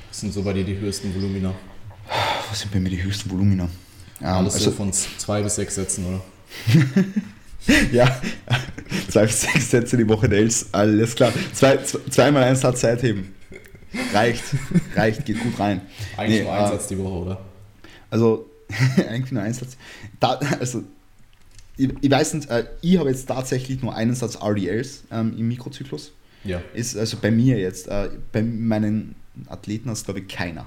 [0.09, 1.55] was sind so bei dir die höchsten Volumina?
[2.51, 3.69] Was sind bei mir die höchsten Volumina?
[4.21, 6.21] Alles also, so von zwei bis sechs Sätzen, oder?
[7.93, 8.21] ja,
[9.09, 11.33] zwei bis sechs Sätze die Woche Nails, alles klar.
[11.53, 13.37] Zwei, zweimal einen Satz Zeit heben.
[14.13, 14.43] Reicht,
[14.97, 15.81] reicht, geht gut rein.
[16.17, 17.41] Eigentlich nee, nur ein äh, Satz die Woche, oder?
[18.11, 18.51] Also,
[18.97, 19.77] eigentlich nur ein Satz.
[20.19, 20.83] Da, also,
[21.77, 25.49] ich, ich weiß nicht, äh, ich habe jetzt tatsächlich nur einen Satz RDLs ähm, im
[25.49, 26.13] Mikrozyklus.
[26.45, 26.63] Ja.
[26.75, 29.15] Ist also bei mir jetzt, äh, bei meinen
[29.49, 30.67] Athleten hast glaube ich keiner.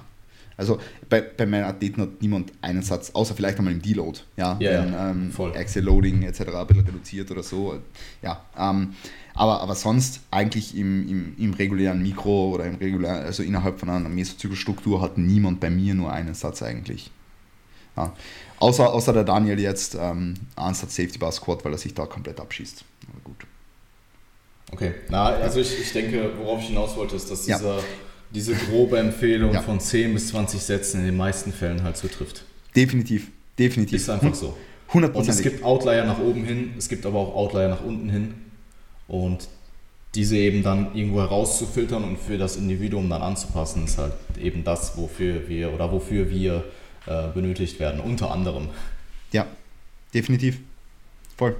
[0.60, 4.20] Also bei, bei meinen Athleten hat niemand einen Satz, außer vielleicht einmal im Deload.
[4.36, 5.56] Ja, ja, wenn, ja ähm, voll.
[5.56, 6.40] Axel Loading etc.
[6.40, 7.80] ein bisschen reduziert oder so.
[8.20, 8.92] Ja, ähm,
[9.32, 13.88] aber, aber sonst eigentlich im, im, im regulären Mikro oder im regulären, also innerhalb von
[13.88, 17.10] einer Mesozyklusstruktur hat niemand bei mir nur einen Satz eigentlich.
[17.96, 18.14] Ja.
[18.60, 22.38] Außer, außer der Daniel jetzt ähm, Satz Safety Bar Squad, weil er sich da komplett
[22.38, 22.84] abschießt.
[23.10, 23.46] Aber gut.
[24.72, 27.82] Okay, na, also ich, ich denke, worauf ich hinaus wollte, ist, dass dieser ja
[28.34, 29.62] diese grobe Empfehlung ja.
[29.62, 32.44] von 10 bis 20 Sätzen in den meisten Fällen halt zutrifft.
[32.74, 34.00] Definitiv, definitiv.
[34.00, 34.56] Ist einfach so.
[34.92, 35.12] 100%.
[35.12, 38.34] Und es gibt Outlier nach oben hin, es gibt aber auch Outlier nach unten hin.
[39.06, 39.48] Und
[40.14, 44.96] diese eben dann irgendwo herauszufiltern und für das Individuum dann anzupassen, ist halt eben das,
[44.96, 46.64] wofür wir oder wofür wir
[47.06, 48.68] äh, benötigt werden, unter anderem.
[49.32, 49.46] Ja,
[50.12, 50.58] definitiv.
[51.36, 51.56] Voll.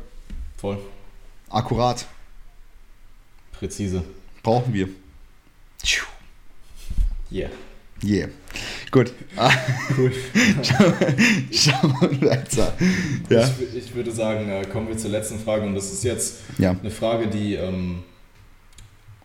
[0.57, 0.79] Voll.
[1.49, 2.07] Akkurat.
[3.53, 4.05] Präzise.
[4.43, 4.89] Brauchen wir.
[7.31, 7.51] Yeah.
[8.03, 8.29] Yeah.
[8.91, 9.13] Gut.
[9.37, 9.53] Ah,
[9.97, 10.13] cool.
[11.53, 12.73] Schauen wir weiter.
[13.29, 13.49] Ja.
[13.49, 16.71] Ich, ich, würde sagen, äh, kommen wir zur letzten Frage und das ist jetzt ja.
[16.71, 18.03] eine Frage, die ähm,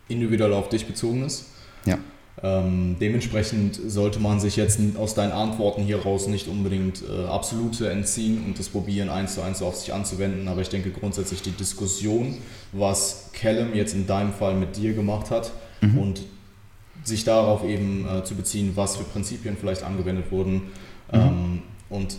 [0.08, 1.46] individuell auf dich bezogen ist.
[1.86, 1.98] Ja.
[2.44, 7.90] Ähm, dementsprechend sollte man sich jetzt aus deinen Antworten hier raus nicht unbedingt äh, absolute
[7.90, 10.48] entziehen und das probieren, eins zu eins auf sich anzuwenden.
[10.50, 12.38] Aber ich denke grundsätzlich die Diskussion,
[12.74, 15.98] was Callum jetzt in deinem Fall mit dir gemacht hat mhm.
[15.98, 16.22] und
[17.04, 20.62] sich darauf eben äh, zu beziehen, was für Prinzipien vielleicht angewendet wurden mhm.
[21.12, 22.18] ähm, und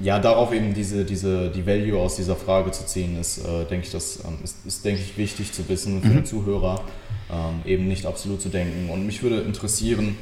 [0.00, 3.86] ja, darauf eben diese, diese, die Value aus dieser Frage zu ziehen, ist, äh, denke
[3.86, 6.14] ich, das ähm, ist, ist, denke ich, wichtig zu wissen für mhm.
[6.14, 6.82] den Zuhörer,
[7.30, 8.90] ähm, eben nicht absolut zu denken.
[8.90, 10.16] Und mich würde interessieren,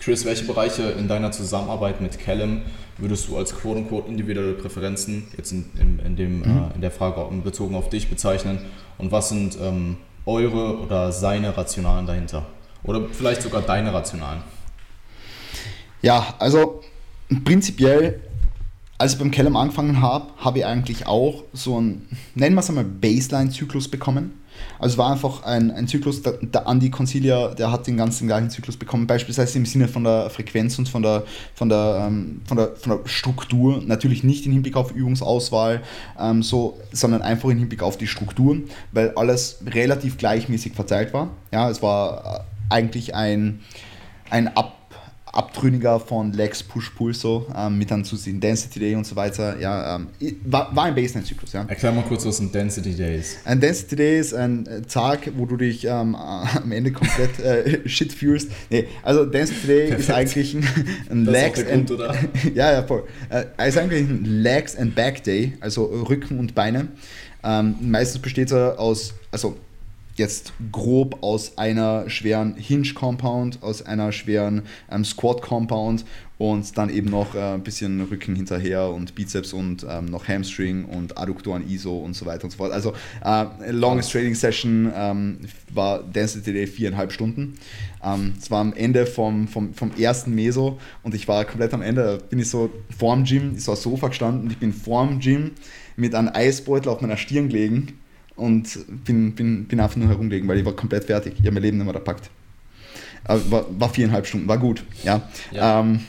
[0.00, 2.62] Chris, welche Bereiche in deiner Zusammenarbeit mit Callum
[2.98, 6.44] würdest du als quote-unquote individuelle Präferenzen jetzt in, in, in dem, mhm.
[6.44, 8.58] äh, in der Frage bezogen auf dich bezeichnen
[8.98, 9.96] und was sind ähm,
[10.26, 12.46] eure oder seine Rationalen dahinter?
[12.82, 14.42] Oder vielleicht sogar deine Rationalen?
[16.02, 16.82] Ja, also
[17.44, 18.20] prinzipiell,
[18.98, 22.68] als ich beim Kellum angefangen habe, habe ich eigentlich auch so einen, nennen wir es
[22.68, 24.43] einmal, Baseline-Zyklus bekommen.
[24.78, 28.26] Also es war einfach ein, ein Zyklus, der, der Andy Concilia, der hat den ganzen
[28.26, 31.24] gleichen Zyklus bekommen, beispielsweise im Sinne von der Frequenz und von der,
[31.54, 35.82] von der, ähm, von der, von der Struktur, natürlich nicht im Hinblick auf Übungsauswahl,
[36.18, 38.58] ähm, so, sondern einfach im Hinblick auf die Struktur,
[38.92, 41.30] weil alles relativ gleichmäßig verteilt war.
[41.52, 43.60] Ja, es war eigentlich ein,
[44.30, 44.76] ein Ab,
[45.34, 49.16] Abtrünniger von Lex Push Pull so, ähm, mit dann zu den Density Day und so
[49.16, 49.58] weiter.
[49.58, 50.08] Ja, ähm,
[50.44, 51.52] war, war ein Baseline-Zyklus.
[51.52, 51.64] Ja.
[51.66, 53.38] Erklär mal kurz, was ein Density Day ist.
[53.44, 57.88] Ein Density Day ist ein äh, Tag, wo du dich ähm, am Ende komplett äh,
[57.88, 58.50] shit fühlst.
[58.70, 60.00] Nee, also Density Day Perfekt.
[60.00, 60.68] ist eigentlich ein,
[61.10, 61.90] ein Legs and
[62.54, 63.04] ja, ja, voll.
[63.28, 66.88] Äh, ist eigentlich ein Legs and Back Day, also Rücken und Beine.
[67.42, 69.56] Ähm, meistens besteht er aus, also
[70.16, 76.04] jetzt grob aus einer schweren Hinge-Compound, aus einer schweren ähm, Squat-Compound
[76.38, 80.84] und dann eben noch äh, ein bisschen Rücken hinterher und Bizeps und ähm, noch Hamstring
[80.84, 82.72] und Adduktoren ISO und so weiter und so fort.
[82.72, 82.92] Also
[83.24, 85.38] äh, longest Training Session ähm,
[85.72, 87.54] war Density Day viereinhalb Stunden.
[88.02, 91.82] Ähm, es war am Ende vom, vom, vom ersten Meso und ich war komplett am
[91.82, 95.20] Ende, da bin ich so vorm Gym, ich war Sofa gestanden und ich bin vorm
[95.20, 95.52] Gym
[95.96, 97.98] mit einem Eisbeutel auf meiner Stirn gelegen
[98.36, 101.34] und bin, bin, bin einfach nur herumgelegen, weil ich war komplett fertig.
[101.34, 102.30] Ich habe mein Leben nicht mehr gepackt.
[103.26, 104.84] War, war viereinhalb Stunden, war gut.
[105.02, 105.80] Ja, ja.
[105.80, 106.00] Ähm,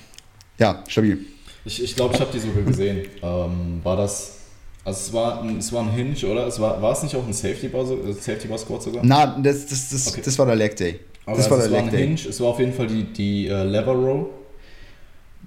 [0.57, 1.19] ja stabil.
[1.63, 3.07] Ich glaube, ich, glaub, ich habe die sogar gesehen.
[3.21, 4.37] Ähm, war das,
[4.83, 6.47] also es war, ein, es war ein Hinge, oder?
[6.47, 9.05] Es war, war es nicht auch ein Safety Bar, Safety Bar Squad sogar?
[9.05, 10.21] Nein, das, das, das, okay.
[10.23, 10.99] das war der Leg Day.
[11.25, 12.01] Aber das war der Leg war Day.
[12.01, 14.27] Hinge, es war auf jeden Fall die, die uh, Lever Row.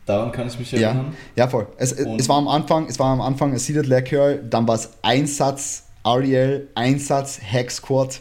[0.07, 1.15] Daran kann ich mich erinnern.
[1.37, 1.67] Ja, ja voll.
[1.77, 4.77] Es, es war am Anfang, es war am Anfang ein Seated Leg Curl, dann war
[4.77, 8.21] es Einsatz Ariel, Einsatz, Hack Squad,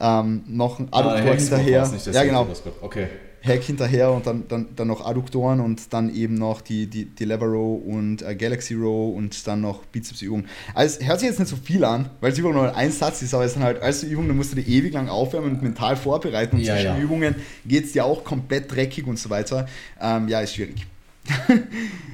[0.00, 1.88] ähm, noch ein Adduktor ah, hinterher.
[1.88, 2.46] Nicht, ja, genau.
[2.82, 3.08] Okay.
[3.46, 7.24] Hack hinterher und dann, dann, dann noch Adduktoren und dann eben noch die, die, die
[7.24, 10.46] Lever Row und äh, Galaxy Row und dann noch Bizepsübungen.
[10.74, 13.34] Also hört sich jetzt nicht so viel an, weil es überhaupt nur ein Satz ist,
[13.34, 15.62] aber es sind halt alles so Übungen, da musst du die ewig lang aufwärmen und
[15.62, 16.98] mental vorbereiten und ja, zwischen ja.
[16.98, 19.66] Übungen geht es dir auch komplett dreckig und so weiter.
[20.00, 20.86] Ähm, ja, ist schwierig.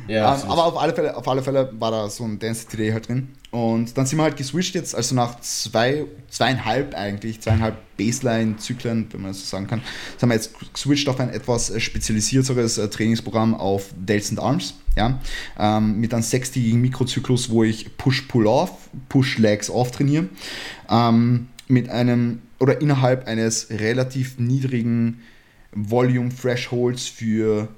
[0.09, 2.91] ja, ähm, aber auf alle, Fälle, auf alle Fälle war da so ein Density Day
[2.93, 3.29] halt drin.
[3.53, 9.21] Und dann sind wir halt geswitcht jetzt, also nach zwei, zweieinhalb eigentlich, zweieinhalb Baseline-Zyklen, wenn
[9.21, 9.83] man das so sagen kann,
[10.17, 14.75] sind wir jetzt geswitcht auf ein etwas spezialisierteres äh, Trainingsprogramm auf Delts and Arms.
[14.97, 15.21] Ja,
[15.59, 18.73] ähm, mit einem sechstägigen Mikrozyklus, wo ich Push-Pull-Off,
[19.11, 20.29] Push-Legs-Off trainiere.
[20.89, 25.21] Ähm, mit einem oder innerhalb eines relativ niedrigen
[25.73, 27.69] Volume-Thresholds für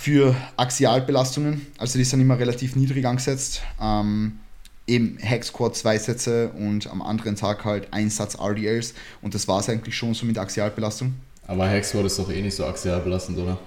[0.00, 3.62] für Axialbelastungen, also die sind immer relativ niedrig angesetzt.
[3.80, 4.38] Ähm,
[4.86, 9.46] eben Hack Squat zwei Sätze und am anderen Tag halt ein Satz RDLs und das
[9.46, 11.14] war es eigentlich schon so mit Axialbelastung.
[11.46, 13.58] Aber Hack Squat ist doch eh nicht so axialbelastend, oder?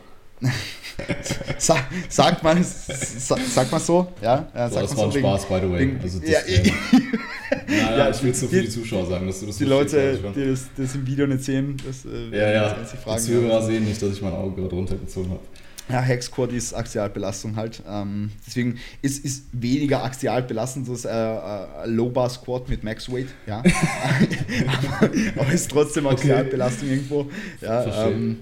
[1.59, 4.47] Sag, sagt man sagt man so, ja?
[4.55, 5.95] ja so, das war ein Spaß, by the way.
[6.01, 6.71] Also das, ja, äh,
[7.67, 10.49] naja, ja, ich will zu für die Zuschauer sagen, dass du das Die Leute, die
[10.49, 12.75] das, das, im Video nicht sehen, das äh, ja, ja.
[12.75, 15.41] Die Zuhörer sehen nicht, dass ich mein Auge gerade runtergezogen habe.
[15.91, 17.81] Ja, Hexquad ist Axialbelastung halt.
[17.87, 23.27] Ähm, deswegen ist, ist weniger axialbelastend als äh, äh, Low Bar Squat mit Max Weight.
[23.45, 23.59] Ja.
[23.59, 26.95] aber, aber ist trotzdem Axialbelastung okay.
[26.95, 27.29] irgendwo.
[27.61, 28.37] Ja, ähm,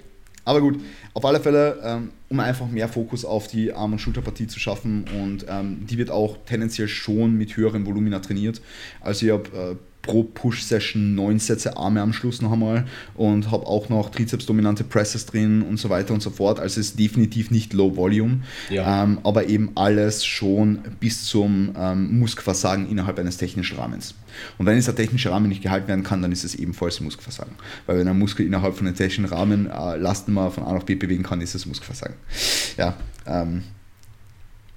[0.46, 0.80] aber gut,
[1.14, 5.06] auf alle Fälle, ähm, um einfach mehr Fokus auf die Arm- und Schulterpartie zu schaffen
[5.22, 8.60] und ähm, die wird auch tendenziell schon mit höheren Volumina trainiert.
[9.00, 12.86] Also ich habe äh, pro Push-Session neun Sätze Arme am Schluss noch einmal
[13.16, 16.60] und habe auch noch Trizeps-dominante Presses drin und so weiter und so fort.
[16.60, 19.04] Also es ist definitiv nicht Low Volume, ja.
[19.04, 24.16] ähm, aber eben alles schon bis zum ähm, Muskelversagen innerhalb eines technischen Rahmens.
[24.58, 27.54] Und wenn dieser technische Rahmen nicht gehalten werden kann, dann ist es ebenfalls Muskelversagen.
[27.86, 30.84] Weil wenn ein Muskel innerhalb von einem technischen Rahmen äh, Lasten mal von A nach
[30.84, 32.16] B bewegen kann, ist es Muskelversagen.
[32.78, 32.96] Ja,
[33.26, 33.64] ähm,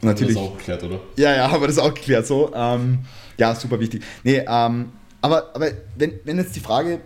[0.00, 0.36] natürlich.
[0.36, 1.00] Haben wir das auch geklärt, oder?
[1.16, 2.26] Ja, ja, haben wir das auch geklärt.
[2.26, 3.00] So, ähm,
[3.38, 4.02] ja, super wichtig.
[4.24, 4.86] Nee, ähm,
[5.22, 7.00] aber, aber wenn, wenn jetzt die Frage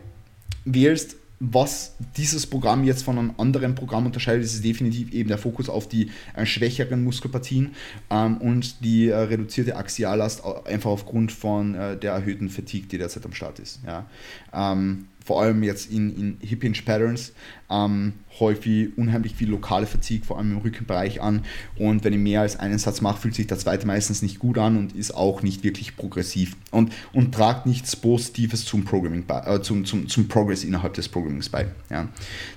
[0.65, 5.37] wählst, was dieses Programm jetzt von einem anderen Programm unterscheidet, ist es definitiv eben der
[5.37, 7.75] Fokus auf die äh, schwächeren Muskelpartien
[8.11, 13.25] ähm, und die äh, reduzierte Axiallast einfach aufgrund von äh, der erhöhten Fatigue, die derzeit
[13.27, 13.81] am Start ist.
[13.87, 14.07] Ja.
[14.55, 17.33] Ähm, vor allem jetzt in, in Hip Hinge Patterns,
[17.69, 21.43] ähm, häufig unheimlich viel lokale Fatigue, vor allem im Rückenbereich an.
[21.77, 24.57] Und wenn ich mehr als einen Satz mache, fühlt sich der zweite meistens nicht gut
[24.57, 29.61] an und ist auch nicht wirklich progressiv und, und tragt nichts Positives zum Programming äh,
[29.63, 31.67] zum, zum, zum Progress innerhalb des Programmings bei.
[31.91, 32.09] Ja.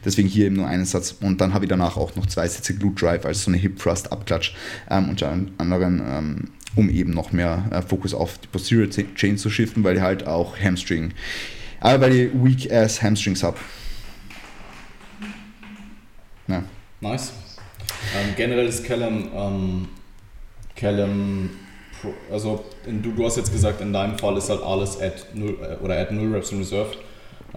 [0.05, 2.75] Deswegen hier eben nur einen Satz und dann habe ich danach auch noch zwei Sätze
[2.75, 4.53] Glute Drive, also so eine Hip Thrust Abklatsch
[4.91, 6.01] ähm, unter anderem.
[6.05, 10.27] Ähm, um eben noch mehr äh, Fokus auf die Posterior Chain zu shiften, weil halt
[10.27, 11.13] auch Hamstring
[11.79, 13.57] aber weil ich weak ass Hamstrings habe.
[16.47, 16.63] Ja.
[17.01, 17.33] Nice.
[18.17, 19.87] Ähm, generell ist Callum, ähm,
[20.75, 21.49] Callum,
[22.31, 25.83] also du, du hast jetzt gesagt, in deinem Fall ist halt alles at 0 äh,
[25.83, 26.91] oder at 0 Reps in Reserve.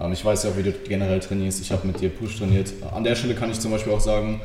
[0.01, 1.61] Ähm, ich weiß ja, wie du generell trainierst.
[1.61, 2.73] Ich habe mit dir Push trainiert.
[2.95, 4.41] An der Stelle kann ich zum Beispiel auch sagen,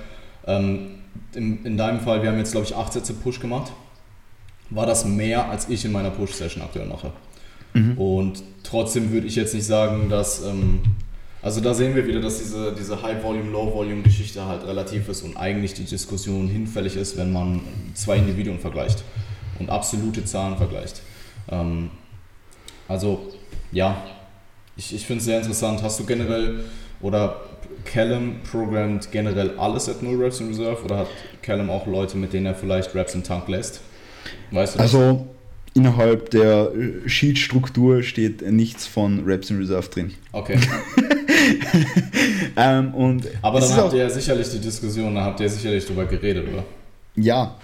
[0.46, 1.00] ähm,
[1.34, 3.72] in, in deinem Fall, wir haben jetzt glaube ich 8 Sätze Push gemacht.
[4.70, 7.12] War das mehr, als ich in meiner Push-Session aktuell mache?
[7.74, 7.98] Mhm.
[7.98, 10.44] Und trotzdem würde ich jetzt nicht sagen, dass.
[10.44, 10.82] Ähm,
[11.42, 15.76] also da sehen wir wieder, dass diese, diese High-Volume, Low-Volume-Geschichte halt relativ ist und eigentlich
[15.76, 17.62] die Diskussion hinfällig ist, wenn man
[17.94, 19.04] zwei Individuen vergleicht
[19.60, 21.02] und absolute Zahlen vergleicht.
[21.50, 21.92] Ähm,
[22.88, 23.32] also
[23.72, 24.04] ja,
[24.76, 25.84] ich, ich finde es sehr interessant.
[25.84, 26.66] Hast du generell
[27.02, 27.42] oder
[27.86, 31.08] Callum programmt generell alles at Null Reps in Reserve oder hat
[31.42, 33.82] Callum auch Leute, mit denen er vielleicht Reps im Tank lässt?
[34.52, 34.94] Weißt du das?
[34.94, 35.28] Also
[35.78, 40.14] innerhalb der äh, Sheet-Struktur steht nichts von Raps in Reserve drin.
[40.32, 40.58] Okay.
[42.58, 46.06] ähm, und Aber dann habt ihr ja sicherlich die Diskussion, da habt ihr sicherlich drüber
[46.06, 46.64] geredet, oder?
[47.16, 47.56] Ja,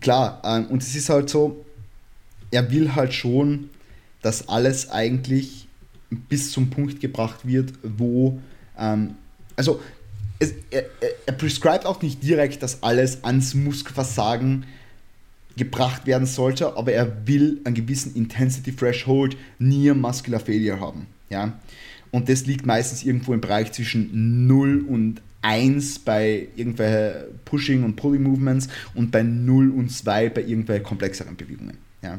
[0.00, 0.40] klar.
[0.44, 1.64] Ähm, und es ist halt so,
[2.52, 3.70] er will halt schon,
[4.22, 5.66] dass alles eigentlich
[6.10, 8.38] bis zum Punkt gebracht wird, wo,
[8.78, 9.16] ähm,
[9.56, 9.80] also
[10.38, 10.84] es, er,
[11.26, 14.66] er prescribt auch nicht direkt, dass alles ans Muskelversagen
[15.56, 21.06] gebracht werden sollte, aber er will einen gewissen Intensity Threshold Near Muscular Failure haben.
[21.30, 21.58] Ja?
[22.10, 27.96] Und das liegt meistens irgendwo im Bereich zwischen 0 und 1 bei irgendwelchen Pushing und
[27.96, 31.78] Pulling Movements und bei 0 und 2 bei irgendwelchen komplexeren Bewegungen.
[32.02, 32.18] Ja?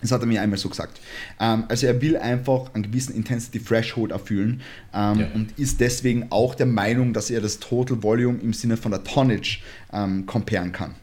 [0.00, 1.00] Das hat er mir einmal so gesagt.
[1.40, 4.60] Ähm, also er will einfach einen gewissen Intensity Threshold erfüllen
[4.92, 5.28] ähm, ja.
[5.34, 9.02] und ist deswegen auch der Meinung, dass er das Total Volume im Sinne von der
[9.02, 9.60] Tonnage
[9.94, 10.94] ähm, comparen kann.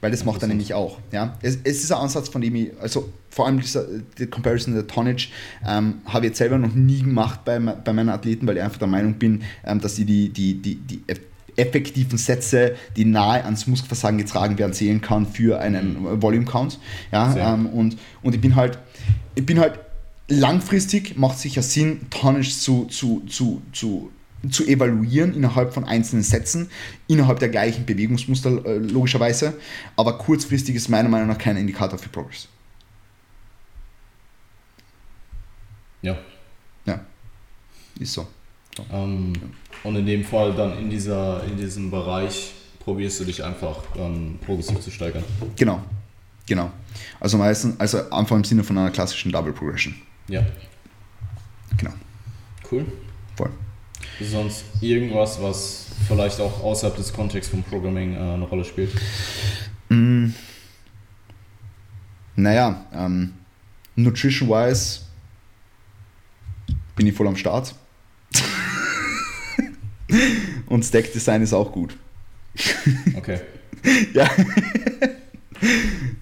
[0.00, 0.98] Weil das macht er nämlich auch.
[1.10, 1.36] Ja?
[1.42, 3.84] Es, es, ist ein Ansatz, von dem ich, also vor allem dieser,
[4.18, 5.28] die Comparison der Tonnage,
[5.66, 8.78] ähm, habe ich jetzt selber noch nie gemacht bei, bei meinen Athleten, weil ich einfach
[8.78, 11.02] der Meinung bin, ähm, dass sie die, die, die, die
[11.56, 16.22] effektiven Sätze, die nahe ans Muskelversagen getragen werden, zählen kann für einen mhm.
[16.22, 16.78] Volume Count.
[17.10, 17.54] Ja?
[17.54, 18.78] Ähm, und, und ich bin halt,
[19.34, 19.80] ich bin halt
[20.28, 24.10] langfristig macht sicher Sinn, Tonnage zu, zu, zu, zu
[24.50, 26.70] zu evaluieren innerhalb von einzelnen Sätzen,
[27.06, 29.54] innerhalb der gleichen Bewegungsmuster äh, logischerweise,
[29.96, 32.48] aber kurzfristig ist meiner Meinung nach kein Indikator für Progress.
[36.02, 36.16] Ja.
[36.86, 37.00] Ja,
[37.98, 38.28] ist so.
[38.76, 38.84] so.
[38.92, 39.48] Ähm, ja.
[39.82, 44.38] Und in dem Fall dann in, dieser, in diesem Bereich probierst du dich einfach ähm,
[44.44, 45.24] progressiv zu steigern.
[45.56, 45.82] Genau,
[46.46, 46.70] genau.
[47.18, 49.96] Also meistens, also einfach im Sinne von einer klassischen Double Progression.
[50.28, 50.46] Ja.
[51.76, 51.92] Genau.
[52.70, 52.86] Cool.
[53.36, 53.50] Voll
[54.20, 58.90] sonst irgendwas, was vielleicht auch außerhalb des Kontexts vom Programming äh, eine Rolle spielt?
[59.88, 60.28] Mm.
[62.36, 63.34] Naja, ähm,
[63.96, 65.00] Nutrition-wise
[66.94, 67.74] bin ich voll am Start.
[70.66, 71.96] Und Stack Design ist auch gut.
[73.16, 73.40] Okay.
[74.14, 74.28] ja.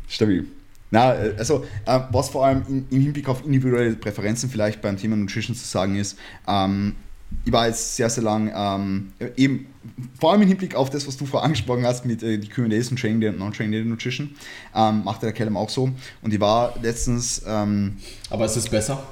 [0.09, 0.47] Stabil.
[0.91, 4.97] Na, äh, also äh, was vor allem in, im Hinblick auf individuelle Präferenzen vielleicht beim
[4.97, 6.17] Thema Nutrition zu sagen ist,
[6.47, 6.95] ähm,
[7.45, 9.67] ich war jetzt sehr, sehr lang ähm, eben,
[10.19, 12.91] vor allem im Hinblick auf das, was du vorher angesprochen hast mit äh, die QAs
[12.91, 14.35] und Training Day und Non-Training Day Nutrition,
[14.75, 15.91] ähm, macht der Kellem auch so.
[16.23, 17.43] Und ich war letztens.
[17.47, 17.97] Ähm,
[18.31, 19.03] Aber ist es besser?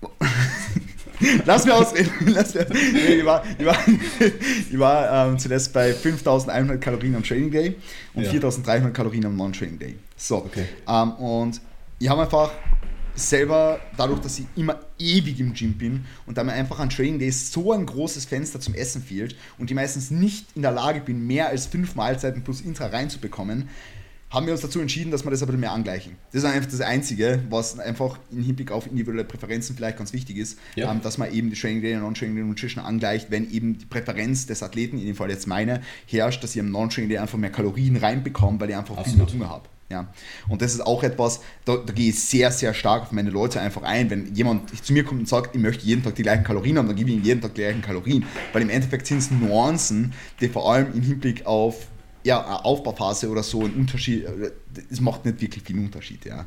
[1.44, 2.10] Lass mir ausreden.
[2.26, 3.76] Lass mir, nee, ich war, ich war,
[4.70, 7.76] ich war ähm, zuletzt bei 5100 Kalorien am Training Day
[8.14, 8.30] und ja.
[8.30, 9.96] 4300 Kalorien am Non-Training Day.
[10.16, 10.36] So.
[10.38, 10.66] Okay.
[10.88, 11.60] Ähm, und
[11.98, 12.52] ich habe einfach
[13.28, 17.18] selber, dadurch, dass ich immer ewig im Gym bin und da mir einfach an Training
[17.18, 21.00] Days so ein großes Fenster zum Essen fehlt und ich meistens nicht in der Lage
[21.00, 23.68] bin, mehr als fünf Mahlzeiten plus Intra reinzubekommen,
[24.30, 26.16] haben wir uns dazu entschieden, dass wir das ein bisschen mehr angleichen.
[26.32, 30.36] Das ist einfach das Einzige, was einfach im Hinblick auf individuelle Präferenzen vielleicht ganz wichtig
[30.36, 30.90] ist, ja.
[30.90, 33.86] ähm, dass man eben die Training Day und Non-Training Day Nutrition angleicht, wenn eben die
[33.86, 37.38] Präferenz des Athleten, in dem Fall jetzt meine, herrscht, dass ich am Non-Training Day einfach
[37.38, 39.30] mehr Kalorien reinbekomme, weil ich einfach Absolut.
[39.30, 39.68] viel mehr Hunger habe.
[39.90, 40.06] Ja.
[40.48, 43.60] Und das ist auch etwas, da, da, gehe ich sehr, sehr stark auf meine Leute
[43.60, 44.08] einfach ein.
[44.08, 46.86] Wenn jemand zu mir kommt und sagt, ich möchte jeden Tag die gleichen Kalorien haben,
[46.86, 48.24] dann gebe ich ihm jeden Tag die gleichen Kalorien.
[48.52, 51.88] Weil im Endeffekt sind es Nuancen, die vor allem im Hinblick auf
[52.22, 54.26] ja, Aufbauphase oder so ein Unterschied,
[54.90, 56.24] es macht nicht wirklich viel Unterschied.
[56.24, 56.46] Ja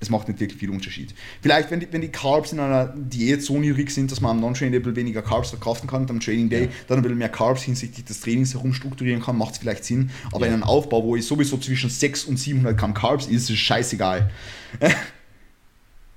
[0.00, 1.14] es macht nicht wirklich viel Unterschied.
[1.42, 4.40] Vielleicht, wenn die, wenn die Carbs in einer Diät so niedrig sind, dass man am
[4.40, 6.68] Non-Training Day weniger Carbs verkaufen kann und am Training Day ja.
[6.88, 10.10] dann ein bisschen mehr Carbs hinsichtlich des Trainings herumstrukturieren kann, macht es vielleicht Sinn.
[10.32, 10.46] Aber ja.
[10.46, 13.58] in einem Aufbau, wo es sowieso zwischen 600 und 700 Gramm Carbs ist, ist es
[13.58, 14.30] scheißegal.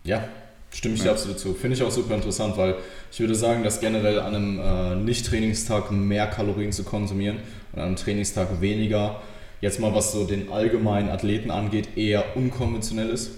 [0.06, 0.30] ja,
[0.72, 1.54] stimme ich dir absolut zu.
[1.54, 2.76] Finde ich auch super interessant, weil
[3.12, 7.40] ich würde sagen, dass generell an einem äh, Nicht-Trainingstag mehr Kalorien zu konsumieren
[7.74, 9.22] und an einem Trainingstag weniger,
[9.60, 13.32] jetzt mal was so den allgemeinen Athleten angeht, eher unkonventionell ist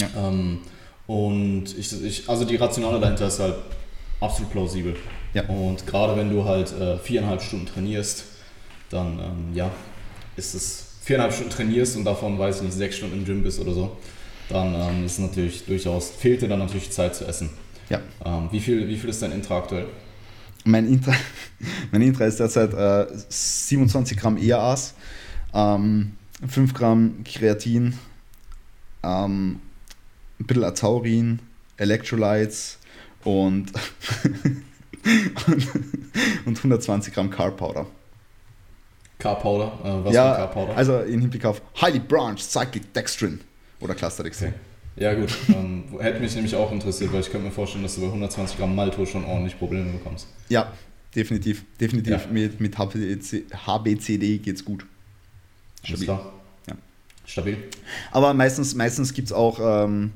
[0.00, 0.28] ja.
[0.28, 0.58] Ähm,
[1.06, 3.54] und ich, ich, also die Rationale dahinter ist halt
[4.20, 4.94] absolut plausibel.
[5.34, 5.44] Ja.
[5.44, 8.24] Und gerade wenn du halt äh, viereinhalb Stunden trainierst,
[8.90, 9.70] dann ähm, ja,
[10.36, 13.58] ist es viereinhalb Stunden trainierst und davon, weiß ich nicht, sechs Stunden im Gym bist
[13.60, 13.96] oder so,
[14.48, 17.50] dann ähm, ist natürlich durchaus, fehlt dir dann natürlich Zeit zu essen.
[17.88, 18.00] Ja.
[18.24, 19.86] Ähm, wie, viel, wie viel ist dein Intra aktuell?
[20.64, 21.14] Mein Intra,
[21.92, 24.94] mein Intra ist derzeit äh, 27 Gramm EAAs,
[25.54, 26.12] ähm,
[26.46, 27.94] 5 Gramm Kreatin,
[29.02, 29.60] ähm,
[30.40, 31.38] ein bisschen Azaurin,
[31.76, 32.78] Electrolytes
[33.24, 33.72] und,
[36.46, 37.86] und 120 Gramm Carb Powder.
[39.18, 39.72] Carb Powder?
[39.84, 40.76] Äh, was ja, Carb Powder?
[40.76, 43.40] Also in Hinblick auf Highly Branched Cyclic Dextrin
[43.80, 44.48] oder Cluster Dextrin.
[44.48, 45.04] Okay.
[45.04, 48.00] Ja gut, ähm, hätte mich nämlich auch interessiert, weil ich könnte mir vorstellen, dass du
[48.00, 50.26] bei 120 Gramm Malto schon ordentlich Probleme bekommst.
[50.48, 50.72] Ja,
[51.14, 51.64] definitiv.
[51.80, 52.26] Definitiv.
[52.26, 52.32] Ja.
[52.32, 54.84] Mit, mit HBCD geht's gut.
[55.84, 56.10] Stabil.
[56.10, 56.32] Alles klar.
[57.28, 57.58] Stabil.
[58.10, 60.12] Aber meistens, meistens gibt es auch, ähm,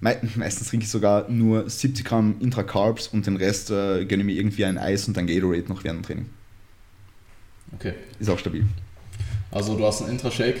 [0.00, 4.26] me meistens trinke ich sogar nur 70 Gramm Intra-Carbs und den Rest äh, gönne ich
[4.26, 6.30] mir irgendwie ein Eis und ein Gatorade noch während dem Training.
[7.74, 7.94] Okay.
[8.18, 8.66] Ist auch stabil.
[9.50, 10.60] Also du hast einen Intra-Shake,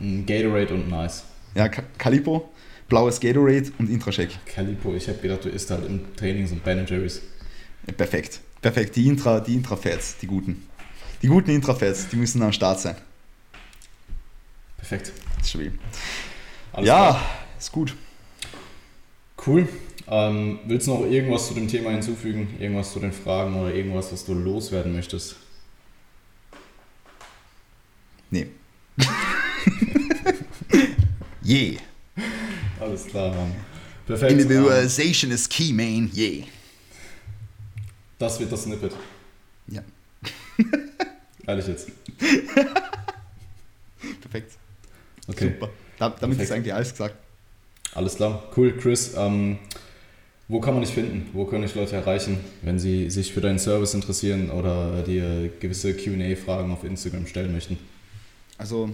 [0.00, 1.24] ein Gatorade und ein Eis.
[1.54, 2.50] Ja, Calipo,
[2.88, 4.38] blaues Gatorade und Intra-Shake.
[4.46, 7.22] Calipo, ich habe gedacht, du isst halt im Training so ein Ben Jerry's.
[7.96, 8.40] Perfekt.
[8.60, 8.96] Perfekt.
[8.96, 10.66] Die Intra, die Intra-Fats, die guten.
[11.22, 12.96] Die guten Intra-Fats, die müssen am Start sein.
[14.78, 15.12] Perfekt.
[15.40, 15.72] Ist stabil.
[16.72, 17.30] Alles ja, klar.
[17.58, 17.94] ist gut.
[19.46, 19.68] Cool.
[20.06, 22.54] Ähm, willst du noch irgendwas zu dem Thema hinzufügen?
[22.58, 25.36] Irgendwas zu den Fragen oder irgendwas, was du loswerden möchtest?
[28.30, 28.48] Nee.
[31.44, 31.78] yeah.
[32.80, 33.54] Alles klar, Mann.
[34.06, 34.32] Perfekt.
[34.32, 36.10] Individualization is key, man.
[36.14, 36.46] Yeah.
[38.18, 38.92] Das wird das Snippet.
[39.68, 39.82] Ja.
[41.46, 41.90] Ehrlich jetzt.
[44.20, 44.52] Perfekt.
[45.26, 45.52] Okay.
[45.52, 45.70] Super.
[45.98, 46.40] Da, damit Perfekt.
[46.40, 47.16] ist eigentlich alles gesagt.
[47.94, 48.42] Alles klar.
[48.56, 49.14] Cool, Chris.
[49.16, 49.58] Ähm,
[50.48, 51.28] wo kann man dich finden?
[51.32, 55.94] Wo können dich Leute erreichen, wenn sie sich für deinen Service interessieren oder dir gewisse
[55.94, 57.78] QA-Fragen auf Instagram stellen möchten?
[58.58, 58.90] Also,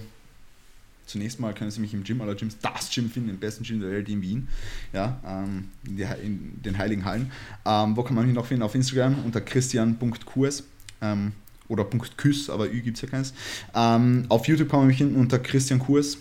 [1.06, 3.81] zunächst mal können Sie mich im Gym aller Gyms, das Gym finden, im besten Gym
[3.81, 4.48] der Welt in Wien,
[4.93, 7.32] ja, ähm, in, die, in, den Heiligen Hallen.
[7.66, 8.62] Ähm, wo kann man mich noch finden?
[8.62, 10.64] Auf Instagram unter christian.kurs.
[11.02, 11.32] Ähm,
[11.66, 13.32] oder .küss, aber Ü gibt es ja keins.
[13.74, 16.18] Ähm, auf YouTube kann man mich finden unter Christian Kurs.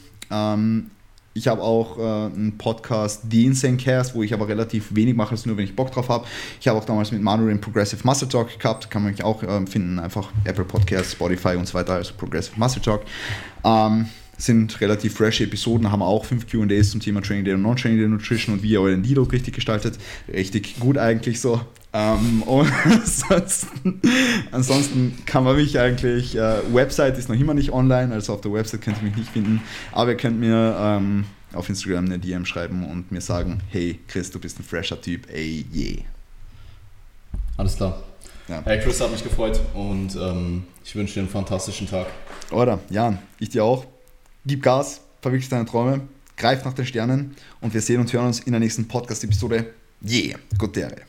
[1.33, 5.31] Ich habe auch äh, einen Podcast, The Insane Cast, wo ich aber relativ wenig mache,
[5.31, 6.25] also nur wenn ich Bock drauf habe.
[6.59, 9.43] Ich habe auch damals mit Manuel den Progressive Muscle Talk gehabt, kann man mich auch
[9.43, 13.03] äh, finden, einfach Apple Podcasts, Spotify und so weiter, also Progressive Muscle Talk.
[13.63, 17.99] Ähm, sind relativ frische Episoden, haben auch fünf QAs zum Thema Training Day und Non-Training
[17.99, 19.97] Day Nutrition und wie ihr euren Deload richtig gestaltet.
[20.31, 21.61] Richtig gut eigentlich so.
[21.91, 24.01] Ähm, und ansonsten,
[24.51, 28.53] ansonsten, kann man mich eigentlich, äh, Website ist noch immer nicht online, also auf der
[28.53, 29.61] Website könnt ihr mich nicht finden,
[29.91, 34.29] aber ihr könnt mir ähm, auf Instagram eine DM schreiben und mir sagen, hey Chris,
[34.29, 36.03] du bist ein fresher Typ, ey, yeah.
[37.57, 38.03] Alles klar.
[38.47, 38.61] Ja.
[38.65, 42.07] Hey Chris, hat mich gefreut und ähm, ich wünsche dir einen fantastischen Tag.
[42.51, 43.85] Oder, Jan, ich dir auch.
[44.45, 46.01] Gib Gas, verwirkliche deine Träume,
[46.37, 49.73] greif nach den Sternen und wir sehen und hören uns in der nächsten Podcast-Episode.
[50.03, 51.08] Yeah, gute Ehre.